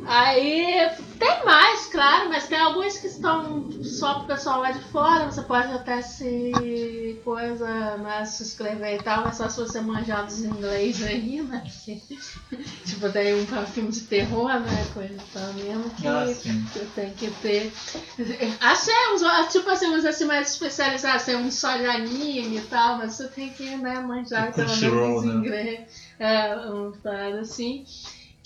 Aí 0.05 0.89
tem 1.21 1.45
mais, 1.45 1.85
claro, 1.85 2.29
mas 2.29 2.47
tem 2.47 2.59
alguns 2.59 2.97
que 2.97 3.05
estão 3.05 3.71
só 3.83 4.15
pro 4.15 4.27
pessoal 4.29 4.59
lá 4.59 4.71
de 4.71 4.79
fora. 4.85 5.31
Você 5.31 5.43
pode 5.43 5.71
até 5.71 6.01
se 6.01 7.21
coisa, 7.23 7.97
né, 7.97 8.25
se 8.25 8.41
inscrever 8.41 8.99
e 8.99 9.03
tal, 9.03 9.23
mas 9.25 9.37
só 9.37 9.47
se 9.47 9.59
você 9.59 9.79
manjar 9.79 10.25
dos 10.25 10.43
inglês 10.43 11.03
aí, 11.03 11.43
né? 11.43 11.63
Porque, 11.63 12.01
tipo, 12.83 13.07
tem 13.11 13.39
um 13.39 13.45
pra 13.45 13.63
filme 13.67 13.91
de 13.91 14.01
terror, 14.01 14.47
né? 14.59 14.87
Coisa 14.95 15.15
tal 15.31 15.53
mesmo 15.53 15.91
que 15.91 16.07
Ah, 16.07 16.25
você 16.25 16.87
tem 16.95 17.13
que 17.13 17.29
ter. 17.29 17.71
Achei 18.59 18.93
uns, 19.13 19.51
tipo 19.51 19.69
assim, 19.69 19.89
uns 19.89 20.05
assim 20.05 20.25
mais 20.25 20.49
especializados, 20.49 21.23
tem 21.23 21.35
uns 21.35 21.53
só 21.53 21.77
de 21.77 21.85
anime 21.85 22.57
e 22.57 22.61
tal, 22.61 22.97
mas 22.97 23.13
você 23.13 23.27
tem 23.27 23.49
que, 23.51 23.75
né, 23.77 23.99
manjar 23.99 24.51
pelo 24.51 24.75
menos 24.75 25.23
né? 25.23 25.33
inglês. 25.33 25.79
É, 26.17 26.55
parada 27.03 27.41
assim. 27.41 27.85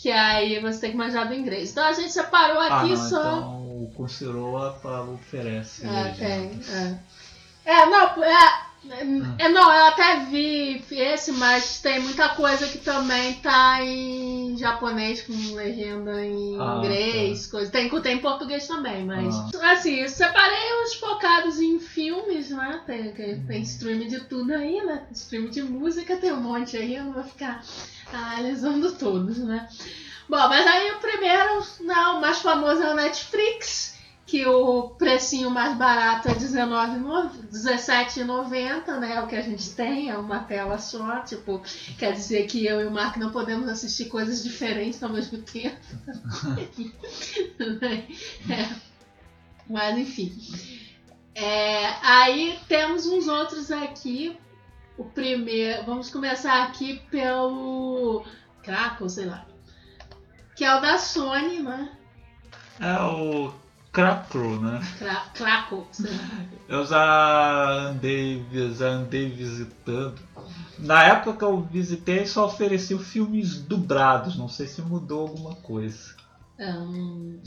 Que 0.05 0.11
aí 0.11 0.59
você 0.59 0.81
tem 0.81 0.91
que 0.91 0.97
manjar 0.97 1.27
do 1.27 1.33
inglês. 1.33 1.71
Então 1.71 1.83
a 1.83 1.91
gente 1.91 2.13
separou 2.13 2.59
Ah, 2.61 2.81
aqui 2.81 2.89
não, 2.89 3.09
só. 3.09 3.19
então 3.21 3.83
o 3.85 3.91
Consiroa 3.97 4.79
oferece. 5.15 5.83
É, 5.83 5.89
legenda. 5.89 6.15
tem. 6.15 6.61
É. 7.65 7.73
É, 7.73 7.85
não, 7.87 8.23
é, 8.23 8.64
é, 9.39 9.49
não, 9.49 9.73
eu 9.73 9.85
até 9.85 10.19
vi 10.25 10.83
esse, 10.91 11.31
mas 11.33 11.79
tem 11.79 11.99
muita 11.99 12.29
coisa 12.29 12.67
que 12.67 12.77
também 12.77 13.33
tá 13.35 13.81
em 13.81 14.55
japonês 14.57 15.21
com 15.21 15.33
legenda 15.55 16.23
em 16.23 16.59
Ah, 16.59 16.77
inglês, 16.77 17.47
coisa. 17.47 17.71
Tem, 17.71 17.89
tem 18.01 18.17
em 18.17 18.21
português 18.21 18.67
também, 18.67 19.03
mas. 19.03 19.35
Ah. 19.35 19.71
Assim, 19.71 19.95
eu 19.95 20.09
separei 20.09 20.83
os 20.83 20.95
focados 20.95 21.59
em 21.59 21.79
filmes, 21.79 22.49
né? 22.49 22.81
Tem, 22.85 23.11
tem, 23.11 23.43
tem 23.43 23.61
stream 23.61 24.07
de 24.07 24.19
tudo 24.21 24.53
aí, 24.53 24.83
né? 24.85 25.05
Stream 25.11 25.49
de 25.49 25.63
música 25.63 26.17
tem 26.17 26.31
um 26.31 26.41
monte 26.41 26.77
aí, 26.77 26.95
eu 26.95 27.05
não 27.05 27.13
vou 27.13 27.23
ficar 27.23 27.63
analisando 28.13 28.91
todos, 28.93 29.37
né? 29.39 29.67
Bom, 30.27 30.47
mas 30.49 30.65
aí 30.65 30.91
o 30.91 30.99
primeiro, 30.99 31.63
não, 31.81 32.17
o 32.17 32.21
mais 32.21 32.39
famoso 32.39 32.81
é 32.81 32.91
o 32.91 32.95
Netflix 32.95 33.94
que 34.25 34.45
o 34.45 34.89
precinho 34.89 35.49
mais 35.51 35.77
barato 35.77 36.27
é 36.27 36.31
R$17,90, 36.31 38.99
né? 38.99 39.21
O 39.21 39.27
que 39.27 39.35
a 39.35 39.41
gente 39.41 39.69
tem, 39.75 40.09
é 40.09 40.17
uma 40.17 40.39
tela 40.39 40.79
só. 40.79 41.19
Tipo, 41.19 41.61
quer 41.99 42.13
dizer 42.13 42.47
que 42.47 42.65
eu 42.65 42.81
e 42.81 42.85
o 42.85 42.91
Marco 42.91 43.19
não 43.19 43.31
podemos 43.31 43.69
assistir 43.69 44.05
coisas 44.05 44.43
diferentes 44.43 45.03
ao 45.03 45.09
mesmo 45.09 45.37
tempo. 45.39 45.77
É. 48.49 48.69
Mas 49.69 49.97
enfim. 49.97 50.31
É, 51.33 51.87
aí 52.03 52.59
temos 52.67 53.07
uns 53.07 53.27
outros 53.27 53.71
aqui 53.71 54.37
o 54.97 55.03
primeiro. 55.03 55.83
Vamos 55.85 56.09
começar 56.09 56.63
aqui 56.63 57.01
pelo. 57.09 58.23
Crackle, 58.63 59.09
sei 59.09 59.25
lá. 59.25 59.45
Que 60.55 60.63
é 60.63 60.75
o 60.75 60.79
da 60.79 60.97
Sony, 60.97 61.61
né? 61.61 61.91
É 62.79 63.01
o 63.01 63.53
Crackle, 63.95 64.59
né? 64.59 64.81
Cra. 64.99 65.23
Eu 66.67 66.85
já 66.85 67.71
andei, 67.89 68.45
já 68.77 68.87
andei 68.87 69.29
visitando. 69.31 70.19
Na 70.77 71.03
época 71.03 71.37
que 71.37 71.43
eu 71.45 71.61
visitei, 71.61 72.25
só 72.25 72.45
ofereciam 72.45 72.99
filmes 72.99 73.57
dublados. 73.57 74.35
Não 74.37 74.49
sei 74.49 74.67
se 74.67 74.81
mudou 74.81 75.21
alguma 75.21 75.55
coisa. 75.55 76.13
Hum, 76.59 77.41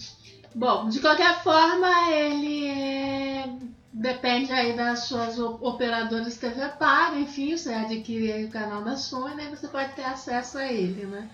bom, 0.54 0.88
de 0.88 1.00
qualquer 1.00 1.42
forma, 1.42 2.10
ele 2.10 2.66
é- 2.66 3.50
depende 3.92 4.50
aí 4.52 4.74
das 4.74 5.00
suas 5.00 5.38
operadoras 5.38 6.36
TV 6.36 6.68
paga, 6.78 7.18
enfim, 7.18 7.56
você 7.56 7.72
adquire 7.72 8.44
o 8.44 8.50
canal 8.50 8.82
da 8.82 8.96
Sony, 8.96 9.42
aí 9.42 9.50
você 9.54 9.68
pode 9.68 9.92
ter 9.92 10.04
acesso 10.04 10.58
a 10.58 10.70
ele, 10.70 11.06
né? 11.06 11.28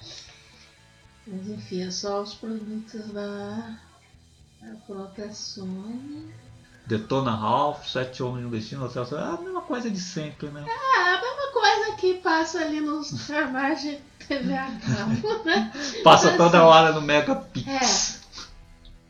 Mas 1.26 1.48
enfim, 1.48 1.82
é 1.82 1.90
só 1.90 2.22
os 2.22 2.34
produtos 2.34 3.10
da, 3.12 3.76
da 4.64 4.74
própria 4.86 5.32
Sony. 5.32 6.32
Detona 6.86 7.34
Ralph, 7.34 7.86
Sete 7.86 8.22
Homens 8.22 8.44
no 8.44 8.50
Destino, 8.50 8.84
Hotel 8.84 9.06
Céu, 9.06 9.18
é 9.18 9.22
a 9.22 9.36
mesma 9.38 9.62
coisa 9.62 9.90
de 9.90 10.00
sempre, 10.00 10.48
né? 10.48 10.64
É 10.66 11.14
a 11.14 11.20
mesma 11.20 11.52
coisa 11.52 11.96
que 11.96 12.14
passa 12.14 12.58
ali 12.60 12.80
nos 12.80 13.26
canais 13.26 13.80
de 13.80 13.98
TV 14.26 14.54
a 14.54 14.66
cabo, 14.66 15.44
né? 15.44 15.72
Passa 16.02 16.28
Mas, 16.28 16.36
toda 16.36 16.58
assim, 16.58 16.66
hora 16.66 16.92
no 16.92 17.00
Megapix. 17.00 18.20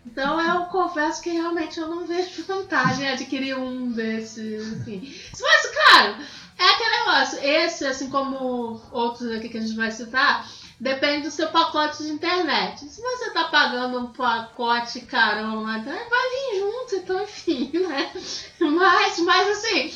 Então 0.07 0.41
eu 0.41 0.67
confesso 0.67 1.23
que 1.23 1.31
realmente 1.31 1.81
eu 1.81 1.89
não 1.89 2.07
vejo 2.07 2.45
vantagem 2.45 3.07
em 3.07 3.13
adquirir 3.13 3.59
um 3.59 3.91
desses, 3.91 4.73
enfim. 4.73 5.13
Mas, 5.41 5.67
claro, 5.73 6.17
é 6.59 6.65
aquele 6.65 6.99
negócio. 6.99 7.39
Esse, 7.43 7.87
assim 7.87 8.09
como 8.09 8.81
outros 8.93 9.31
aqui 9.33 9.49
que 9.49 9.59
a 9.59 9.61
gente 9.61 9.75
vai 9.75 9.91
citar, 9.91 10.47
depende 10.81 11.23
do 11.23 11.31
seu 11.31 11.49
pacote 11.49 12.03
de 12.03 12.11
internet. 12.11 12.85
Se 12.87 13.01
você 13.01 13.31
tá 13.31 13.45
pagando 13.45 13.99
um 13.99 14.13
pacote 14.13 15.01
carão 15.03 15.67
internet, 15.67 16.09
vai 16.09 16.31
vir 16.31 16.61
junto, 16.61 16.97
então 16.97 17.23
enfim, 17.23 17.71
né? 17.75 18.13
Mas, 18.61 19.19
mas 19.21 19.49
assim, 19.59 19.93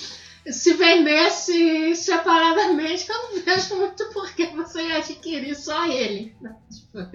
se 0.52 0.74
vendesse 0.74 1.96
separadamente, 1.96 3.08
eu 3.10 3.22
não 3.22 3.40
vejo 3.42 3.76
muito 3.76 4.06
por 4.12 4.32
que 4.32 4.46
você 4.46 4.80
adquirir 4.92 5.54
só 5.54 5.86
ele. 5.86 6.36
né? 6.40 6.54
Tipo, 6.70 7.10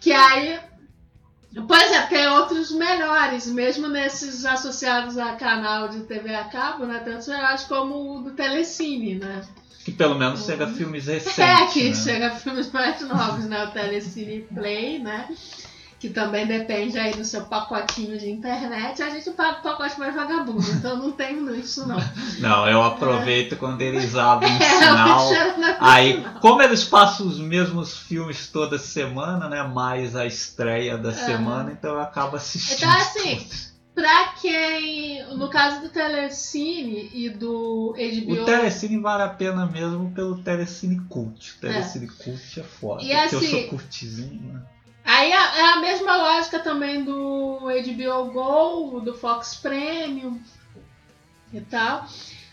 Que 0.00 0.12
aí 0.12 0.60
por 1.66 1.76
exemplo, 1.76 2.08
tem 2.08 2.26
outros 2.28 2.70
melhores, 2.72 3.46
mesmo 3.46 3.88
nesses 3.88 4.44
associados 4.44 5.16
a 5.18 5.32
canal 5.36 5.88
de 5.88 6.00
TV 6.00 6.34
a 6.34 6.44
cabo, 6.44 6.86
né? 6.86 7.00
Tantos 7.04 7.26
melhores 7.28 7.64
como 7.64 8.18
o 8.18 8.22
do 8.22 8.30
Telecine, 8.32 9.16
né? 9.16 9.42
Que 9.84 9.92
pelo 9.92 10.14
menos 10.16 10.44
chega 10.44 10.66
filmes 10.66 11.08
É, 11.08 11.14
recentes. 11.14 11.72
que 11.72 11.88
né? 11.88 11.94
chega 11.94 12.30
filmes 12.30 12.70
mais 12.70 13.00
novos, 13.00 13.46
né? 13.46 13.64
O 13.64 13.70
Telecine 13.70 14.46
Play, 14.54 14.98
né? 14.98 15.28
Que 15.98 16.08
também 16.08 16.46
depende 16.46 16.96
aí 16.96 17.12
do 17.12 17.24
seu 17.24 17.44
pacotinho 17.46 18.16
de 18.16 18.30
internet. 18.30 19.02
A 19.02 19.10
gente 19.10 19.30
paga 19.32 19.58
o 19.58 19.62
pacote 19.62 19.98
mais 19.98 20.14
vagabundo, 20.14 20.70
então 20.70 20.96
não 20.96 21.10
tem 21.10 21.36
isso 21.58 21.86
não. 21.88 21.98
Não, 22.38 22.68
eu 22.68 22.82
aproveito 22.84 23.56
quando 23.56 23.80
eles 23.82 24.14
abrem 24.14 24.52
um 24.52 24.58
É, 24.62 24.74
o 24.74 24.78
sinal. 24.78 25.34
é 25.34 25.76
Aí, 25.80 26.24
como 26.40 26.62
eles 26.62 26.84
passam 26.84 27.26
os 27.26 27.40
mesmos 27.40 27.96
filmes 27.96 28.46
toda 28.46 28.78
semana, 28.78 29.48
né? 29.48 29.62
Mais 29.64 30.14
a 30.14 30.24
estreia 30.24 30.96
da 30.96 31.12
semana, 31.12 31.72
então 31.72 31.94
eu 31.94 32.00
acabo 32.00 32.36
assistindo. 32.36 32.76
Então, 32.76 32.90
assim, 32.90 33.48
pra 33.92 34.28
quem. 34.40 35.26
No 35.36 35.50
caso 35.50 35.80
do 35.80 35.88
Telecine 35.88 37.10
e 37.12 37.28
do 37.28 37.92
HBO. 37.96 38.42
O 38.42 38.44
Telecine 38.44 38.98
vale 39.00 39.24
a 39.24 39.28
pena 39.28 39.66
mesmo 39.66 40.12
pelo 40.12 40.38
Telecine 40.42 41.00
Cult. 41.08 41.56
O 41.56 41.60
Telecine 41.60 42.06
Cult 42.06 42.60
é 42.60 42.62
foda. 42.62 43.02
E 43.02 43.08
porque 43.08 43.34
eu 43.34 43.38
assim- 43.38 43.50
sou 43.50 43.68
curtizinho, 43.68 44.52
né? 44.52 44.60
Aí 45.08 45.32
é 45.32 45.36
é 45.36 45.72
a 45.72 45.76
mesma 45.80 46.16
lógica 46.16 46.58
também 46.58 47.02
do 47.02 47.60
HBO 47.60 48.30
Go, 48.30 49.00
do 49.00 49.14
Fox 49.14 49.54
Premium 49.54 50.38
e 51.50 51.62
tal. 51.62 52.06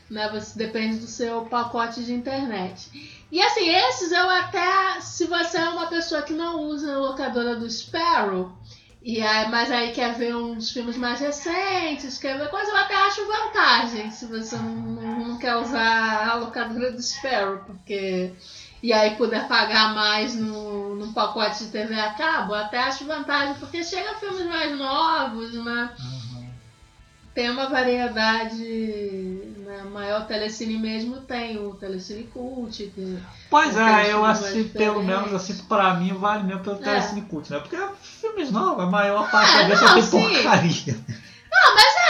Né? 0.10 0.30
Você 0.30 0.58
depende 0.58 0.99
do 0.99 1.06
seu 1.06 1.41
pacote 1.47 2.01
de 2.06 2.14
internet. 2.14 3.26
E 3.30 3.41
assim, 3.41 3.68
esses 3.68 4.10
eu 4.14 4.30
até. 4.30 5.01
Se 5.01 5.26
você 5.26 5.58
é 5.58 5.68
uma 5.68 5.88
pessoa 5.88 6.22
que 6.22 6.32
não 6.32 6.62
usa 6.62 6.95
a 6.95 6.97
locadora 6.97 7.58
do 7.58 7.70
Sparrow, 7.70 8.53
e 9.03 9.22
aí, 9.22 9.49
mas 9.49 9.70
aí 9.70 9.91
quer 9.91 10.14
ver 10.14 10.34
uns 10.34 10.72
filmes 10.72 10.95
mais 10.95 11.20
recentes, 11.20 12.18
quer 12.18 12.38
ver 12.38 12.49
coisa, 12.49 12.72
eu 12.72 12.78
até 12.78 12.95
acho 12.95 13.28
vantagem 13.28 14.10
se 14.12 14.28
você 14.28 14.56
não, 14.56 15.28
não 15.28 15.38
quer 15.38 15.58
usar 15.58 16.30
a 16.30 16.36
locadora 16.36 16.93
do 16.93 17.03
Sparrow, 17.03 17.58
porque 17.66 18.32
e 18.82 18.93
aí 18.93 19.15
puder 19.15 19.47
pagar 19.47 19.93
mais 19.93 20.36
no, 20.36 20.95
no 20.95 21.13
pacote 21.13 21.65
de 21.65 21.71
TV 21.71 21.99
a 21.99 22.13
cabo, 22.13 22.53
até 22.53 22.80
acho 22.80 23.05
vantagem, 23.05 23.55
porque 23.55 23.84
chega 23.84 24.15
filmes 24.15 24.45
mais 24.45 24.78
novos, 24.78 25.53
né? 25.53 25.89
Uhum. 25.99 26.49
Tem 27.34 27.49
uma 27.49 27.67
variedade 27.67 28.63
né, 29.57 29.84
maior, 29.91 30.26
Telecine 30.26 30.78
mesmo 30.78 31.17
tem 31.21 31.57
o 31.57 31.73
Telecine 31.73 32.23
Cult, 32.23 32.91
que 32.95 33.19
Pois 33.49 33.76
é, 33.76 34.13
eu 34.13 34.21
mais 34.21 34.39
pelo 34.71 35.03
menos 35.03 35.34
assim, 35.34 35.57
pra 35.67 35.95
mim 35.95 36.13
vale 36.13 36.43
mesmo 36.43 36.63
pelo 36.63 36.78
É. 36.78 36.80
Telecine 36.80 37.21
Cult, 37.23 37.51
né? 37.51 37.59
Porque 37.59 37.78
filmes 38.01 38.51
novos, 38.51 38.84
a 38.84 38.88
maior 38.88 39.30
parte 39.30 39.51
Ah, 39.51 39.61
da 39.63 39.67
vez 39.67 39.80
só 39.80 39.86
não, 39.86 39.93
tem 39.95 40.03
sim. 40.03 40.34
porcaria. 40.34 41.05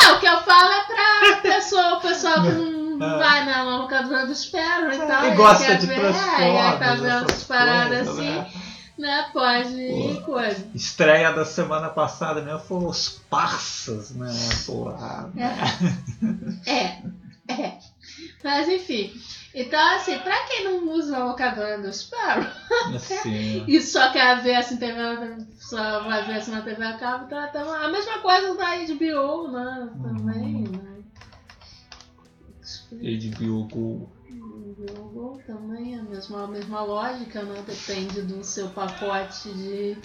É, 0.01 0.11
o 0.11 0.20
que 0.20 0.28
eu 0.28 0.41
falo 0.41 0.72
é 0.72 0.82
pra 0.84 1.36
pessoa, 1.41 1.97
o 1.97 2.01
pessoal 2.01 2.43
que 2.43 2.49
não 2.51 2.85
É. 3.04 3.18
vai 3.18 3.46
na 3.46 3.64
locadora 3.78 4.26
do 4.26 4.36
Sparrow 4.36 4.91
e 4.93 4.98
tal. 4.98 5.26
E 5.26 5.36
gosta 5.36 5.66
quer 5.66 5.78
de 5.78 5.88
ver, 5.88 6.06
é, 6.06 6.76
e 6.76 6.80
tá 6.80 6.96
vendo 6.96 7.08
essas 7.08 7.43
paradas 7.43 8.08
coisas, 8.08 8.20
assim, 8.20 8.30
né? 8.30 8.52
né? 8.98 9.30
Pode 9.34 9.76
ir 9.82 10.22
coisa. 10.22 10.68
Estreia 10.74 11.32
da 11.34 11.46
semana 11.46 11.89
passada 11.89 12.41
mesmo 12.41 12.60
foram 12.60 12.88
os 12.88 13.10
Parsas, 13.30 14.12
né? 14.12 14.32
Porra, 14.66 15.30
É, 16.66 17.02
é. 17.54 17.78
Mas 18.43 18.68
enfim. 18.70 19.12
Então, 19.54 19.96
assim, 19.96 20.18
pra 20.20 20.36
quem 20.48 20.66
não 20.66 20.89
usa 20.91 21.16
a 21.18 21.24
locadora 21.24 21.78
do 21.82 21.91
Sparrow 21.93 22.46
assim. 22.93 23.64
e 23.68 23.82
só 23.82 24.12
quer 24.12 24.41
ver 24.41 24.56
assim, 24.56 24.76
TV, 24.78 24.98
só 25.60 26.04
vai 26.04 26.24
ver 26.26 26.34
assim 26.39 26.52
na 26.52 26.62
TV 26.62 26.84
a 26.84 26.98
cabo, 26.98 27.28
tá, 27.28 27.48
tá 27.48 27.62
a 27.62 27.88
mesma 27.88 28.18
coisa 28.20 28.54
da 28.56 28.76
HBO, 28.76 29.48
né? 29.52 29.89
Também, 30.04 30.56
Uhum. 30.66 30.72
né? 30.72 30.95
HBO 32.92 33.68
Go. 33.68 34.10
HBO 34.30 35.10
Go 35.10 35.42
também 35.46 35.96
é 35.96 36.00
a 36.00 36.04
mesma, 36.04 36.44
a 36.44 36.48
mesma 36.48 36.82
lógica, 36.84 37.44
né? 37.44 37.64
Depende 37.66 38.22
do 38.22 38.44
seu 38.44 38.70
pacote 38.70 39.54
de 39.54 39.98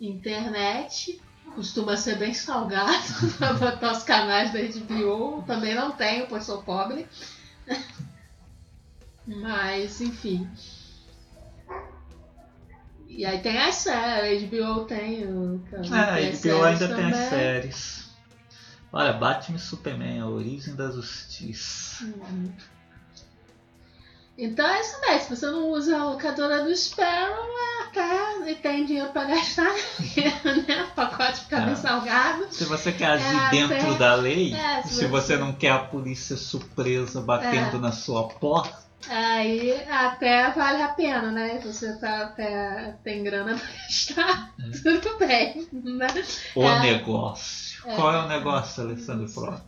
internet. 0.00 1.20
Costuma 1.54 1.96
ser 1.96 2.16
bem 2.18 2.32
salgado 2.32 2.96
pra 3.38 3.52
botar 3.54 3.92
os 3.92 4.02
canais 4.04 4.52
da 4.52 4.60
HBO. 4.60 5.42
Também 5.46 5.74
não 5.74 5.92
tenho, 5.92 6.26
pois 6.26 6.44
sou 6.44 6.62
pobre. 6.62 7.06
Mas, 9.26 10.00
enfim. 10.00 10.48
E 13.08 13.24
aí 13.26 13.40
tem 13.40 13.58
as 13.58 13.74
séries, 13.76 14.42
a 14.42 14.46
HBO 14.46 14.84
tem. 14.86 15.26
o- 15.26 15.58
também 15.70 15.92
É, 15.92 16.02
a 16.02 16.14
HBO 16.16 16.62
ainda 16.64 16.78
séries 16.78 16.78
tem 16.78 17.04
as 17.04 17.16
também. 17.16 17.28
séries. 17.28 18.01
Olha, 18.92 19.12
Batman 19.14 19.56
e 19.56 19.60
Superman, 19.60 20.20
a 20.20 20.26
origem 20.26 20.74
da 20.74 20.90
justiça. 20.90 22.04
Uhum. 22.04 22.52
Então 24.36 24.66
é 24.66 24.80
isso 24.80 25.00
mesmo, 25.00 25.20
se 25.20 25.36
você 25.36 25.46
não 25.46 25.68
usa 25.70 25.96
a 25.98 26.04
locadora 26.04 26.64
do 26.64 26.74
Sparrow, 26.74 27.46
é 27.58 27.82
até 27.84 28.50
e 28.50 28.54
tem 28.56 28.84
dinheiro 28.86 29.10
pra 29.10 29.24
gastar, 29.24 29.70
né? 30.66 30.88
Pacote 30.96 31.40
fica 31.40 31.60
bem 31.60 31.72
É. 31.72 31.76
salgado. 31.76 32.46
Se 32.50 32.64
você 32.64 32.92
quer 32.92 33.06
agir 33.12 33.36
É, 33.46 33.50
dentro 33.50 33.76
tem- 33.78 33.98
da 33.98 34.14
lei, 34.14 34.54
é, 34.54 34.82
se 34.82 35.06
você 35.06 35.36
não 35.36 35.52
quer 35.52 35.70
a 35.72 35.78
polícia 35.80 36.36
surpresa 36.36 37.20
batendo 37.20 37.76
É. 37.76 37.80
na 37.80 37.92
sua 37.92 38.28
porta, 38.28 38.80
Aí 39.08 39.82
até 39.90 40.48
vale 40.52 40.80
a 40.80 40.86
pena, 40.88 41.32
né? 41.32 41.58
Você 41.64 41.92
tá 41.98 42.22
até 42.22 42.96
tem 43.02 43.24
grana 43.24 43.56
pra 43.58 43.66
gastar, 43.82 44.54
tudo 44.80 45.18
bem, 45.18 45.68
né? 45.72 46.06
o 46.54 46.62
É. 46.62 46.80
negócio. 46.80 47.71
É. 47.84 47.96
Qual 47.96 48.14
é 48.14 48.24
o 48.24 48.28
negócio, 48.28 48.82
Alessandro 48.82 49.28
Frota? 49.28 49.62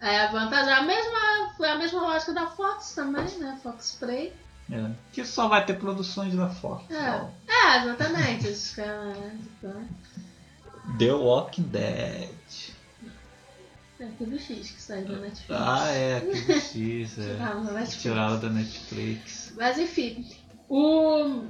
Aí 0.00 0.16
a 0.16 0.30
vantagem 0.30 0.70
é 0.70 0.76
a 0.76 0.82
mesma, 0.82 1.54
foi 1.56 1.68
a 1.68 1.78
mesma 1.78 2.00
lógica 2.02 2.34
da 2.34 2.46
Fox 2.48 2.94
também, 2.94 3.26
né? 3.38 3.58
Fox 3.62 3.96
Play. 3.98 4.32
É, 4.70 4.90
que 5.12 5.24
só 5.24 5.48
vai 5.48 5.64
ter 5.64 5.78
produções 5.78 6.34
da 6.34 6.48
Fox. 6.48 6.84
É. 6.90 7.26
É, 7.48 7.82
exatamente. 7.82 8.46
Esses 8.48 8.74
caras, 8.74 9.16
então, 9.16 9.88
The 10.98 11.12
Walking 11.12 11.62
Dead. 11.62 12.28
é 14.00 14.06
tudo 14.18 14.38
X 14.38 14.70
que 14.70 14.82
saiu 14.82 15.06
da 15.06 15.16
Netflix. 15.16 15.62
Ah, 15.62 15.88
é, 15.90 16.16
aquele 16.18 16.60
X, 16.60 17.18
é. 17.18 17.34
Da 17.34 17.54
Netflix. 17.54 18.02
Tiraram 18.02 18.40
da 18.40 18.48
Netflix. 18.50 19.52
Mas 19.56 19.78
enfim, 19.78 20.26
o. 20.68 21.44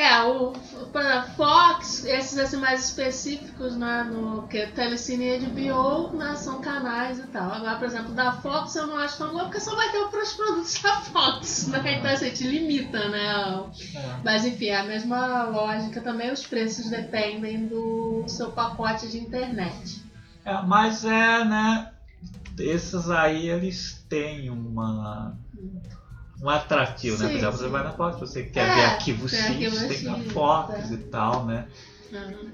É, 0.00 0.22
o 0.22 0.54
para 0.94 1.24
Fox, 1.24 2.06
esses 2.06 2.38
assim 2.38 2.56
mais 2.56 2.86
específicos, 2.86 3.76
né, 3.76 4.02
no 4.04 4.48
que 4.48 4.66
Telecine 4.68 5.36
e 5.36 5.38
HBO, 5.40 6.16
né, 6.16 6.34
são 6.36 6.58
canais 6.62 7.18
e 7.18 7.26
tal. 7.26 7.52
Agora, 7.52 7.76
por 7.76 7.86
exemplo, 7.86 8.14
da 8.14 8.32
Fox 8.32 8.74
eu 8.76 8.86
não 8.86 8.96
acho 8.96 9.18
tão 9.18 9.30
bom 9.30 9.40
porque 9.40 9.60
só 9.60 9.76
vai 9.76 9.92
ter 9.92 9.98
os 9.98 10.32
produtos 10.32 10.80
da 10.80 11.00
Fox, 11.02 11.66
né? 11.68 11.98
Então 11.98 12.10
assim, 12.10 12.30
te 12.30 12.44
limita, 12.44 13.10
né? 13.10 13.62
Mas 14.24 14.46
enfim, 14.46 14.68
é 14.68 14.80
a 14.80 14.84
mesma 14.84 15.44
lógica 15.44 16.00
também, 16.00 16.32
os 16.32 16.46
preços 16.46 16.88
dependem 16.88 17.66
do 17.66 18.24
seu 18.26 18.52
pacote 18.52 19.06
de 19.06 19.18
internet. 19.18 20.02
É, 20.46 20.62
mas 20.62 21.04
é, 21.04 21.44
né? 21.44 21.92
Esses 22.58 23.10
aí 23.10 23.50
eles 23.50 24.02
têm 24.08 24.48
uma 24.48 25.36
um 26.40 26.48
atrativo, 26.48 27.18
né? 27.18 27.28
Por 27.28 27.32
Sim, 27.32 27.36
exemplo, 27.38 27.58
sim. 27.58 27.64
você 27.64 27.68
vai 27.68 27.82
na 27.84 27.92
Fox, 27.92 28.18
você 28.20 28.44
quer 28.44 28.68
É, 28.68 28.74
ver 28.74 28.82
arquivo 28.82 29.28
X, 29.28 29.38
arquivo 29.46 29.86
tem 29.86 30.02
na 30.02 30.16
X, 30.18 30.32
Fox 30.32 30.90
é. 30.90 30.94
e 30.94 30.98
tal, 30.98 31.46
né? 31.46 31.68
Uhum. 32.12 32.50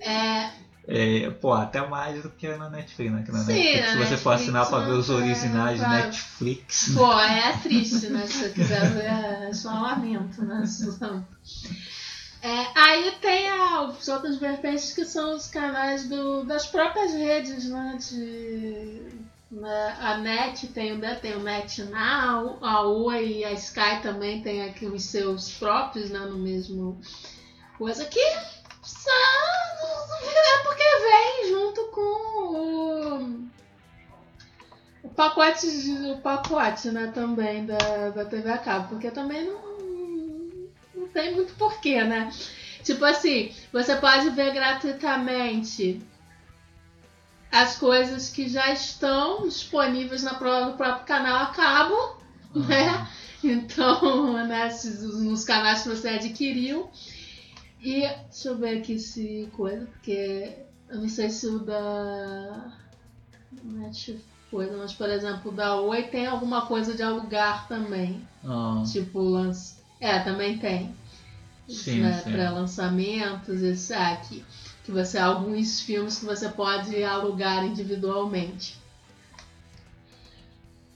É, 0.00 0.50
É, 0.88 1.30
pô, 1.30 1.52
até 1.52 1.84
mais 1.86 2.22
do 2.22 2.30
que 2.30 2.48
na 2.56 2.70
Netflix, 2.70 3.12
né? 3.12 3.22
Que 3.24 3.32
na 3.32 3.44
Sim, 3.44 3.44
Netflix, 3.44 3.86
na 3.86 3.92
se 3.92 3.96
você 3.96 4.16
for 4.16 4.30
assinar 4.30 4.68
pra 4.68 4.80
ver 4.80 4.92
os 4.92 5.10
é, 5.10 5.12
originais 5.12 5.80
de 5.80 5.84
claro. 5.84 6.04
Netflix. 6.04 6.90
Pô, 6.94 7.12
é 7.20 7.58
triste, 7.58 8.08
né? 8.08 8.26
Se 8.26 8.34
você 8.34 8.50
quiser 8.50 8.92
ver, 8.92 9.48
é 9.48 9.52
só 9.52 9.70
um 9.70 9.82
lamento, 9.82 10.44
né? 10.44 10.64
É, 12.42 12.78
aí 12.78 13.12
tem 13.20 13.48
a, 13.50 13.82
os 13.82 14.06
outras 14.08 14.38
vertentes 14.38 14.92
que 14.92 15.04
são 15.04 15.34
os 15.34 15.48
canais 15.48 16.08
do, 16.08 16.44
das 16.44 16.66
próprias 16.66 17.12
redes, 17.12 17.68
né? 17.68 17.98
De, 17.98 19.02
né, 19.02 19.26
a 20.00 20.18
NET 20.18 20.66
tem 20.68 20.92
o, 20.92 21.20
tem 21.20 21.36
o 21.36 21.40
NetNow, 21.40 22.58
a 22.60 22.82
Oi 22.82 23.38
e 23.38 23.44
a 23.44 23.52
Sky 23.52 24.02
também 24.02 24.42
tem 24.42 24.64
aqui 24.64 24.86
os 24.86 25.04
seus 25.04 25.52
próprios, 25.52 26.10
né? 26.10 26.18
No 26.18 26.38
mesmo 26.38 27.00
coisa 27.78 28.04
que 28.06 28.18
é 28.18 28.58
porque 30.64 30.82
vem 30.82 31.48
junto 31.50 31.84
com 31.88 32.00
o 32.00 33.46
o 35.02 35.08
pacote, 35.08 35.66
o 36.12 36.18
pacote, 36.18 36.90
né, 36.90 37.12
também 37.14 37.64
da, 37.64 38.10
da 38.10 38.24
TV 38.24 38.50
a 38.50 38.58
cabo, 38.58 38.88
porque 38.88 39.10
também 39.10 39.46
não, 39.46 39.60
não 40.94 41.08
tem 41.08 41.32
muito 41.34 41.54
porquê, 41.54 42.02
né? 42.02 42.30
Tipo 42.82 43.04
assim, 43.04 43.54
você 43.72 43.96
pode 43.96 44.30
ver 44.30 44.52
gratuitamente 44.52 46.02
as 47.50 47.76
coisas 47.78 48.28
que 48.30 48.48
já 48.48 48.72
estão 48.72 49.46
disponíveis 49.48 50.22
na, 50.22 50.34
pró- 50.34 50.66
no 50.66 50.76
próprio 50.76 51.06
canal 51.06 51.42
a 51.42 51.46
cabo, 51.46 51.94
né? 52.54 53.06
Então, 53.42 54.32
né, 54.46 54.68
nos 55.20 55.44
canais 55.44 55.82
que 55.82 55.88
você 55.90 56.08
adquiriu. 56.08 56.90
E 57.80 58.00
deixa 58.00 58.48
eu 58.48 58.56
ver 58.58 58.78
aqui 58.78 58.98
se 58.98 59.48
coisa, 59.52 59.86
porque 59.86 60.56
eu 60.88 61.00
não 61.00 61.08
sei 61.08 61.30
se 61.30 61.46
o 61.46 61.58
da 61.60 62.72
Netflix 63.62 64.22
coisa, 64.50 64.76
mas 64.76 64.92
por 64.94 65.08
exemplo, 65.10 65.50
o 65.50 65.54
da 65.54 65.76
Oi 65.80 66.04
tem 66.04 66.26
alguma 66.26 66.66
coisa 66.66 66.94
de 66.94 67.02
alugar 67.02 67.66
também. 67.68 68.26
Ah, 68.44 68.82
Tipo, 68.90 69.20
lance... 69.20 69.76
é, 70.00 70.18
também 70.20 70.58
tem. 70.58 70.94
Sim, 71.68 72.00
né, 72.00 72.22
sim. 72.22 72.30
Pré-lançamentos, 72.32 73.60
esse 73.62 73.92
aqui. 73.92 74.44
Que 74.86 74.92
você 74.92 75.18
alguns 75.18 75.80
filmes 75.80 76.18
que 76.18 76.24
você 76.24 76.48
pode 76.48 77.02
alugar 77.02 77.64
individualmente. 77.66 78.78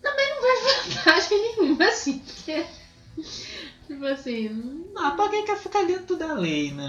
Também 0.01 0.31
não 0.31 0.41
vejo 0.43 0.91
vantagem 0.95 1.57
nenhuma, 1.57 1.85
assim, 1.87 2.19
porque. 2.21 2.65
Tipo 3.89 4.07
assim. 4.07 4.85
ah, 4.97 5.11
pra 5.11 5.29
quem 5.29 5.45
quer 5.45 5.59
ficar 5.59 5.85
dentro 5.85 6.15
da 6.17 6.33
lei, 6.35 6.71
né? 6.73 6.87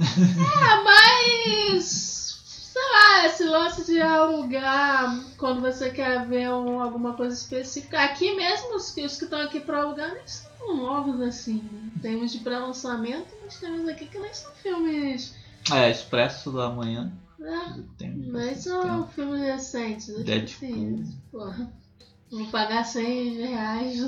Ah, 0.00 0.82
mas. 0.84 2.24
Sei 2.46 2.82
lá, 2.92 3.26
esse 3.26 3.44
lance 3.44 3.84
de 3.86 4.00
alugar 4.00 5.18
quando 5.38 5.62
você 5.62 5.90
quer 5.90 6.26
ver 6.26 6.50
um- 6.52 6.80
alguma 6.80 7.14
coisa 7.14 7.34
específica. 7.34 7.98
Aqui 8.04 8.36
mesmo, 8.36 8.76
os, 8.76 8.88
os 8.96 9.16
que 9.16 9.24
estão 9.24 9.40
aqui 9.40 9.58
pra 9.60 9.78
alugar 9.80 10.12
nem 10.14 10.26
são 10.26 10.76
novos 10.76 11.20
assim. 11.22 11.68
Tem 12.02 12.16
uns 12.22 12.30
de 12.32 12.38
pré-lançamento, 12.40 13.34
mas 13.42 13.58
tem 13.58 13.72
uns 13.72 13.88
aqui 13.88 14.06
que 14.06 14.18
nem 14.18 14.32
são 14.32 14.52
filmes. 14.62 15.34
É, 15.72 15.90
Expresso 15.90 16.50
da 16.52 16.68
Manhã. 16.70 17.12
Né? 17.38 17.84
Tem 17.98 18.10
Nem 18.10 18.32
bastante 18.32 18.60
são 18.62 18.82
tempo. 19.02 19.12
filmes 19.14 19.40
recentes. 19.40 20.08
eu 20.08 20.24
Deadpool. 20.24 21.04
porra, 21.30 21.72
Vou 22.30 22.46
pagar 22.46 22.84
100 22.84 23.36
reais 23.46 24.00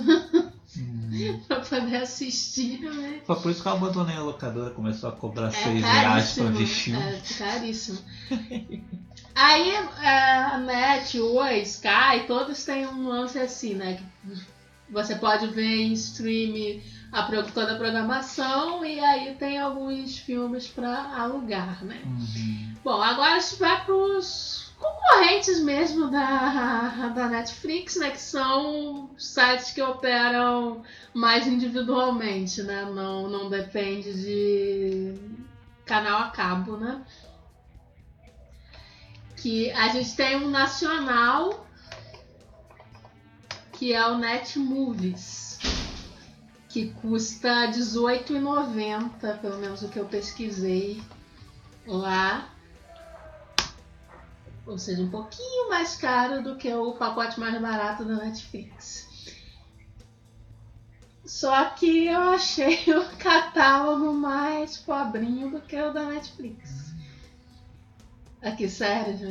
Hum. 0.76 1.40
pra 1.48 1.60
poder 1.60 1.96
assistir, 1.96 2.80
né? 2.80 3.20
Foi 3.24 3.36
por 3.36 3.50
isso 3.50 3.62
que 3.62 3.68
eu 3.68 3.72
abandonei 3.72 4.16
a 4.16 4.22
locadora, 4.22 4.70
começou 4.70 5.08
a 5.08 5.12
cobrar 5.12 5.48
É 5.48 5.50
6 5.50 5.82
reais 5.84 6.32
pra 6.34 6.44
ver 6.44 6.66
filme. 6.66 7.02
É 7.02 7.20
caríssimo. 7.38 7.98
Aí 9.34 9.70
é, 9.70 10.08
a 10.52 10.58
Net, 10.58 11.18
o 11.20 11.34
Oi, 11.36 11.60
Sky, 11.60 12.26
todos 12.26 12.64
têm 12.64 12.86
um 12.86 13.08
lance 13.08 13.38
assim, 13.38 13.74
né? 13.74 14.02
Você 14.90 15.14
pode 15.14 15.46
ver 15.48 15.82
em 15.82 15.92
stream 15.92 16.80
a, 17.12 17.22
toda 17.52 17.72
a 17.72 17.76
programação 17.76 18.84
e 18.84 19.00
aí 19.00 19.34
tem 19.34 19.58
alguns 19.58 20.18
filmes 20.18 20.68
pra 20.68 21.14
alugar, 21.16 21.84
né? 21.84 22.00
Uhum. 22.04 22.74
Bom, 22.84 23.02
agora 23.02 23.34
a 23.34 23.40
gente 23.40 23.58
vai 23.58 23.84
pros 23.84 24.72
concorrentes 24.78 25.60
mesmo 25.60 26.10
da, 26.10 27.08
da 27.14 27.28
Netflix, 27.28 27.96
né? 27.96 28.10
Que 28.10 28.20
são 28.20 29.10
sites 29.16 29.72
que 29.72 29.82
operam 29.82 30.82
mais 31.12 31.46
individualmente, 31.46 32.62
né? 32.62 32.84
Não, 32.84 33.28
não 33.28 33.48
depende 33.48 34.12
de 34.12 35.14
canal 35.84 36.20
a 36.20 36.30
cabo, 36.30 36.76
né? 36.76 37.02
Que 39.36 39.70
a 39.72 39.88
gente 39.88 40.14
tem 40.14 40.36
um 40.36 40.50
nacional 40.50 41.66
que 43.72 43.92
é 43.92 44.04
o 44.08 44.18
Netmovies, 44.18 45.58
que 46.78 46.92
custa 46.92 47.66
R$18,90, 47.66 49.38
pelo 49.40 49.58
menos 49.58 49.82
o 49.82 49.88
que 49.88 49.98
eu 49.98 50.04
pesquisei 50.04 51.02
lá. 51.84 52.50
Ou 54.64 54.78
seja, 54.78 55.02
um 55.02 55.10
pouquinho 55.10 55.68
mais 55.68 55.96
caro 55.96 56.40
do 56.40 56.54
que 56.54 56.72
o 56.72 56.92
pacote 56.92 57.40
mais 57.40 57.60
barato 57.60 58.04
da 58.04 58.14
Netflix. 58.14 59.08
Só 61.24 61.70
que 61.70 62.06
eu 62.06 62.20
achei 62.30 62.84
o 62.94 63.16
catálogo 63.16 64.12
mais 64.12 64.76
pobrinho 64.76 65.50
do 65.50 65.60
que 65.60 65.80
o 65.82 65.92
da 65.92 66.04
Netflix. 66.04 66.92
Aqui, 68.40 68.68
Sérgio? 68.68 69.28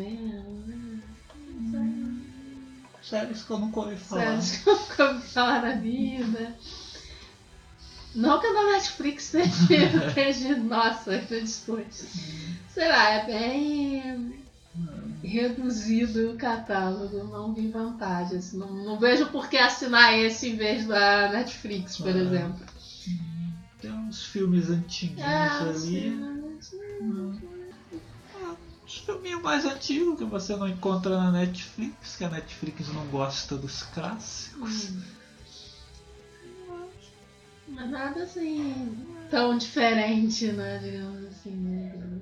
Séries 3.02 3.42
que 3.42 3.52
eu 3.52 3.60
nunca 3.60 3.80
ouvi 3.80 3.96
falar. 3.96 4.42
Sérgio, 4.42 4.64
que 4.64 4.70
eu 4.70 4.76
nunca 4.76 5.04
ouvi 5.14 5.28
falar 5.28 5.62
na 5.62 5.76
vida. 5.76 6.58
Não 8.18 8.40
que 8.40 8.48
o 8.48 8.54
da 8.54 8.66
Netflix 8.74 9.24
seja, 9.68 10.12
seja 10.14 10.56
nossa, 10.58 11.22
seja 11.28 11.54
coisas. 11.66 12.10
Sei 12.74 12.88
lá, 12.88 13.10
é 13.12 13.26
bem 13.26 14.44
reduzido 15.24 16.32
o 16.32 16.38
catálogo, 16.38 17.24
não 17.26 17.54
vi 17.54 17.68
vantagens. 17.70 18.54
Não, 18.54 18.72
não 18.74 18.98
vejo 19.00 19.28
por 19.28 19.48
que 19.50 19.58
assinar 19.58 20.18
esse 20.18 20.50
em 20.50 20.56
vez 20.56 20.86
da 20.86 21.30
Netflix, 21.30 21.98
por 21.98 22.08
Ah. 22.08 22.18
exemplo. 22.20 22.66
Tem 23.82 23.92
uns 23.92 24.26
filmes 24.26 24.70
antiguinhos 24.70 25.22
Ah, 25.24 25.64
ali. 25.70 25.78
sim, 25.78 26.58
sim. 26.62 27.42
Os 28.86 28.98
filminhos 29.00 29.42
mais 29.42 29.66
antigos 29.66 30.18
que 30.18 30.24
você 30.26 30.56
não 30.56 30.68
encontra 30.68 31.18
na 31.18 31.32
Netflix, 31.32 32.16
que 32.16 32.24
a 32.24 32.30
Netflix 32.30 32.88
não 32.94 33.06
gosta 33.08 33.58
dos 33.58 33.84
clássicos. 33.84 34.90
Hum. 34.90 35.02
Mas 37.68 37.90
nada 37.90 38.24
assim 38.24 39.06
tão 39.30 39.58
diferente, 39.58 40.52
né? 40.52 40.80
Digamos 40.80 41.26
assim. 41.26 41.52
Né? 41.52 42.20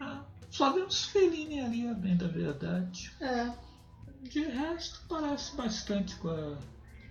Ah, 0.00 0.22
só 0.50 0.72
vê 0.72 0.82
uns 0.82 1.04
Fellini 1.06 1.60
ali, 1.60 1.88
a 1.88 1.94
bem 1.94 2.16
da 2.16 2.28
verdade. 2.28 3.12
É. 3.20 3.50
De 4.22 4.40
resto, 4.44 5.00
parece 5.08 5.54
bastante 5.56 6.16
com 6.16 6.28
a, 6.30 6.56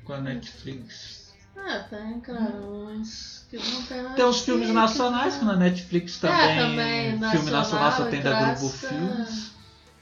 com 0.03 0.13
a 0.13 0.21
Netflix. 0.21 1.33
Ah, 1.55 1.85
tem, 1.87 2.19
claro, 2.21 2.87
uns 2.87 3.45
que 3.49 3.57
não 3.57 3.83
tem 3.83 4.15
Tem 4.15 4.25
os 4.25 4.41
a 4.41 4.43
filmes 4.43 4.69
nacionais 4.69 5.37
que 5.37 5.45
na 5.45 5.55
Netflix 5.55 6.17
também. 6.17 6.39
É, 6.39 6.57
também, 6.57 7.31
filme 7.31 7.51
nacional 7.51 7.91
só 7.91 8.05
nacional 8.05 8.09
tem 8.09 8.19
e 8.19 8.23
da 8.23 8.43
Globo 8.43 8.69
Filmes. 8.69 9.51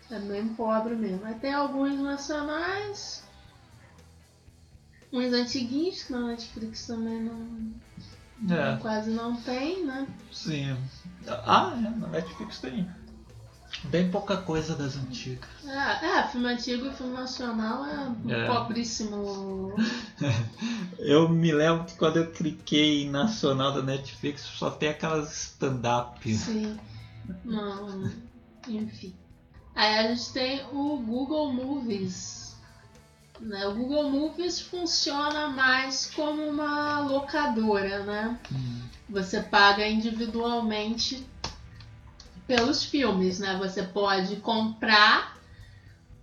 É 0.09 0.19
bem 0.19 0.47
pobre 0.49 0.95
mesmo. 0.95 1.21
Mas 1.23 1.39
tem 1.39 1.53
alguns 1.53 1.99
nacionais. 1.99 3.23
Uns 5.11 5.33
antiguinhos 5.33 6.03
que 6.03 6.11
na 6.13 6.27
Netflix 6.27 6.87
também 6.87 7.21
não, 7.21 8.55
É, 8.55 8.77
quase 8.77 9.11
não 9.11 9.35
tem, 9.35 9.85
né? 9.85 10.07
sim. 10.31 10.75
Ah, 11.27 11.73
é, 11.77 11.99
na 11.99 12.07
Netflix 12.07 12.59
tem. 12.59 12.87
Bem 13.85 14.11
pouca 14.11 14.37
coisa 14.37 14.75
das 14.75 14.95
antigas. 14.95 15.49
É, 15.65 16.05
é, 16.19 16.27
filme 16.27 16.47
antigo 16.47 16.85
e 16.87 16.93
filme 16.93 17.13
nacional 17.13 17.85
é, 17.85 18.11
É. 18.31 18.47
pobríssimo. 18.47 19.73
Eu 20.99 21.27
me 21.29 21.51
lembro 21.51 21.85
que 21.85 21.95
quando 21.95 22.17
eu 22.17 22.29
cliquei 22.31 23.03
em 23.05 23.09
nacional 23.09 23.73
da 23.73 23.81
Netflix 23.81 24.41
só 24.41 24.69
tem 24.69 24.89
aquelas 24.89 25.31
stand-up. 25.51 26.31
Sim. 26.35 26.77
Não, 27.43 28.11
enfim. 28.67 29.15
Aí 29.73 29.97
a 29.99 30.07
gente 30.13 30.31
tem 30.33 30.63
o 30.71 30.97
Google 30.97 31.51
Movies. 31.51 32.40
Né? 33.41 33.67
O 33.67 33.73
Google 33.73 34.09
Movies 34.09 34.61
funciona 34.61 35.47
mais 35.47 36.11
como 36.15 36.47
uma 36.47 36.99
locadora, 37.01 38.03
né? 38.03 38.39
Hum. 38.51 38.81
Você 39.09 39.41
paga 39.41 39.87
individualmente 39.87 41.25
pelos 42.47 42.83
filmes, 42.83 43.39
né? 43.39 43.57
Você 43.57 43.83
pode 43.83 44.37
comprar 44.37 45.37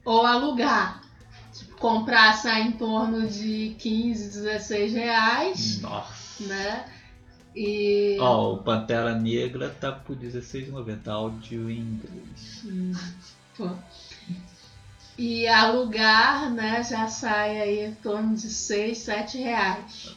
ou 0.04 0.24
alugar. 0.24 1.02
Tipo, 1.52 1.76
comprar 1.76 2.34
sai 2.34 2.62
em 2.62 2.72
torno 2.72 3.26
de 3.26 3.74
15, 3.78 4.30
16 4.40 4.92
reais, 4.92 5.80
Nossa. 5.80 6.44
né? 6.44 6.84
E. 7.54 8.16
Ó, 8.20 8.54
o 8.54 8.58
Pantera 8.58 9.14
Negra 9.14 9.68
tá 9.68 9.90
por 9.90 10.16
R$16,90, 10.16 11.08
áudio 11.08 11.68
em 11.68 11.78
inglês. 11.78 12.62
Hum, 12.64 12.92
pô. 13.56 13.70
E 15.18 15.48
alugar, 15.48 16.48
né, 16.52 16.82
já 16.84 17.08
sai 17.08 17.60
aí 17.60 17.84
em 17.86 17.94
torno 17.94 18.36
de 18.36 18.48
6, 18.48 18.98
7 18.98 19.38
reais. 19.38 20.14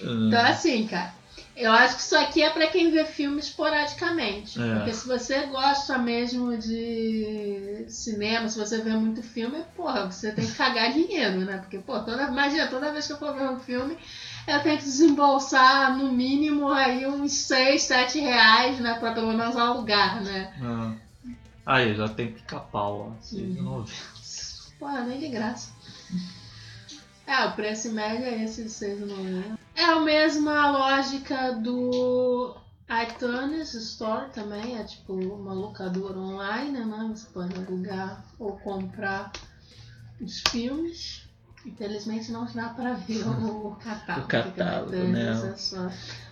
Hum, 0.00 0.28
Então, 0.28 0.40
assim, 0.40 0.86
cara, 0.86 1.12
eu 1.56 1.72
acho 1.72 1.96
que 1.96 2.02
isso 2.02 2.16
aqui 2.16 2.42
é 2.42 2.50
pra 2.50 2.68
quem 2.68 2.90
vê 2.92 3.04
filme 3.04 3.40
esporadicamente. 3.40 4.62
É. 4.62 4.74
Porque 4.76 4.92
se 4.92 5.08
você 5.08 5.46
gosta 5.46 5.98
mesmo 5.98 6.56
de 6.56 7.86
cinema, 7.88 8.48
se 8.48 8.58
você 8.58 8.78
vê 8.82 8.90
muito 8.90 9.22
filme, 9.22 9.64
porra, 9.74 10.04
você 10.10 10.30
tem 10.30 10.46
que 10.46 10.52
cagar 10.52 10.92
dinheiro, 10.92 11.38
né? 11.40 11.58
Porque, 11.58 11.78
pô, 11.78 11.98
toda, 12.00 12.24
imagina, 12.24 12.68
toda 12.68 12.92
vez 12.92 13.06
que 13.06 13.14
eu 13.14 13.18
for 13.18 13.34
ver 13.34 13.48
um 13.50 13.58
filme, 13.58 13.96
eu 14.46 14.62
tenho 14.62 14.78
que 14.78 14.84
desembolsar 14.84 15.96
no 15.96 16.12
mínimo 16.12 16.70
aí 16.70 17.04
uns 17.06 17.32
6, 17.32 17.82
7 17.82 18.20
reais, 18.20 18.78
né? 18.78 18.94
Pra 19.00 19.12
pelo 19.12 19.32
menos 19.32 19.56
alugar, 19.56 20.22
né? 20.22 20.54
ah. 20.62 20.92
Aí, 21.64 21.96
já 21.96 22.08
tem 22.08 22.30
pica-pau, 22.30 23.10
ó. 23.10 23.36
R$6,90. 23.36 23.88
Porra, 24.78 25.04
nem 25.04 25.18
de 25.18 25.28
graça. 25.28 25.72
É, 27.26 27.44
o 27.46 27.52
preço 27.52 27.90
médio 27.92 28.24
é 28.24 28.44
esse 28.44 28.62
de 28.62 28.70
6,90. 28.70 29.58
É 29.74 29.84
a 29.84 30.00
mesma 30.00 30.70
lógica 30.70 31.52
do 31.52 32.56
iTunes 32.88 33.74
Store 33.74 34.30
também, 34.30 34.78
é 34.78 34.84
tipo 34.84 35.12
uma 35.12 35.52
locadora 35.52 36.18
online, 36.18 36.84
né? 36.84 37.08
Você 37.14 37.26
pode 37.30 37.54
alugar 37.56 38.24
ou 38.38 38.56
comprar 38.58 39.32
os 40.20 40.40
filmes. 40.48 41.25
Infelizmente 41.66 42.30
não 42.30 42.46
dá 42.54 42.68
pra 42.68 42.92
ver 42.94 43.26
o 43.26 43.76
catálogo. 43.82 44.24
O 44.26 44.28
catálogo, 44.28 44.90
né? 44.92 45.32
iTunes 45.32 45.72
é 45.72 45.76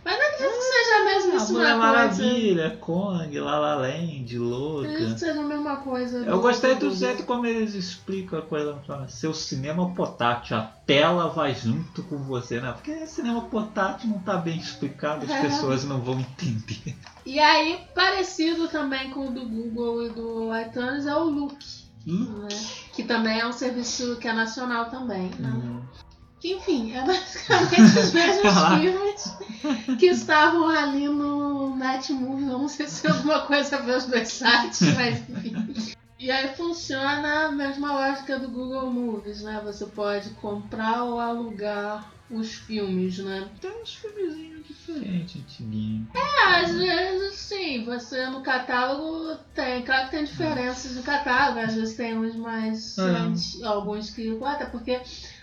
Mas 0.05 0.19
não 0.19 0.27
acredito 0.27 0.59
que 0.59 0.63
seja 0.63 0.97
a 0.97 1.05
mesma 1.05 1.33
Ah, 1.33 1.37
isso 1.37 1.53
Mulher 1.53 1.75
uma 1.75 1.93
coisa. 1.93 1.93
Maravilha, 2.23 2.77
Kong, 2.81 3.41
La 3.41 3.59
La 3.59 3.75
Land, 3.75 4.05
Acredito 4.05 4.29
que 4.29 4.39
Louca. 4.39 5.19
seja 5.19 5.41
a 5.41 5.43
mesma 5.45 5.77
coisa. 5.79 6.19
Eu 6.19 6.41
gostei 6.41 6.75
do 6.77 6.95
jeito 6.95 7.25
como 7.25 7.47
eles 7.47 7.75
explicam 7.75 8.39
a 8.39 8.43
coisa. 8.43 8.79
Seu 9.09 9.35
cinema 9.35 9.93
portátil, 9.95 10.57
a 10.57 10.63
tela 10.63 11.29
vai 11.31 11.53
junto 11.55 12.03
com 12.05 12.19
você, 12.19 12.61
né? 12.61 12.73
Porque 12.73 13.05
cinema 13.07 13.43
portátil 13.43 14.11
não 14.11 14.21
tá 14.21 14.37
bem 14.37 14.57
explicado, 14.59 15.25
as 15.25 15.31
É. 15.33 15.41
pessoas 15.43 15.85
não 15.85 16.01
vão 16.01 16.21
entender. 16.21 16.97
E 17.27 17.41
aí, 17.41 17.81
parecido 17.95 18.69
também 18.69 19.11
com 19.11 19.27
o 19.29 19.33
do 19.33 19.45
Google 19.49 20.07
e 20.07 20.11
do 20.11 20.57
iTunes, 20.57 21.07
é 21.07 21.15
o 21.17 21.25
Look, 21.25 21.57
Hum? 22.07 22.47
Que 22.93 23.03
também 23.03 23.41
é 23.41 23.47
um 23.47 23.53
serviço 23.53 24.17
que 24.17 24.29
é 24.29 24.33
nacional 24.33 24.91
também. 24.91 25.31
Né? 25.39 25.49
Hum. 25.49 25.83
Enfim, 26.45 26.93
é 26.93 27.03
basicamente 27.05 27.99
os 27.99 28.13
mesmos 28.13 28.53
filmes 28.79 29.99
que 29.99 30.07
estavam 30.07 30.69
ali 30.69 31.09
no 31.09 31.75
Netmovie. 31.75 32.45
Não 32.45 32.69
sei 32.69 32.87
se 32.87 33.03
tem 33.03 33.11
alguma 33.11 33.41
coisa 33.47 33.81
ver 33.81 33.97
os 33.97 34.05
dois 34.05 34.29
sites, 34.29 34.81
mas 34.95 35.29
enfim. 35.31 35.95
E 36.19 36.31
aí 36.31 36.55
funciona 36.55 37.47
a 37.47 37.53
mesma 37.53 37.93
lógica 37.93 38.39
do 38.39 38.49
Google 38.49 38.91
Movies, 38.91 39.43
né? 39.43 39.61
Você 39.65 39.87
pode 39.87 40.31
comprar 40.31 41.03
ou 41.05 41.19
alugar 41.19 42.13
os 42.31 42.55
filmes, 42.55 43.19
né? 43.19 43.49
Tem 43.61 43.71
uns 43.83 43.95
filmezinhos 43.95 44.67
diferentes, 44.67 45.43
antiguinhos. 45.43 46.09
Às 46.47 46.73
vezes, 46.73 47.39
sim, 47.65 47.85
você 47.85 48.27
no 48.27 48.43
catálogo 48.43 49.37
tem, 49.55 49.83
claro 49.83 50.05
que 50.07 50.11
tem 50.17 50.25
diferenças 50.25 50.95
de 50.95 51.03
catálogo, 51.03 51.61
às 51.61 51.75
vezes 51.75 51.97
tem 51.97 52.17
uns 52.17 52.37
mais. 52.37 52.99
Anti- 52.99 53.65
alguns 53.65 54.11
que. 54.11 54.39
Até 54.45 54.67
porque 54.67 55.01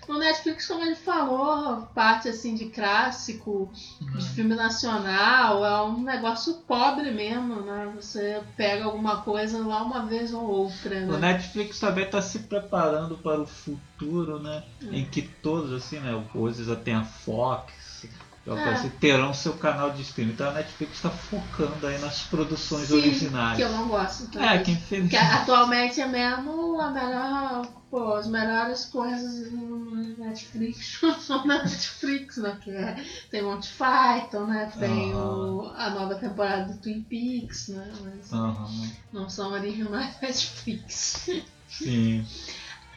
no 0.08 0.20
Netflix, 0.20 0.68
como 0.68 0.84
gente 0.84 1.00
falou, 1.00 1.84
parte 1.94 2.28
assim 2.30 2.56
de 2.56 2.66
clássico, 2.66 3.72
de 4.02 4.30
filme 4.30 4.56
nacional, 4.56 5.66
é 5.66 5.84
um 5.84 6.02
negócio 6.04 6.56
pobre 6.68 7.12
mesmo, 7.12 7.62
né? 7.62 7.92
Você 7.96 8.42
pega 8.58 8.86
alguma 8.86 9.22
coisa 9.22 9.66
lá 9.66 9.82
uma 9.84 10.06
vez 10.06 10.34
ou 10.34 10.44
outra, 10.44 10.96
O 11.06 11.18
né? 11.18 11.34
Netflix 11.34 11.80
também 11.80 12.06
está 12.06 12.22
se 12.22 12.40
preparando 12.40 13.18
para 13.18 13.42
o 13.42 13.48
futuro, 13.48 14.40
né? 14.40 14.64
Hum. 14.84 14.94
Em 14.94 15.06
que 15.06 15.22
todos, 15.22 15.72
assim, 15.72 16.00
né? 16.00 16.24
Hoje 16.34 16.64
já 16.64 16.76
tem 16.76 16.94
a 16.94 17.04
Fox, 17.04 17.74
É. 18.48 18.70
assim, 18.70 18.90
terão 18.90 19.34
seu 19.34 19.54
canal 19.54 19.92
de 19.92 20.02
streaming. 20.02 20.32
Então 20.34 20.50
a 20.50 20.54
Netflix 20.54 20.96
está 20.96 21.10
focando 21.12 21.86
aí 21.86 22.00
nas 22.00 22.24
produções 22.24 22.88
Sim, 22.88 22.96
originais. 22.98 23.56
Que 23.58 23.64
eu 23.64 23.70
não 23.72 23.88
gosto. 23.88 24.24
É, 24.24 24.58
também. 24.58 24.58
que 24.60 24.64
Que 24.64 24.72
infelizmente. 24.72 25.16
atualmente 25.16 26.02
é 26.02 26.08
mesmo 26.08 26.82
a 26.82 26.90
melhor, 26.90 27.68
pô, 27.92 28.14
as 28.16 28.28
melhores 28.28 28.86
coisas 28.86 29.52
no 29.52 29.96
Netflix 30.18 31.00
são 31.22 31.46
na 31.46 31.64
Netflix, 31.64 32.38
né? 32.38 32.58
Que 32.64 32.72
é, 32.72 32.96
tem 33.30 33.44
Monty 33.44 33.70
Python, 33.74 34.46
né? 34.46 34.72
Tem 34.78 35.14
o, 35.14 35.72
a 35.76 35.92
nova 35.92 36.16
temporada 36.16 36.74
do 36.74 36.80
Twin 36.80 37.04
Peaks, 37.04 37.68
né? 37.68 37.94
Mas 38.02 38.32
não 39.14 39.30
são 39.30 39.52
originais 39.52 40.20
Netflix. 40.20 41.30
sim. 41.70 42.26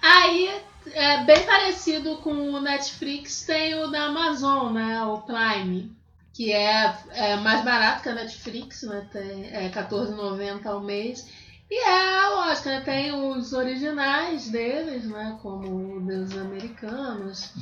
Aí, 0.06 0.60
é 0.92 1.24
bem 1.24 1.44
parecido 1.44 2.18
com 2.18 2.32
o 2.32 2.60
Netflix, 2.60 3.44
tem 3.44 3.74
o 3.74 3.88
da 3.88 4.04
Amazon, 4.06 4.72
né? 4.72 5.02
O 5.04 5.22
Prime. 5.22 5.94
Que 6.32 6.52
é, 6.52 6.98
é 7.12 7.36
mais 7.36 7.64
barato 7.64 8.02
que 8.02 8.08
a 8.08 8.14
Netflix, 8.14 8.82
né? 8.82 9.06
Tem, 9.12 9.46
é 9.46 9.68
R$14,90 9.68 10.66
ao 10.66 10.80
mês. 10.80 11.28
E 11.70 11.76
é 11.88 12.18
a 12.18 12.28
lógica, 12.30 12.70
né? 12.70 12.80
Tem 12.80 13.12
os 13.12 13.52
originais 13.52 14.50
deles, 14.50 15.04
né? 15.06 15.38
Como 15.40 15.96
o 15.96 16.00
Deus 16.00 16.36
Americanos 16.36 17.52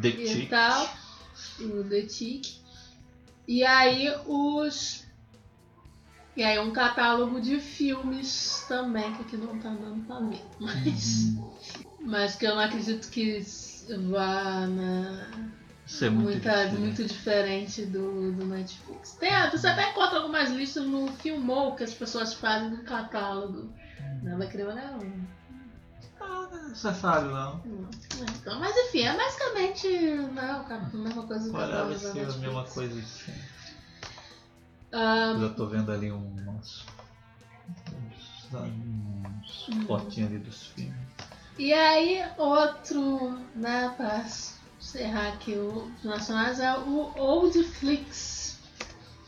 The 0.00 0.08
e 0.08 0.26
Chick. 0.28 0.48
tal. 0.48 0.88
O 1.60 1.84
The 1.84 2.02
Tick. 2.02 2.60
E 3.48 3.64
aí 3.64 4.14
os. 4.26 5.04
E 6.36 6.42
aí 6.44 6.58
um 6.60 6.70
catálogo 6.72 7.40
de 7.40 7.58
filmes 7.58 8.64
também, 8.68 9.12
que 9.14 9.22
aqui 9.22 9.36
não 9.36 9.58
tá 9.58 9.70
dando 9.70 10.06
pra 10.06 10.20
ver. 10.20 10.42
Mas, 10.60 11.24
Uhum. 11.24 11.89
Mas 12.00 12.34
que 12.34 12.46
eu 12.46 12.54
não 12.54 12.62
acredito 12.62 13.08
que 13.08 13.40
vá 14.10 14.66
na. 14.66 15.30
Isso 15.86 16.04
é 16.04 16.08
muito 16.08 16.24
Muita, 16.30 16.38
diferente. 16.66 16.74
muito 16.80 17.04
diferente 17.04 17.84
do, 17.86 18.32
do 18.32 18.46
Netflix. 18.46 19.12
Tem, 19.12 19.30
você 19.50 19.66
até 19.66 19.90
encontra 19.90 20.18
algumas 20.18 20.48
listas 20.50 20.86
no 20.86 21.08
Filmou 21.14 21.74
que 21.74 21.82
as 21.82 21.92
pessoas 21.92 22.32
fazem 22.32 22.70
no 22.70 22.82
catálogo. 22.84 23.68
Não 24.22 24.38
vai 24.38 24.46
querer 24.46 24.66
olhar 24.66 24.96
um. 24.98 25.24
Ah, 26.20 26.46
Você 26.72 26.92
sabe, 26.92 27.26
não. 27.28 27.60
Não. 27.64 27.90
Então, 28.40 28.58
mas 28.60 28.76
enfim, 28.76 29.00
é 29.02 29.16
basicamente 29.16 29.88
né, 29.88 30.56
o 30.56 30.64
ca- 30.64 30.90
a 30.92 30.96
mesma 30.96 31.22
coisa 31.26 31.48
do 31.50 31.56
Olha, 31.56 31.66
catálogo 31.66 31.88
vai 31.88 32.02
da 32.02 32.12
ser 32.12 32.30
a 32.30 32.36
mesma 32.38 32.64
coisa 32.64 32.98
assim. 33.00 33.32
Eu 34.92 35.40
já 35.40 35.48
tô 35.50 35.66
vendo 35.66 35.90
ali 35.90 36.10
umas. 36.10 36.84
uns, 37.92 38.48
uns 38.52 39.68
Hum. 39.68 39.86
fotinhos 39.86 40.30
ali 40.30 40.38
dos 40.38 40.66
filmes. 40.68 40.99
E 41.58 41.72
aí, 41.72 42.22
outro, 42.38 43.38
né, 43.54 43.92
pra 43.96 44.24
encerrar 44.80 45.28
aqui 45.28 45.54
os 45.54 46.04
nacionais, 46.04 46.58
é 46.58 46.76
o 46.78 47.12
Old 47.16 47.62
Flix. 47.64 48.58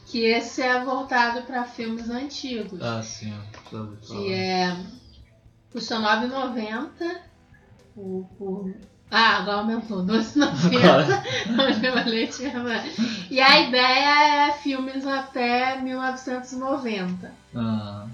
Que 0.07 0.27
esse 0.27 0.61
é 0.61 0.85
voltado 0.85 1.43
para 1.43 1.65
filmes 1.65 2.11
antigos. 2.11 2.83
Ah, 2.83 3.03
sim, 3.03 3.33
ouvi 3.73 3.97
falar. 4.07 4.21
Que 4.21 4.33
é. 4.33 4.77
Custa 5.73 5.99
R$ 5.99 6.29
9,90 6.29 7.17
por, 7.95 8.29
por. 8.37 8.75
Ah, 9.11 9.39
agora 9.39 9.59
aumentou, 9.59 10.03
R$ 10.03 10.13
12,90. 10.13 12.05
Leite, 12.07 12.43
né? 12.45 12.95
e 13.31 13.41
a 13.41 13.61
ideia 13.61 14.49
é 14.49 14.53
filmes 14.53 15.07
até 15.07 15.81
1990. 15.81 17.33
Ah, 17.55 18.07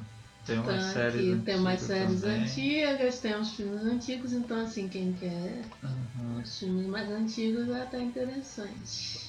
tem 0.49 0.59
umas 0.59 0.83
Então, 0.83 0.93
séries 0.93 1.33
aqui 1.33 1.45
tem 1.45 1.57
umas 1.57 1.81
séries 1.81 2.23
também. 2.23 2.41
antigas, 2.43 3.21
tem 3.21 3.37
uns 3.37 3.51
filmes 3.55 3.83
antigos, 3.85 4.33
então 4.33 4.61
assim, 4.61 4.89
quem 4.89 5.13
quer 5.13 5.63
Aham. 5.85 6.41
os 6.43 6.59
filmes 6.59 6.87
mais 6.87 7.11
antigos 7.11 7.69
é 7.69 7.83
até 7.83 8.01
interessante. 8.01 9.29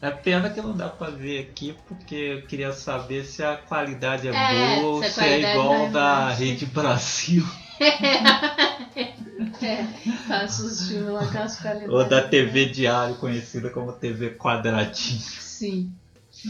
É 0.00 0.10
pena 0.10 0.48
que 0.50 0.60
não 0.62 0.76
dá 0.76 0.88
pra 0.88 1.10
ver 1.10 1.48
aqui, 1.50 1.74
porque 1.88 2.14
eu 2.14 2.46
queria 2.46 2.72
saber 2.72 3.24
se 3.24 3.42
a 3.42 3.56
qualidade 3.56 4.28
é, 4.28 4.32
É, 4.32 4.76
boa 4.76 4.86
ou 4.86 5.02
se 5.02 5.10
se 5.10 5.20
é 5.20 5.40
igual 5.40 5.70
vai 5.80 5.90
da. 5.90 6.28
Rede 6.30 6.66
Brasil 6.66 7.44
É, 9.62 9.84
faço 10.28 10.64
os 10.66 10.86
filmes 10.86 11.12
lá 11.12 11.26
com 11.26 11.38
as 11.38 11.56
qualidades. 11.60 11.92
ou 11.94 12.04
da 12.08 12.20
TV 12.20 12.66
Diário, 12.66 13.16
conhecida 13.16 13.70
como 13.70 13.92
TV 13.92 14.30
Quadradinho. 14.36 15.20
Sim. 15.20 15.92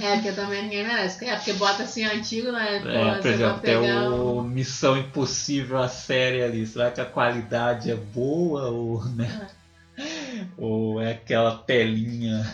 É, 0.00 0.14
porque 0.14 0.32
também 0.32 0.62
ninguém 0.64 0.84
merece. 0.86 1.24
É, 1.24 1.36
porque 1.36 1.52
bota 1.54 1.84
assim 1.84 2.04
antigo, 2.04 2.50
né? 2.50 2.80
Pô, 2.80 2.88
É, 2.88 3.14
por 3.20 3.30
exemplo, 3.30 3.60
tem 3.60 3.76
o 3.76 4.38
um- 4.40 4.42
Missão 4.42 4.96
Impossível, 4.98 5.78
a 5.82 5.88
série 5.88 6.42
ali. 6.42 6.66
Será 6.66 6.90
que 6.90 7.00
a 7.00 7.04
qualidade 7.04 7.90
é 7.90 7.94
boa 7.96 8.68
ou, 8.70 9.04
né? 9.04 9.48
ou 10.58 11.00
é 11.00 11.12
aquela 11.12 11.56
telinha 11.58 12.44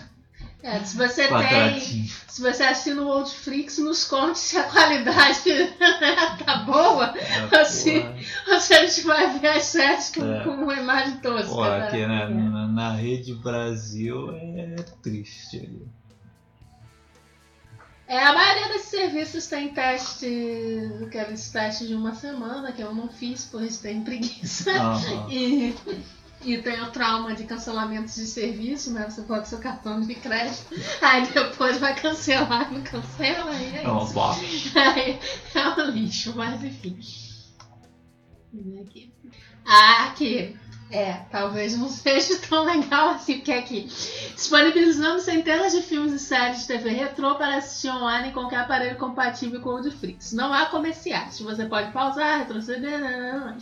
É, 0.62 0.78
se 0.80 0.94
você 0.94 1.26
tem. 1.28 2.06
Se 2.28 2.42
você 2.42 2.62
assina 2.64 3.00
o 3.00 3.08
Oldflix, 3.08 3.78
nos 3.78 4.04
conte 4.04 4.38
se 4.38 4.58
a 4.58 4.64
qualidade 4.64 5.40
tá 6.44 6.56
boa 6.66 7.14
É, 7.16 7.56
Assim, 7.60 8.00
porra. 8.02 8.14
ou 8.48 8.60
se 8.60 8.74
a 8.74 8.84
gente 8.86 9.00
vai 9.06 9.38
ver 9.38 9.48
as 9.48 9.62
séries 9.64 10.10
com, 10.14 10.22
É. 10.30 10.44
com 10.44 10.50
uma 10.50 10.74
imagem 10.74 11.16
tosca. 11.18 11.48
Pô, 11.48 11.64
né? 11.64 11.86
aqui 11.86 12.06
né, 12.06 12.28
na, 12.28 12.66
na 12.68 12.92
Rede 12.92 13.32
Brasil 13.36 14.30
é 14.36 14.76
triste 15.02 15.56
ali. 15.56 15.86
É, 18.10 18.24
a 18.24 18.32
maioria 18.32 18.66
desses 18.70 18.88
serviços 18.88 19.46
tem 19.46 19.72
teste, 19.72 20.26
aqueles 21.06 21.48
testes 21.48 21.86
de 21.86 21.94
uma 21.94 22.12
semana, 22.12 22.72
que 22.72 22.82
eu 22.82 22.92
não 22.92 23.08
fiz, 23.08 23.44
por 23.44 23.62
isso 23.62 23.80
tenho 23.80 24.02
preguiça. 24.02 24.72
Aham. 24.72 25.28
E, 25.30 25.76
e 26.42 26.60
tem 26.60 26.80
o 26.82 26.90
trauma 26.90 27.36
de 27.36 27.44
cancelamentos 27.44 28.16
de 28.16 28.26
serviço, 28.26 28.92
né? 28.92 29.08
Você 29.08 29.20
bota 29.20 29.44
seu 29.44 29.60
cartão 29.60 30.00
de 30.00 30.12
crédito, 30.16 30.74
aí 31.00 31.24
depois 31.28 31.78
vai 31.78 31.94
cancelar, 31.94 32.72
não 32.72 32.82
cancela, 32.82 33.54
e 33.54 33.76
é 33.76 33.84
É 33.84 33.88
uma 33.88 34.42
isso. 34.42 34.76
Aí 34.76 35.20
é 35.54 35.68
um 35.68 35.90
lixo, 35.90 36.32
mas 36.34 36.64
enfim. 36.64 36.98
Aqui. 38.80 39.14
Ah, 39.64 40.06
aqui. 40.06 40.58
É, 40.90 41.12
talvez 41.30 41.78
não 41.78 41.88
seja 41.90 42.38
tão 42.48 42.64
legal 42.64 43.10
assim, 43.10 43.36
porque 43.36 43.52
aqui. 43.52 43.82
Disponibilizando 44.34 45.20
centenas 45.20 45.72
de 45.72 45.82
filmes 45.82 46.12
e 46.12 46.18
séries 46.18 46.60
de 46.60 46.66
TV 46.66 46.90
retrô 46.90 47.36
para 47.36 47.56
assistir 47.56 47.88
online 47.88 48.28
em 48.28 48.32
qualquer 48.32 48.60
aparelho 48.60 48.98
compatível 48.98 49.60
com 49.60 49.70
o 49.70 49.80
de 49.80 49.90
Flix. 49.90 50.32
Não 50.32 50.52
há 50.52 50.66
comerciais. 50.66 51.38
Você 51.40 51.64
pode 51.66 51.92
pausar, 51.92 52.38
retroceder. 52.38 52.98
nananana. 52.98 53.56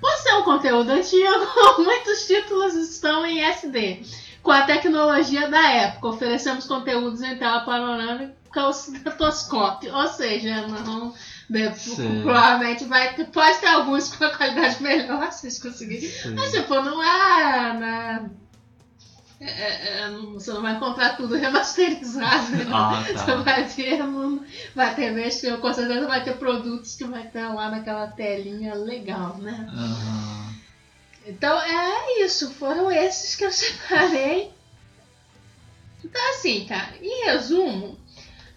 Por 0.00 0.10
ser 0.12 0.34
um 0.34 0.42
conteúdo 0.42 0.90
antigo, 0.90 1.46
muitos 1.78 2.26
títulos 2.26 2.74
estão 2.74 3.26
em 3.26 3.42
SD. 3.42 4.02
Com 4.42 4.50
a 4.50 4.62
tecnologia 4.62 5.48
da 5.50 5.70
época, 5.70 6.08
oferecemos 6.08 6.66
conteúdos 6.66 7.20
em 7.20 7.36
tela 7.36 7.60
panorâmica 7.60 8.66
ou 8.66 8.72
cinetoscópio. 8.72 9.94
Ou 9.94 10.06
seja, 10.08 10.66
não. 10.66 11.14
Né, 11.50 11.74
provavelmente 12.22 12.84
vai 12.84 13.14
ter, 13.14 13.26
pode 13.26 13.58
ter 13.58 13.66
alguns 13.66 14.14
com 14.14 14.24
a 14.24 14.36
qualidade 14.36 14.82
melhor, 14.82 15.30
se 15.32 15.40
vocês 15.40 15.58
conseguirem. 15.58 16.08
Sim. 16.08 16.34
Mas 16.34 16.52
tipo, 16.52 16.74
não 16.76 17.02
é. 17.02 17.72
Né, 17.78 18.30
é, 19.40 19.46
é, 19.50 20.00
é, 20.02 20.10
você 20.34 20.52
não 20.52 20.62
vai 20.62 20.74
encontrar 20.76 21.16
tudo 21.16 21.34
remasterizado. 21.36 22.50
né? 22.52 22.66
Ah, 22.72 23.02
Você 23.06 23.14
tá. 23.14 23.36
vai 23.36 23.64
ter, 23.66 23.98
não- 23.98 24.44
vai 24.74 24.94
ter 24.94 25.12
que 25.40 25.56
com 25.58 25.72
certeza 25.74 26.06
vai 26.06 26.22
ter 26.22 26.36
produtos 26.36 26.94
que 26.94 27.04
vai 27.04 27.26
ter 27.26 27.46
lá 27.48 27.70
naquela 27.70 28.06
telinha 28.08 28.74
legal, 28.74 29.36
né? 29.38 29.66
Aham. 29.72 30.54
Então 31.26 31.60
é 31.60 32.22
isso, 32.24 32.50
foram 32.54 32.90
esses 32.90 33.34
que 33.34 33.44
eu 33.44 33.50
separei. 33.52 34.50
Então 36.04 36.30
assim, 36.30 36.64
cara, 36.66 36.94
em 37.00 37.24
resumo, 37.26 37.98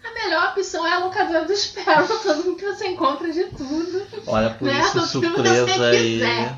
a 0.04 0.12
melhor 0.12 0.50
opção 0.52 0.86
é 0.86 0.92
a 0.92 0.98
locadora 0.98 1.44
do 1.44 1.56
Sparrow, 1.56 2.06
todo 2.22 2.44
mundo 2.44 2.56
que 2.56 2.66
você 2.66 2.88
encontra 2.88 3.32
de 3.32 3.44
tudo. 3.44 4.06
Olha, 4.26 4.50
por 4.50 4.66
Né? 4.66 4.80
isso, 4.80 4.98
O 4.98 5.06
surpresa 5.06 5.86
aí. 5.88 6.18
quiser. 6.18 6.54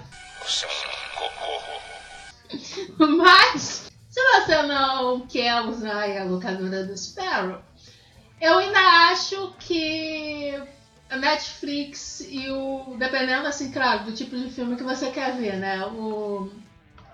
Mas, 2.99 3.91
se 4.09 4.21
você 4.23 4.63
não 4.63 5.21
quer 5.27 5.61
usar 5.63 6.11
a 6.21 6.25
locadora 6.25 6.85
do 6.85 6.97
Sparrow, 6.97 7.61
eu 8.41 8.59
ainda 8.59 8.79
acho 9.11 9.53
que 9.59 10.55
a 11.11 11.17
Netflix 11.17 12.21
e 12.29 12.51
o. 12.51 12.97
Dependendo, 12.99 13.47
assim, 13.47 13.71
claro, 13.71 14.05
do 14.05 14.13
tipo 14.13 14.37
de 14.37 14.51
filme 14.51 14.77
que 14.77 14.83
você 14.83 15.11
quer 15.11 15.37
ver, 15.37 15.57
né? 15.57 15.85
O 15.87 16.51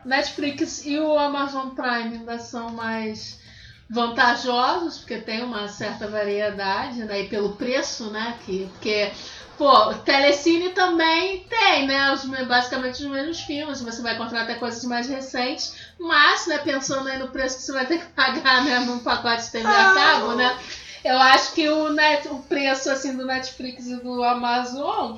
Netflix 0.04 0.84
e 0.84 0.98
o 0.98 1.18
Amazon 1.18 1.70
Prime 1.70 2.16
ainda 2.18 2.38
são 2.38 2.70
mais 2.70 3.38
vantajosos, 3.92 4.98
porque 4.98 5.18
tem 5.18 5.42
uma 5.42 5.68
certa 5.68 6.08
variedade, 6.08 7.04
né? 7.04 7.20
E 7.20 7.28
pelo 7.28 7.56
preço, 7.56 8.10
né? 8.10 8.38
Que, 8.44 8.66
porque 8.72 9.12
Pô, 9.58 9.94
Telecine 9.94 10.70
também 10.70 11.46
tem, 11.48 11.86
né? 11.86 12.10
Os, 12.12 12.24
basicamente 12.24 13.04
os 13.04 13.10
mesmos 13.10 13.40
filmes. 13.42 13.82
Você 13.82 14.00
vai 14.00 14.14
encontrar 14.14 14.42
até 14.42 14.54
coisas 14.54 14.82
mais 14.84 15.08
recentes. 15.08 15.74
Mas, 16.00 16.46
né, 16.46 16.58
pensando 16.58 17.08
aí 17.08 17.18
no 17.18 17.28
preço 17.28 17.58
que 17.58 17.62
você 17.64 17.72
vai 17.72 17.86
ter 17.86 17.98
que 17.98 18.06
pagar, 18.06 18.64
né, 18.64 18.80
num 18.80 18.98
pacote 18.98 19.44
de 19.44 19.52
TV 19.52 19.68
a 19.68 19.94
cabo, 19.94 20.34
né? 20.34 20.58
Eu 21.04 21.18
acho 21.18 21.52
que 21.52 21.68
o, 21.68 21.90
net, 21.90 22.28
o 22.28 22.38
preço 22.38 22.90
assim 22.90 23.16
do 23.16 23.26
Netflix 23.26 23.86
e 23.86 23.96
do 23.96 24.22
Amazon 24.22 25.16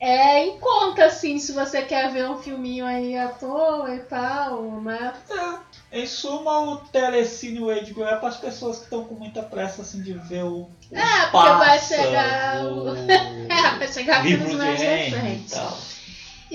é 0.00 0.44
em 0.46 0.58
conta, 0.58 1.06
assim, 1.06 1.38
se 1.38 1.52
você 1.52 1.82
quer 1.82 2.10
ver 2.12 2.28
um 2.28 2.38
filminho 2.38 2.84
aí 2.84 3.16
à 3.16 3.28
toa 3.28 3.94
e 3.94 4.00
tal, 4.00 4.62
né? 4.80 5.12
Em 5.92 6.06
suma, 6.06 6.60
o 6.72 6.76
Telecine 6.76 7.58
e 7.58 7.62
o 7.62 7.66
HBO 7.66 8.04
é 8.04 8.16
para 8.16 8.28
as 8.28 8.36
pessoas 8.36 8.78
que 8.78 8.84
estão 8.84 9.04
com 9.04 9.14
muita 9.14 9.42
pressa 9.42 9.82
assim, 9.82 10.02
de 10.02 10.12
ver 10.14 10.44
o. 10.44 10.62
o 10.62 10.70
É, 10.92 11.26
porque 11.30 11.48
vai 11.48 11.78
Pássaro, 11.78 12.02
chegar 12.02 12.64
o- 12.66 12.88
É, 13.48 13.78
vai 13.78 13.88
chegar 13.92 14.22
filmes 14.22 14.54
mais 14.54 14.80
recentes. 14.80 15.95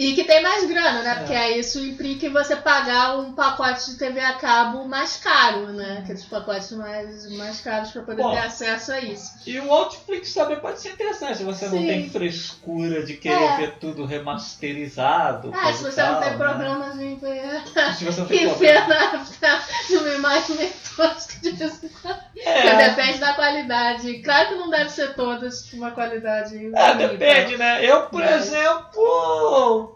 E 0.04 0.14
que 0.16 0.24
tem 0.24 0.42
mais 0.42 0.66
grana, 0.68 1.04
né? 1.04 1.12
É. 1.12 1.16
Porque 1.16 1.34
aí 1.34 1.60
isso 1.60 1.80
implica 1.80 2.26
em 2.26 2.32
você 2.32 2.56
pagar 2.56 3.20
um 3.20 3.34
pacote 3.34 3.92
de 3.92 3.98
TV 3.98 4.20
a 4.20 4.34
cabo 4.34 4.84
mais 4.88 5.18
caro, 5.18 5.68
né? 5.68 6.00
Aqueles 6.04 6.24
pacotes 6.26 6.72
mais, 6.72 7.30
mais 7.34 7.62
caros 7.62 7.92
para 7.92 8.02
poder 8.02 8.24
Bom. 8.24 8.32
ter 8.32 8.40
acesso 8.40 8.94
a 8.94 9.00
isso. 9.00 9.32
E 9.46 9.60
o 9.60 9.72
Outflix 9.72 10.34
também 10.34 10.60
pode 10.60 10.82
ser 10.82 10.90
interessante 10.94 11.38
se 11.38 11.44
você 11.44 11.66
não 11.66 11.78
Sim. 11.78 11.86
tem 11.86 12.10
frescura 12.10 13.04
de 13.06 13.14
querer 13.16 13.44
É. 13.44 13.58
ver 13.58 13.76
tudo 13.80 14.04
remasterizado. 14.06 15.52
Ah, 15.54 15.64
coisa 15.66 15.78
se 15.78 15.84
você 15.84 16.02
não 16.02 16.12
tal, 16.14 16.22
tem 16.22 16.32
né? 16.32 16.38
problema 16.38 16.90
de 16.92 17.16
ver, 17.16 17.94
Se 17.96 18.06
você 18.06 18.20
não 18.22 18.28
tem 18.28 18.44
em 18.44 18.50
problema. 18.50 18.86
ver 18.88 19.40
na, 19.42 19.64
numa 19.92 20.10
imagem 20.16 20.56
meio 20.56 20.74
tosca 20.96 21.34
de 21.44 21.52
vez 21.52 21.84
em 21.84 21.90
quando. 21.90 22.22
É, 22.44 22.90
Depende 22.90 23.18
da 23.20 23.34
qualidade. 23.34 24.14
Claro 24.24 24.50
que 24.50 24.56
não 24.56 24.70
deve 24.72 24.90
ser 24.90 25.14
todas 25.14 25.72
uma 25.74 25.92
qualidade. 25.92 26.72
é, 26.76 26.94
depende, 26.96 27.58
né? 27.58 27.86
Eu, 27.86 28.04
por 28.08 28.22
Mas- 28.22 28.48
exemplo, 28.48 29.91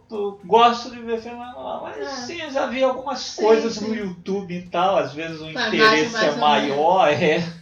gosto 0.46 0.92
de 0.92 1.00
ver 1.02 1.22
filme 1.22 1.38
lá, 1.40 1.80
mas 1.84 1.98
É. 1.98 2.06
sim, 2.06 2.42
eu 2.42 2.52
já 2.52 2.66
vi 2.68 2.84
algumas 2.84 3.20
Sim, 3.20 3.42
coisas 3.44 3.74
sim. 3.76 3.88
no 3.88 3.96
YouTube 3.96 4.54
e 4.54 4.62
tal, 4.64 4.98
às 4.98 5.14
vezes 5.14 5.40
o 5.42 5.46
Mas 5.52 5.68
interesse 5.74 6.12
mais- 6.14 6.38
mais 6.38 6.64
é 6.64 6.68
maior, 6.68 7.08
é. 7.10 7.54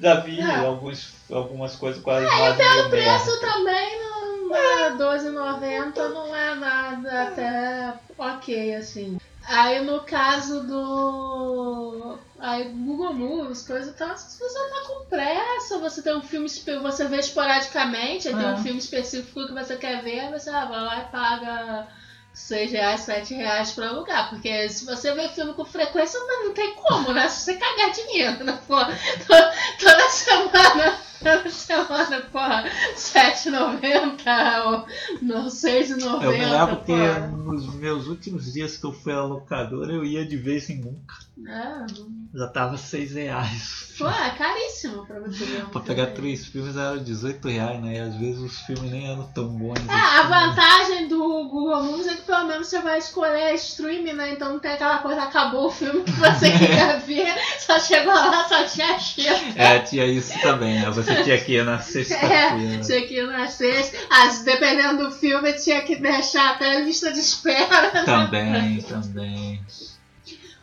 Já 0.00 0.20
vi 0.20 0.40
É. 0.40 0.56
alguns, 0.66 1.14
algumas 1.30 1.76
coisas 1.76 2.02
com 2.02 2.10
as 2.10 2.22
E 2.22 2.26
imagens 2.26 2.56
pelo 2.74 2.90
preço 2.90 3.40
também 3.40 3.98
não 4.02 4.13
é 4.52 4.88
R$12,90 4.88 5.96
não 6.12 6.34
é 6.34 6.54
nada 6.56 7.22
até 7.22 7.94
ok, 8.18 8.74
assim. 8.74 9.18
Aí 9.46 9.84
no 9.84 10.00
caso 10.00 10.62
do. 10.66 12.18
Aí 12.38 12.64
Google 12.64 13.12
Movies, 13.12 13.62
coisa 13.66 13.90
e 13.90 13.94
tal, 13.94 14.16
se 14.16 14.38
você 14.38 14.58
tá 14.58 14.80
com 14.88 15.04
pressa, 15.06 15.78
você 15.78 16.02
tem 16.02 16.16
um 16.16 16.22
filme, 16.22 16.48
você 16.48 17.06
vê 17.06 17.18
esporadicamente, 17.20 18.28
aí 18.28 18.34
tem 18.34 18.44
É. 18.44 18.48
um 18.52 18.62
filme 18.62 18.78
específico 18.78 19.46
que 19.46 19.52
você 19.52 19.76
quer 19.76 20.02
ver, 20.02 20.30
você 20.30 20.50
ah, 20.50 20.64
vai 20.64 20.80
lá 20.80 20.98
e 20.98 21.12
paga 21.12 21.86
6 22.32 22.72
reais, 22.72 23.00
7 23.02 23.34
reais 23.34 23.72
pra 23.72 23.88
alugar. 23.88 24.30
Porque 24.30 24.68
se 24.68 24.84
você 24.86 25.12
vê 25.14 25.28
filme 25.28 25.52
com 25.54 25.64
frequência, 25.64 26.18
não, 26.20 26.46
não 26.46 26.54
tem 26.54 26.74
como, 26.74 27.12
né? 27.12 27.28
Se 27.28 27.44
você 27.44 27.54
cagar 27.54 27.90
dinheiro, 27.92 28.44
né? 28.44 28.58
Pô, 28.66 28.76
to- 28.84 29.52
toda 29.78 30.08
semana, 30.08 30.98
semana, 31.50 32.20
porra, 32.32 32.64
7,90 32.96 34.64
ou 34.66 34.86
não, 35.22 35.46
6,90. 35.46 36.22
Eu 36.22 36.32
me 36.32 36.44
lembro 36.44 36.76
que 36.78 36.86
porra. 36.86 37.26
nos 37.26 37.74
meus 37.74 38.06
últimos 38.06 38.52
dias 38.52 38.76
que 38.76 38.84
eu 38.84 38.92
fui 38.92 39.12
à 39.12 39.22
locadora, 39.22 39.92
eu 39.92 40.04
ia 40.04 40.24
de 40.24 40.36
vez 40.36 40.68
em 40.70 40.78
nunca. 40.78 41.14
É, 41.36 41.86
Já 42.38 42.46
tava 42.48 42.76
6 42.76 43.12
reais. 43.14 43.92
pô, 43.98 44.08
é 44.08 44.30
caríssimo 44.30 45.04
pra 45.04 45.18
você 45.18 45.44
ver 45.44 45.64
um 45.64 45.68
Pra 45.68 45.80
pegar 45.80 46.04
filme. 46.06 46.16
três 46.20 46.46
filmes 46.46 46.76
era 46.76 46.96
18 46.98 47.48
reais, 47.48 47.82
né? 47.82 47.96
E 47.96 47.98
às 47.98 48.14
vezes 48.16 48.38
os 48.40 48.60
filmes 48.60 48.88
nem 48.90 49.10
eram 49.10 49.24
tão 49.32 49.48
bons. 49.48 49.74
É, 49.88 49.92
a 49.92 50.20
assim. 50.20 50.28
vantagem 50.28 51.08
do 51.08 51.18
Google 51.48 51.82
Movies 51.82 52.06
é 52.06 52.14
que 52.14 52.22
pelo 52.22 52.46
menos 52.46 52.68
você 52.68 52.80
vai 52.80 52.98
escolher 52.98 53.52
streaming, 53.56 54.12
né? 54.12 54.32
Então 54.32 54.52
não 54.52 54.60
tem 54.60 54.72
aquela 54.72 54.98
coisa, 54.98 55.22
acabou 55.22 55.66
o 55.66 55.70
filme 55.72 56.04
que 56.04 56.12
você 56.12 56.50
queria 56.56 56.98
ver, 57.00 57.34
só 57.58 57.80
chegou 57.80 58.14
lá, 58.14 58.48
só 58.48 58.64
tinha 58.64 58.96
cheiro. 58.98 59.36
É, 59.56 59.80
tinha 59.80 60.06
isso 60.06 60.40
também, 60.40 60.80
né? 60.80 60.90
Você 60.90 61.22
tinha 61.24 61.40
que 61.44 61.52
ir 61.54 61.64
na 61.64 61.74
É, 61.74 61.78
sexta-feira. 61.78 62.80
tinha 62.84 63.06
que 63.08 63.14
ir 63.18 63.26
nas 63.26 63.52
sexta. 63.54 63.98
As, 64.08 64.42
dependendo 64.44 65.04
do 65.04 65.10
filme, 65.10 65.52
tinha 65.54 65.82
que 65.82 65.96
deixar 65.96 66.52
até 66.52 66.76
a 66.76 66.80
lista 66.80 67.12
de 67.12 67.18
espera. 67.18 67.92
né? 67.92 68.02
Também, 68.04 68.80
também. 68.82 69.60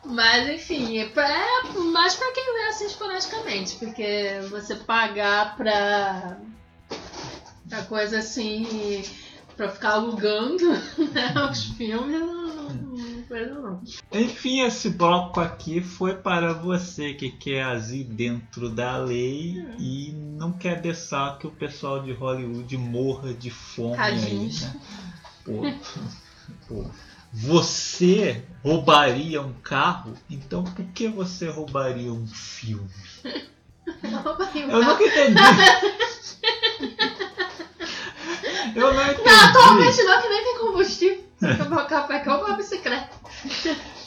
Mas 0.05 0.49
enfim, 0.49 0.97
é 0.97 1.09
pra, 1.09 1.29
é 1.29 1.73
mais 1.91 2.15
pra 2.15 2.31
quem 2.33 2.53
vê 2.53 2.67
assim 2.69 2.85
esporadicamente, 2.85 3.75
porque 3.75 4.39
você 4.49 4.75
pagar 4.75 5.55
pra, 5.55 6.39
pra 7.69 7.83
coisa 7.83 8.19
assim, 8.19 9.03
pra 9.55 9.69
ficar 9.69 9.91
alugando 9.91 10.69
né, 11.13 11.33
os 11.51 11.65
filmes, 11.65 12.19
não, 12.19 12.69
não, 12.69 13.23
coisa 13.23 13.53
não. 13.53 13.81
Enfim, 14.11 14.61
esse 14.61 14.89
bloco 14.89 15.39
aqui 15.39 15.81
foi 15.81 16.15
para 16.15 16.51
você 16.51 17.13
que 17.13 17.29
quer 17.29 17.63
agir 17.63 18.03
dentro 18.03 18.69
da 18.69 18.97
lei 18.97 19.63
e 19.77 20.11
não 20.13 20.51
quer 20.51 20.81
deixar 20.81 21.37
que 21.37 21.45
o 21.45 21.51
pessoal 21.51 22.01
de 22.01 22.11
Hollywood 22.11 22.75
morra 22.75 23.33
de 23.33 23.51
fome 23.51 24.01
aí, 24.01 24.19
Tadinhos. 24.19 24.61
né? 24.61 24.81
Pô, 25.45 25.61
pô. 26.67 26.85
Você 27.33 28.43
roubaria 28.63 29.41
um 29.41 29.53
carro? 29.53 30.13
Então 30.29 30.63
por 30.63 30.85
que 30.93 31.07
você 31.07 31.49
roubaria 31.49 32.11
um 32.11 32.27
filme? 32.27 32.89
Eu 34.69 34.83
nunca 34.83 35.03
entendi. 35.03 35.39
Eu 38.75 38.93
não 38.93 39.03
entendi. 39.03 39.21
Não, 39.23 39.49
atualmente 39.49 40.03
não, 40.03 40.21
que 40.21 40.29
nem 40.29 40.43
tem 40.43 40.57
combustível. 40.59 41.23
Você 41.39 41.55
quer 41.55 41.63
o 41.71 41.85
café, 41.87 42.23
é 42.25 42.29
uma 42.33 42.55
bicicleta. 42.55 43.09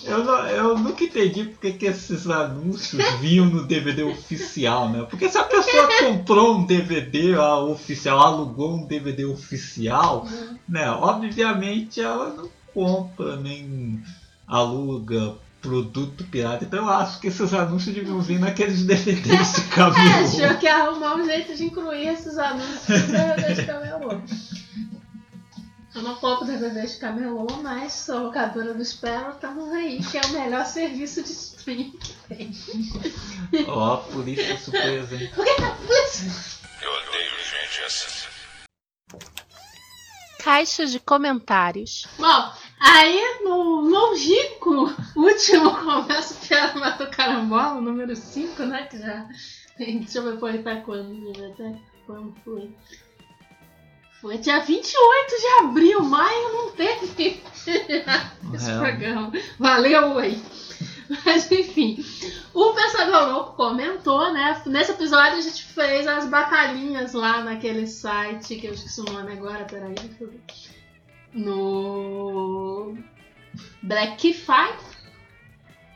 Eu, 0.05 0.23
não- 0.25 0.47
eu 0.49 0.79
nunca 0.79 1.03
entendi 1.05 1.45
porque 1.45 1.73
que 1.73 1.87
esses 1.87 2.29
anúncios 2.29 3.03
vinham 3.21 3.47
no 3.47 3.67
DVD 3.67 4.05
oficial, 4.05 4.89
né? 4.89 5.07
Porque 5.11 5.29
se 5.29 5.37
a 5.39 5.45
pessoa 5.45 5.89
comprou 5.99 6.57
um 6.59 6.65
DVD 6.67 7.35
ah, 7.35 7.57
oficial, 7.59 8.21
alugou 8.21 8.75
um 8.77 8.87
DVD 8.87 9.25
oficial, 9.25 10.27
né? 10.69 10.89
Obviamente 10.91 12.01
ela 12.01 12.29
não 12.31 12.49
compra 12.75 13.37
nem 13.37 14.03
aluga 14.47 15.37
produto 15.63 16.25
pirata. 16.25 16.65
Então 16.65 16.81
eu 16.85 16.91
acho 16.91 17.21
que 17.21 17.29
esses 17.29 17.55
anúncios 17.55 17.95
deviam 17.95 18.21
vir 18.21 18.39
naqueles 18.39 18.83
DVDs 18.85 19.53
de 19.55 19.61
É, 19.73 19.75
camelô. 19.75 20.11
achou 20.11 20.59
que 20.59 20.67
ia 20.67 20.77
arrumar 20.77 21.15
um 21.15 21.25
jeito 21.25 21.55
de 21.57 21.65
incluir 21.65 22.09
esses 22.09 22.37
anúncios 22.37 22.89
no 22.89 23.13
DVD 23.13 23.55
de 23.55 23.65
camelô. 23.67 24.21
Eu 25.95 26.03
não 26.03 26.17
compro 26.17 26.45
DVD 26.45 26.85
de 26.87 26.97
camelô, 26.99 27.47
mas 27.63 27.93
sou 27.93 28.25
locadora 28.25 28.75
do 28.75 28.85
Sparrow, 28.85 29.31
estamos 29.31 29.73
aí, 29.73 30.03
que 30.03 30.19
é 30.19 30.21
o 30.23 30.29
melhor 30.33 30.67
serviço 30.67 31.23
de 31.23 31.31
streaming 31.31 31.93
que 31.93 32.13
tem. 32.29 32.53
Ó, 33.69 33.97
polícia 33.99 34.59
surpresa, 34.59 35.15
hein? 35.15 35.31
O 35.37 35.43
que 35.45 35.49
é 35.51 35.65
a 35.65 35.71
polícia? 35.71 36.33
Eu 36.83 36.91
odeio 36.91 37.31
gente 37.39 37.85
assim. 37.87 38.25
Caixa 40.43 40.85
de 40.85 40.99
comentários. 41.01 42.07
Bom, 42.19 42.53
aí 42.85 43.41
no 43.45 43.81
longínquo 43.81 44.93
último 45.17 45.75
Conversa 45.85 46.35
Piada 46.47 46.79
Matou 46.79 47.07
Carambola, 47.09 47.81
número 47.81 48.15
5, 48.15 48.63
né? 48.65 48.87
Que 48.87 48.99
já. 48.99 49.27
Deixa 49.79 50.19
eu 50.19 50.23
ver 50.25 50.39
foi 50.39 50.59
até 50.59 50.77
quando, 50.77 51.31
até 51.53 51.75
quando 52.07 52.35
foi. 52.45 52.71
Foi 54.21 54.39
dia 54.39 54.61
28 54.61 55.41
de 55.41 55.47
abril, 55.65 56.03
maio 56.03 56.53
não 56.53 56.71
teve 56.73 57.43
esse 58.55 58.71
É. 58.71 58.79
programa. 58.79 59.33
Valeu, 59.59 60.13
oi! 60.15 60.41
Mas 61.27 61.51
enfim, 61.53 62.03
o 62.55 62.73
Pensador 62.73 63.31
Louco 63.33 63.53
comentou, 63.57 64.33
né? 64.33 64.63
Nesse 64.65 64.93
episódio 64.93 65.37
a 65.39 65.41
gente 65.43 65.63
fez 65.65 66.07
as 66.07 66.27
batalhinhas 66.27 67.13
lá 67.13 67.43
naquele 67.43 67.87
site, 67.87 68.57
que 68.57 68.67
eu 68.67 68.73
esqueci 68.73 69.01
o 69.03 69.13
nome 69.13 69.33
agora, 69.33 69.65
peraí, 69.67 69.93
deixa 69.95 70.17
eu 70.25 70.31
ver. 70.31 70.41
No 71.35 72.97
Black 73.83 74.33
Fight, 74.33 74.79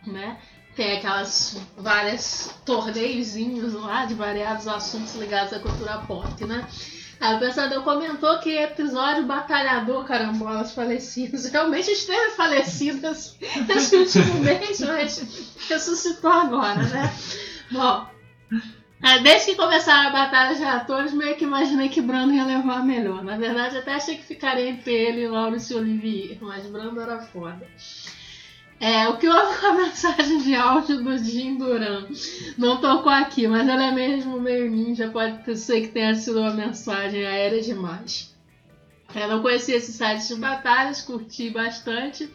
né? 0.06 0.38
Tem 0.74 0.98
aquelas 0.98 1.60
várias 1.76 2.54
torneiozinhos 2.64 3.74
lá 3.74 4.04
de 4.04 4.14
variados 4.14 4.68
assuntos 4.68 5.14
ligados 5.14 5.52
à 5.52 5.58
cultura 5.58 5.98
pop, 6.06 6.44
né? 6.44 6.66
O 7.20 7.38
pensador 7.40 7.82
comentou 7.82 8.38
que 8.38 8.56
episódio 8.56 9.26
batalhador 9.26 10.04
carambolas 10.04 10.72
falecidos 10.72 11.46
realmente 11.50 11.90
esteve 11.90 12.30
falecido 12.36 13.04
esse 13.10 13.36
esse 13.68 13.96
último 13.96 14.34
mês, 14.40 14.80
mas 14.80 15.56
ressuscitou 15.68 16.30
agora, 16.30 16.82
né? 16.84 17.12
Bom, 17.72 18.08
desde 19.22 19.52
que 19.52 19.56
começaram 19.56 20.08
a 20.08 20.12
batalha 20.12 20.56
de 20.56 20.64
atores, 20.64 21.12
meio 21.12 21.36
que 21.36 21.44
imaginei 21.44 21.88
que 21.88 22.00
Brando 22.00 22.34
ia 22.34 22.44
levar 22.44 22.78
a 22.78 22.84
melhor. 22.84 23.22
Na 23.22 23.36
verdade, 23.36 23.78
até 23.78 23.94
achei 23.94 24.16
que 24.16 24.24
ficaria 24.24 24.68
entre 24.68 24.92
ele 24.92 25.22
e 25.22 25.28
Laurence 25.28 25.72
Olivier, 25.74 26.38
mas 26.40 26.66
Brando 26.66 27.00
era 27.00 27.20
foda. 27.20 27.66
É, 28.80 29.08
o 29.08 29.16
que 29.16 29.28
houve 29.28 29.58
com 29.58 29.66
a 29.66 29.74
mensagem 29.86 30.38
de 30.38 30.54
áudio 30.54 31.02
do 31.02 31.18
Jim 31.18 31.56
Duran? 31.56 32.06
Não 32.56 32.80
tocou 32.80 33.10
aqui, 33.10 33.48
mas 33.48 33.68
ela 33.68 33.86
é 33.86 33.90
mesmo 33.90 34.40
meio 34.40 34.70
ninja, 34.70 35.08
pode 35.08 35.56
ser 35.56 35.80
que 35.82 35.88
tenha 35.88 36.14
sido 36.14 36.40
uma 36.40 36.54
mensagem 36.54 37.26
aérea 37.26 37.60
demais. 37.60 38.34
Eu 39.14 39.28
não 39.28 39.42
conhecia 39.42 39.76
esse 39.76 39.92
site 39.92 40.28
de 40.28 40.36
batalhas, 40.36 41.00
curti 41.00 41.50
bastante. 41.50 42.30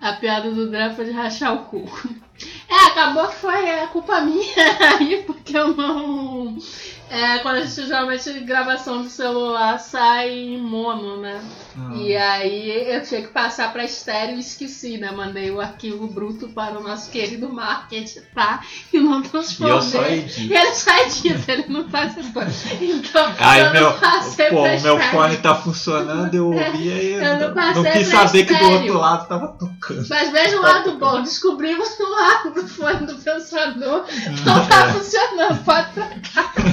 A 0.00 0.14
piada 0.14 0.50
do 0.50 0.70
Drá 0.70 0.90
foi 0.90 1.04
de 1.04 1.12
rachar 1.12 1.54
o 1.54 1.64
cu. 1.66 1.84
É, 2.68 2.74
acabou 2.86 3.28
que 3.28 3.36
foi 3.36 3.70
a 3.80 3.86
culpa 3.88 4.20
minha 4.20 4.44
aí, 4.98 5.22
porque 5.26 5.56
eu 5.56 5.74
não. 5.74 6.56
É, 7.10 7.38
quando 7.40 7.56
a 7.56 7.60
gente 7.64 7.86
geralmente 7.88 8.30
gravação 8.40 9.02
do 9.02 9.08
celular 9.08 9.78
sai 9.80 10.30
em 10.30 10.58
mono, 10.60 11.20
né? 11.20 11.40
Ah. 11.76 11.94
E 11.96 12.16
aí 12.16 12.94
eu 12.94 13.02
tinha 13.02 13.20
que 13.22 13.28
passar 13.28 13.72
pra 13.72 13.84
estéreo 13.84 14.36
e 14.36 14.40
esqueci, 14.40 14.96
né? 14.96 15.10
Mandei 15.10 15.50
o 15.50 15.60
arquivo 15.60 16.06
bruto 16.06 16.48
para 16.50 16.78
o 16.78 16.82
nosso 16.82 17.10
querido 17.10 17.52
Mark 17.52 17.90
editar 17.92 18.64
e 18.92 19.00
não 19.00 19.20
E 19.20 19.28
transformei. 19.28 19.76
eu 19.76 19.82
só 19.82 20.04
edito. 20.06 20.40
E 20.40 20.54
ele 20.56 20.74
só 20.74 20.96
edita, 20.98 21.52
ele 21.52 21.64
não 21.68 21.88
faz 21.88 22.14
depois. 22.14 22.64
Então, 22.80 23.34
Aí 23.40 23.60
eu 23.62 23.72
meu, 23.72 23.90
não 23.90 23.98
passei 23.98 24.46
pô, 24.46 24.62
pra 24.62 24.62
o 24.62 24.64
meu 24.64 24.76
estéreo. 24.76 25.10
fone 25.10 25.36
tá 25.38 25.54
funcionando, 25.56 26.34
eu 26.34 26.46
ouvia 26.46 27.02
e 27.02 27.12
eu 27.14 27.20
não 27.54 27.54
não, 27.74 27.92
quis 27.92 28.06
saber 28.06 28.44
que 28.44 28.54
do 28.54 28.54
estéreo. 28.54 28.76
outro 28.82 28.98
lado 28.98 29.28
tava 29.28 29.48
tocando. 29.48 30.06
Mas 30.08 30.30
veja 30.30 30.56
o 30.58 30.62
lado 30.62 30.92
bom, 30.98 31.22
descobrimos 31.22 31.88
que 31.88 32.02
o 32.04 32.10
lado 32.10 32.50
do 32.54 32.68
fone 32.68 33.06
do 33.06 33.16
pensador 33.16 34.04
não 34.44 34.66
tá 34.68 34.92
funcionando. 34.92 35.64
Pode 35.64 35.92
trocar. 35.92 36.69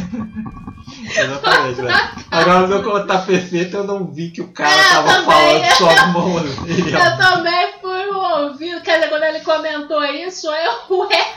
Exatamente, 1.16 1.82
velho. 1.82 2.10
Agora 2.32 2.68
meu 2.68 2.84
como 2.84 3.06
tá 3.06 3.20
perfeito, 3.20 3.78
eu 3.78 3.84
não 3.84 4.06
vi 4.12 4.30
que 4.32 4.42
o 4.42 4.50
cara 4.50 4.70
É, 4.72 4.90
tava 4.90 5.08
também. 5.14 5.26
falando 5.26 6.14
só 6.14 6.20
orelha. 6.20 6.98
Eu 7.00 7.18
também 7.18 7.74
fui 7.82 8.06
ouvido, 8.08 8.82
quer 8.82 8.96
dizer, 8.98 9.10
quando 9.10 9.24
ele 9.24 9.40
comentou 9.42 10.04
isso, 10.04 10.48
eu, 10.48 10.98
ué, 10.98 11.34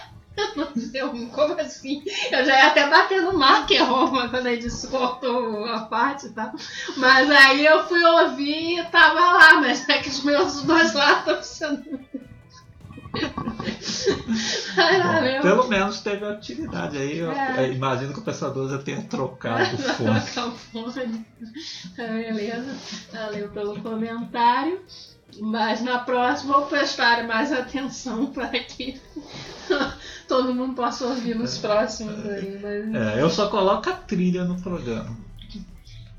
eu, 0.94 1.28
como 1.32 1.60
assim? 1.60 2.02
Eu 2.30 2.44
já 2.44 2.56
ia 2.56 2.66
até 2.68 2.88
bater 2.88 3.22
no 3.22 3.36
Mark 3.36 3.70
Roma 3.78 4.28
quando 4.28 4.46
ele 4.46 4.68
cortou 4.90 5.64
a 5.66 5.80
parte 5.80 6.26
e 6.26 6.30
tal. 6.30 6.50
Mas 6.96 7.30
aí 7.30 7.64
eu 7.64 7.86
fui 7.86 8.02
ouvir 8.02 8.78
e 8.78 8.84
tava 8.86 9.20
lá, 9.20 9.60
mas 9.60 9.88
é 9.88 9.98
que 9.98 10.08
os 10.08 10.24
meus 10.24 10.62
dois 10.62 10.92
lados 10.94 11.18
estão 11.20 11.36
funcionando. 11.76 12.00
Bom, 14.76 15.42
pelo 15.42 15.68
menos 15.68 16.00
teve 16.00 16.24
utilidade 16.24 16.96
aí. 16.96 17.18
Eu, 17.18 17.30
É. 17.30 17.66
eu 17.66 17.72
imagino 17.72 18.12
que 18.12 18.18
o 18.20 18.22
pensador 18.22 18.68
já 18.70 18.78
tenha 18.78 19.02
trocado 19.02 19.74
o 19.74 19.78
fone. 19.78 20.20
Trocar 20.20 20.48
o 20.48 20.52
fone. 20.52 21.26
Beleza. 21.96 22.76
Valeu 23.12 23.48
pelo 23.50 23.80
comentário. 23.80 24.80
Mas 25.40 25.80
na 25.80 26.00
próxima 26.00 26.54
vou 26.54 26.66
prestar 26.66 27.24
mais 27.24 27.52
atenção 27.52 28.26
para 28.26 28.48
que 28.48 29.00
todo 30.26 30.52
mundo 30.52 30.74
possa 30.74 31.06
ouvir 31.06 31.36
nos 31.36 31.56
próximos 31.56 32.26
aí. 32.26 32.58
Mas... 32.60 33.16
É, 33.16 33.22
eu 33.22 33.30
só 33.30 33.48
coloco 33.48 33.88
a 33.88 33.92
trilha 33.92 34.44
no 34.44 34.60
programa. 34.60 35.16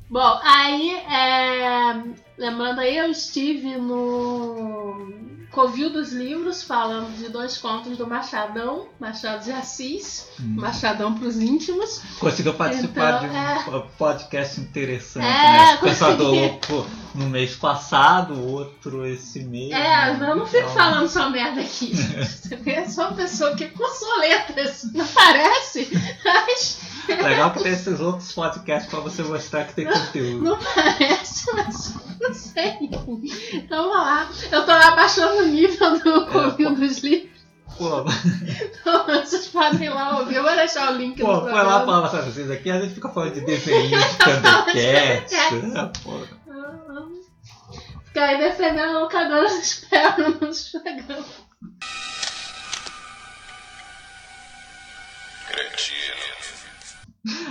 Bom, 0.10 0.40
aí, 0.44 0.92
é, 0.96 2.04
lembrando 2.42 2.80
aí, 2.80 2.98
eu 2.98 3.12
estive 3.12 3.78
no 3.78 5.14
Covil 5.52 5.92
dos 5.92 6.12
Livros, 6.12 6.64
falando 6.64 7.16
de 7.18 7.30
dois 7.30 7.58
contos 7.58 7.98
do 7.98 8.08
Machadão, 8.08 8.88
Machado 9.00 9.44
de 9.44 9.52
Assis, 9.52 10.28
Hum. 10.40 10.56
Machadão 10.58 11.14
para 11.14 11.28
os 11.28 11.40
íntimos. 11.40 12.02
Conseguiu 12.20 12.54
participar 12.56 13.24
Então, 13.26 13.80
de 13.80 13.86
um 13.86 13.90
podcast 13.98 14.60
interessante, 14.60 15.26
É, 15.26 15.28
né? 15.74 15.78
Pensador 15.78 16.30
consegui. 16.32 16.42
Louco 16.72 16.88
no 17.14 17.30
mês 17.30 17.56
passado, 17.56 18.48
outro 18.48 19.06
esse 19.06 19.44
mês. 19.44 19.72
É, 19.72 20.14
né? 20.14 20.30
eu 20.30 20.36
não 20.36 20.46
fico 20.46 20.64
Então, 20.64 20.74
falando 20.74 21.08
só 21.10 21.30
merda 21.30 21.62
aqui. 21.62 21.94
Você 21.96 22.56
vê, 22.56 22.88
sou 22.90 23.06
uma 23.06 23.14
pessoa 23.14 23.56
que 23.56 23.68
cursou 23.70 24.20
letras, 24.20 24.84
não 24.94 25.06
parece? 25.08 25.90
Mas 26.24 26.80
Legal 27.08 27.52
que 27.52 27.64
tem 27.64 27.72
esses 27.74 28.00
outros 28.00 28.32
podcasts 28.32 28.90
pra 28.90 29.00
você 29.00 29.24
mostrar 29.24 29.66
que 29.66 29.74
tem 29.74 29.86
conteúdo. 29.86 30.44
não 30.44 30.58
parece, 30.58 31.54
mas 31.54 31.96
não 32.20 32.34
sei. 32.34 32.78
Então 33.54 33.90
vamos 33.90 33.98
lá. 33.98 34.30
Eu 34.52 34.66
tô 34.66 34.72
lá 34.72 34.92
baixando 34.96 35.44
o 35.44 35.48
nível 35.48 36.00
do 36.00 36.28
Covil 36.28 36.76
dos 36.76 37.00
Livros. 37.00 37.32
Pô, 37.78 38.06
Então 38.82 39.06
vocês 39.08 39.48
podem 39.48 39.88
ir 39.88 39.90
lá 39.90 40.20
ouvir. 40.20 40.36
Eu 40.36 40.44
vou 40.44 40.56
deixar 40.56 40.92
o 40.92 40.98
link 40.98 41.20
pô, 41.20 41.28
no 41.28 41.42
foi 41.42 41.52
programa. 41.52 41.78
lá 41.80 41.86
falar, 41.86 42.10
sabe, 42.10 42.32
vocês 42.32 42.52
aqui, 42.52 42.70
a 42.70 42.80
gente 42.80 42.94
fica 42.94 43.10
falando 43.10 43.34
de 43.34 43.42
desenho 43.42 43.90
de 43.90 44.18
Thundercats. 44.18 45.64
né, 45.64 45.92
pô. 46.04 46.41
Fica 48.12 48.26
aí 48.26 48.38
defendendo 48.40 48.98
a 48.98 49.00
locadora 49.00 49.48
do 49.48 49.64
Sparrow 49.64 50.32
nos 50.42 50.70
programas. 50.70 51.28
Cretino. 55.48 55.96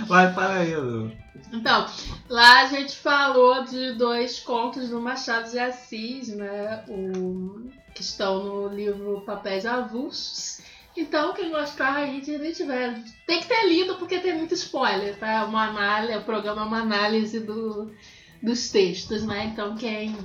Vai 0.05 0.31
para 0.33 0.59
aí, 0.59 0.75
Lu. 0.75 1.11
Então, 1.51 1.87
lá 2.29 2.61
a 2.61 2.65
gente 2.67 2.95
falou 2.95 3.63
de 3.63 3.93
dois 3.93 4.39
contos 4.39 4.89
do 4.89 5.01
Machado 5.01 5.49
de 5.49 5.57
Assis, 5.57 6.27
né? 6.27 6.83
O, 6.87 7.71
que 7.95 8.03
estão 8.03 8.43
no 8.43 8.67
livro 8.67 9.23
Papéis 9.25 9.65
Avulsos. 9.65 10.61
Então, 10.95 11.33
quem 11.33 11.49
gostar 11.49 11.95
aí 11.95 12.21
de 12.21 12.53
tiver. 12.53 13.03
Tem 13.25 13.41
que 13.41 13.47
ter 13.47 13.67
lido 13.67 13.95
porque 13.95 14.19
tem 14.19 14.37
muito 14.37 14.53
spoiler, 14.53 15.17
tá? 15.17 15.43
Uma 15.45 15.69
análise, 15.69 16.19
o 16.19 16.23
programa 16.23 16.61
é 16.61 16.65
uma 16.65 16.81
análise 16.81 17.39
do, 17.39 17.91
dos 18.43 18.69
textos, 18.69 19.25
né? 19.25 19.45
Então, 19.45 19.75
quem 19.75 20.15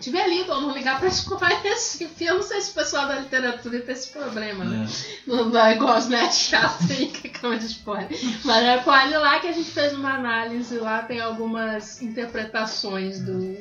tiver 0.00 0.28
lido 0.28 0.52
ou 0.52 0.60
não 0.60 0.74
ligar 0.74 0.98
pra 0.98 1.08
spoilers, 1.08 2.00
enfim, 2.00 2.24
eu 2.24 2.36
não 2.36 2.42
sei 2.42 2.60
se 2.60 2.70
o 2.72 2.74
pessoal 2.74 3.08
da 3.08 3.20
literatura 3.20 3.80
tem 3.80 3.94
esse 3.94 4.10
problema, 4.10 4.64
né? 4.64 4.88
Não 5.26 5.50
vai 5.50 5.76
igual 5.76 5.96
os 5.96 6.08
net 6.08 6.34
chato 6.34 6.84
aí 6.90 7.06
que 7.06 7.28
cama 7.28 7.58
de 7.58 7.66
spoiler. 7.66 8.08
Mas 8.44 8.64
é, 8.64 8.78
pode 8.78 9.12
ir 9.12 9.18
lá 9.18 9.38
que 9.40 9.46
a 9.46 9.52
gente 9.52 9.70
fez 9.70 9.92
uma 9.92 10.14
análise 10.14 10.76
lá, 10.78 11.02
tem 11.02 11.20
algumas 11.20 12.02
interpretações 12.02 13.20
do. 13.20 13.56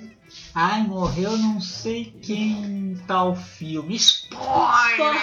Ai, 0.55 0.83
morreu 0.83 1.37
não 1.37 1.59
sei 1.59 2.13
quem 2.21 2.97
tal 3.07 3.35
filme. 3.35 3.95
Spoiler! 3.95 5.21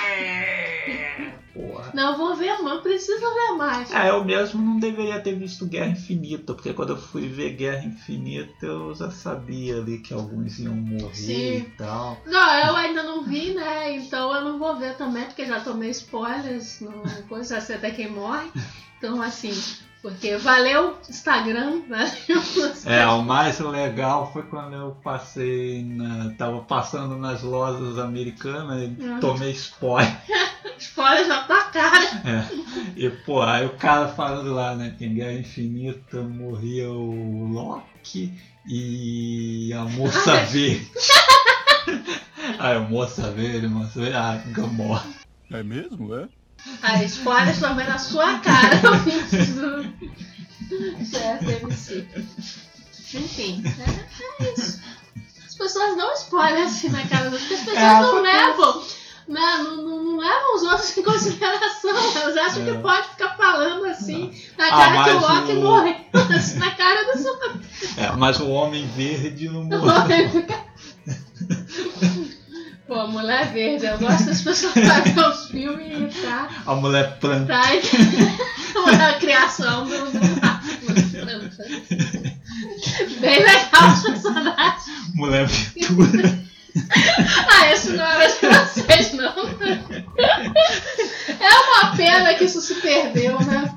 Porra. 1.78 1.92
Não, 1.94 2.10
eu 2.12 2.18
vou 2.18 2.34
ver, 2.34 2.60
mano, 2.60 2.82
preciso 2.82 3.20
ver 3.20 3.56
mais. 3.56 3.92
É, 3.92 4.10
eu 4.10 4.24
mesmo 4.24 4.60
não 4.60 4.80
deveria 4.80 5.20
ter 5.20 5.36
visto 5.36 5.64
Guerra 5.64 5.92
Infinita, 5.92 6.52
porque 6.52 6.72
quando 6.72 6.90
eu 6.90 6.96
fui 6.96 7.28
ver 7.28 7.50
Guerra 7.50 7.84
Infinita 7.84 8.66
eu 8.66 8.92
já 8.94 9.10
sabia 9.10 9.76
ali 9.76 9.98
que 9.98 10.12
alguns 10.12 10.58
iam 10.58 10.74
morrer 10.74 11.14
Sim. 11.14 11.56
e 11.58 11.72
tal. 11.76 12.20
Não, 12.26 12.54
eu 12.66 12.74
ainda 12.76 13.04
não 13.04 13.22
vi, 13.22 13.54
né? 13.54 13.92
Então 13.96 14.34
eu 14.34 14.42
não 14.42 14.58
vou 14.58 14.76
ver 14.76 14.96
também, 14.96 15.24
porque 15.26 15.46
já 15.46 15.60
tomei 15.60 15.90
spoilers, 15.90 16.80
não 16.80 17.02
coisa, 17.28 17.60
sei 17.60 17.76
até 17.76 17.92
quem 17.92 18.10
morre. 18.10 18.50
Então, 18.98 19.22
assim, 19.22 19.52
porque 20.02 20.36
valeu 20.36 20.96
Instagram, 21.08 21.82
valeu. 21.88 22.42
É, 22.86 23.06
o 23.06 23.22
mais 23.22 23.58
legal 23.58 24.32
foi 24.32 24.42
quando 24.44 24.74
eu 24.74 24.96
passei 25.02 25.82
na. 25.84 26.30
tava 26.38 26.60
passando 26.62 27.16
nas 27.16 27.42
lojas 27.42 27.98
americanas 27.98 28.82
e 28.82 29.02
Uhum. 29.02 29.20
tomei 29.20 29.50
spoiler. 29.52 30.16
Spoiler 30.78 31.26
já 31.26 31.42
tá 31.42 31.64
cara. 31.64 32.04
É. 32.24 32.44
E 32.96 33.10
pô, 33.10 33.42
aí 33.42 33.66
o 33.66 33.70
cara 33.76 34.06
falando 34.08 34.52
lá, 34.54 34.76
né, 34.76 34.94
que 34.96 35.04
em 35.06 35.14
Guerra 35.14 35.32
Infinita 35.32 36.20
morria 36.22 36.88
o 36.88 37.48
Loki 37.52 38.32
e 38.68 39.72
a 39.72 39.84
moça 39.84 40.36
verde. 40.44 40.88
Aí 42.58 42.76
a 42.76 42.80
moça 42.80 43.30
verde, 43.30 43.66
a 43.66 43.68
moça 43.68 43.98
verde, 44.00 44.16
ah, 44.16 44.42
Gamora. 44.48 45.02
É 45.50 45.62
mesmo, 45.62 46.14
é? 46.14 46.28
Aí, 46.82 47.06
spoilers 47.06 47.58
também 47.58 47.86
na 47.86 47.98
sua 47.98 48.38
cara, 48.40 48.76
do 48.82 49.94
CFMC. 51.04 52.06
Enfim, 53.14 53.62
é, 53.66 54.44
é 54.44 54.54
isso. 54.54 54.80
As 55.46 55.54
pessoas 55.54 55.96
dão 55.96 56.12
spoiler 56.14 56.64
assim 56.66 56.88
na 56.90 57.06
cara 57.06 57.30
das 57.30 57.42
pessoas, 57.42 57.60
as 57.60 57.64
pessoas 57.74 57.82
É, 57.82 58.00
não 58.00 58.22
levam. 58.22 58.82
né, 59.28 59.58
Não, 59.64 59.76
não, 59.76 60.04
não 60.04 60.16
levam 60.18 60.56
os 60.56 60.62
outros 60.62 60.96
em 60.96 61.02
consideração. 61.02 61.90
Elas 62.16 62.36
acham 62.36 62.62
É. 62.62 62.72
que 62.72 62.78
pode 62.78 63.08
ficar 63.08 63.36
falando 63.36 63.84
assim 63.86 64.32
na 64.56 64.66
Ah, 64.66 64.70
cara 64.70 65.04
que 65.04 65.10
o 65.10 65.20
Loki 65.20 65.52
o- 65.52 65.60
morreu. 65.62 65.96
Assim, 66.36 66.58
na 66.58 66.70
cara 66.72 67.04
da 67.06 67.16
sua 67.20 67.38
É, 67.96 68.12
mas 68.16 68.38
o 68.40 68.48
Homem 68.48 68.86
Verde 68.88 69.48
não 69.48 69.60
O 69.62 69.64
morreu. 69.64 69.86
Loki 69.86 70.28
fica- 70.30 70.68
Pô, 72.88 73.06
mulher 73.06 73.52
verde, 73.52 73.84
eu 73.84 73.98
gosto 73.98 74.24
das 74.24 74.40
pessoas 74.40 74.72
fazerem 74.72 75.28
os 75.28 75.50
filmes 75.50 76.16
e 76.16 76.22
tá. 76.22 76.48
A 76.64 76.74
mulher 76.74 77.18
planta. 77.20 77.52
Tá, 77.52 77.62
a 79.08 79.12
criação 79.20 79.84
do, 79.84 80.10
do 80.10 80.18
Bem 83.20 83.40
legal 83.40 83.92
os 83.92 84.00
personagens. 84.00 84.84
Mulher 85.14 85.44
Aventura. 85.44 86.38
Ah, 87.50 87.72
esse 87.72 87.90
não 87.90 88.04
era 88.04 88.28
de 88.28 88.46
vocês, 88.46 89.12
não. 89.14 89.34
É 91.40 91.50
uma 91.50 91.96
pena 91.96 92.34
que 92.34 92.44
isso 92.44 92.60
se 92.60 92.74
perdeu, 92.76 93.36
né? 93.40 93.74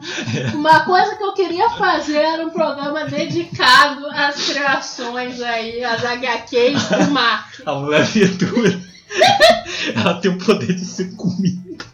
Uma 0.53 0.82
coisa 0.82 1.16
que 1.16 1.24
eu 1.24 1.34
queria 1.34 1.68
fazer 1.72 2.18
era 2.18 2.45
um 2.45 2.51
programa 2.51 3.05
dedicado 3.05 4.05
às 4.07 4.36
criações 4.45 5.41
aí, 5.41 5.84
às 5.84 6.03
HQs 6.05 6.89
do 6.89 7.12
Mark. 7.12 7.62
A 7.66 7.74
mulher 7.74 8.01
Aventura. 8.01 8.91
Ela 9.95 10.14
tem 10.16 10.32
o 10.32 10.38
poder 10.38 10.74
de 10.74 10.86
ser 10.86 11.16
comida. 11.16 11.86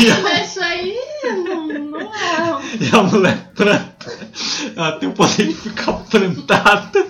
E 0.00 0.10
a, 0.10 0.20
Mas 0.20 0.50
isso 0.50 0.60
aí 0.62 0.96
não, 1.44 1.66
não 1.68 2.00
é. 2.00 2.60
e 2.80 2.90
a 2.96 3.02
mulher 3.02 3.50
planta. 3.54 4.12
Ela 4.76 4.92
tem 4.98 5.08
o 5.08 5.12
poder 5.12 5.46
de 5.48 5.54
ficar 5.54 5.92
plantada. 5.92 7.06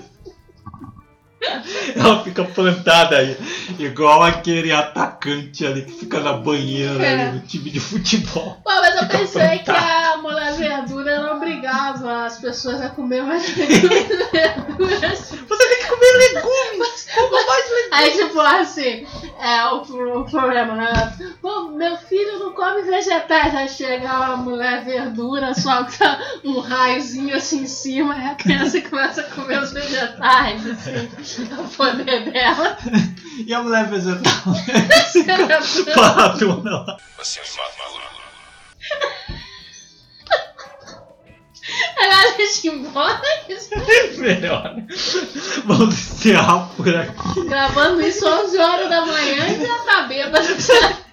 Ela 1.95 2.25
fica 2.25 2.43
plantada 2.45 3.19
aí, 3.19 3.37
igual 3.79 4.23
aquele 4.23 4.73
atacante 4.73 5.65
ali 5.67 5.83
que 5.83 5.93
fica 5.93 6.19
na 6.21 6.33
banheira 6.33 7.05
É. 7.05 7.29
ali, 7.29 7.39
no 7.39 7.47
time 7.47 7.71
de 7.71 7.81
futebol. 7.81 8.61
Pô, 8.65 8.71
mas 8.71 8.97
eu 8.97 9.07
pensei 9.09 9.59
que 9.59 9.71
a 9.71 10.17
mulher 10.23 10.53
obrigava 10.55 10.83
as 12.25 12.39
pessoas 12.39 12.81
a 12.81 12.89
comer 12.89 13.23
mais 13.23 13.49
verduras. 13.51 15.31
Você 15.31 15.69
tem 15.69 15.79
que 15.79 15.89
comer 15.89 16.13
legumes! 16.35 17.07
Coma 17.15 17.47
mais 17.47 17.71
legumes! 17.71 17.93
Aí, 17.93 18.11
tipo, 18.13 18.41
assim, 18.41 19.07
é 19.41 19.65
o, 19.67 20.21
o 20.21 20.25
problema, 20.25 20.75
né? 20.75 21.17
Pô, 21.41 21.69
meu 21.69 21.97
filho 21.97 22.39
não 22.39 22.53
come 22.53 22.83
vegetais. 22.83 23.55
Aí 23.55 23.69
chega 23.69 24.11
a 24.11 24.37
mulher 24.37 24.85
verdura, 24.85 25.55
solta 25.55 26.19
um 26.45 26.61
raiozinho 26.61 27.37
assim 27.37 27.63
em 27.63 27.67
cima, 27.67 28.17
e 28.17 28.27
a 28.27 28.35
criança 28.35 28.81
começa 28.81 29.21
a 29.21 29.25
comer 29.25 29.63
os 29.63 29.73
vegetais, 29.73 30.67
assim. 30.67 31.49
É 31.51 31.61
o 31.61 31.69
poder 31.69 32.31
dela. 32.31 32.77
E 33.47 33.53
a 33.53 33.63
mulher 33.63 33.89
vegetal? 33.89 34.55
Paradona 35.95 36.71
lá. 36.71 36.97
Você 37.19 37.41
me 37.41 37.47
matou. 37.57 37.95
Aí 38.95 39.54
a 41.99 42.37
gente 42.37 42.69
embora. 42.69 43.23
Melhor. 44.19 44.77
Vamos 45.65 45.95
encerrar 45.95 46.71
por 46.77 46.95
aqui. 46.95 47.45
gravando 47.47 48.01
isso 48.03 48.27
11 48.27 48.59
horas 48.59 48.89
da 48.89 49.07
manhã 49.07 49.47
e 49.49 49.67
já 49.67 49.79
tá 49.81 50.03
bêbado. 50.03 50.47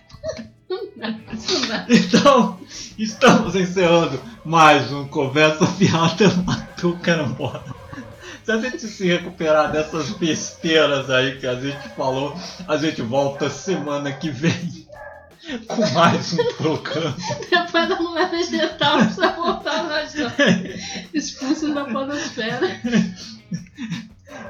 Então, 1.89 2.59
estamos 2.97 3.55
encerrando 3.55 4.21
mais 4.45 4.91
um 4.93 5.05
Conversa 5.07 5.65
Fiada 5.67 6.29
Matou 6.45 6.97
Carambola. 6.99 7.65
Se 8.43 8.51
a 8.51 8.57
gente 8.57 8.87
se 8.87 9.07
recuperar 9.07 9.71
dessas 9.71 10.11
besteiras 10.11 11.09
aí 11.09 11.37
que 11.37 11.45
a 11.45 11.55
gente 11.55 11.89
falou, 11.95 12.35
a 12.67 12.77
gente 12.77 13.01
volta 13.01 13.49
semana 13.49 14.11
que 14.11 14.29
vem 14.29 14.80
com 15.67 15.89
mais 15.93 16.33
um 16.33 16.53
programa. 16.53 17.15
Depois 17.49 17.89
da 17.89 17.95
mulher 17.99 18.29
vegetal, 18.29 18.97
precisa 18.99 19.31
voltar 19.33 19.83
nós 19.83 20.13
dois. 20.13 21.09
Expulsos 21.13 21.73
da 21.73 21.85
podosfera. 21.85 22.67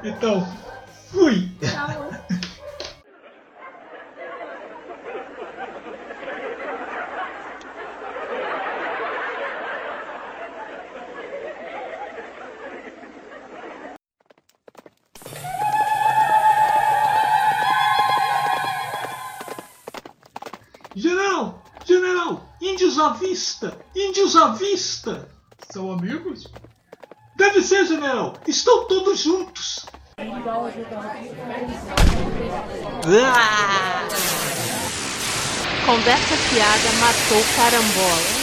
Então, 0.04 0.46
fui! 1.10 1.48
Tchau. 1.60 2.42
À 23.02 23.08
vista! 23.14 23.76
Índios 23.94 24.36
à 24.36 24.48
vista! 24.48 25.28
São 25.70 25.90
amigos? 25.92 26.46
Deve 27.36 27.62
ser, 27.62 27.84
general! 27.86 28.34
Estão 28.46 28.86
todos 28.86 29.20
juntos! 29.20 29.84
Conversa 35.84 36.36
fiada 36.36 36.92
matou 37.00 37.44
carambola. 37.56 38.41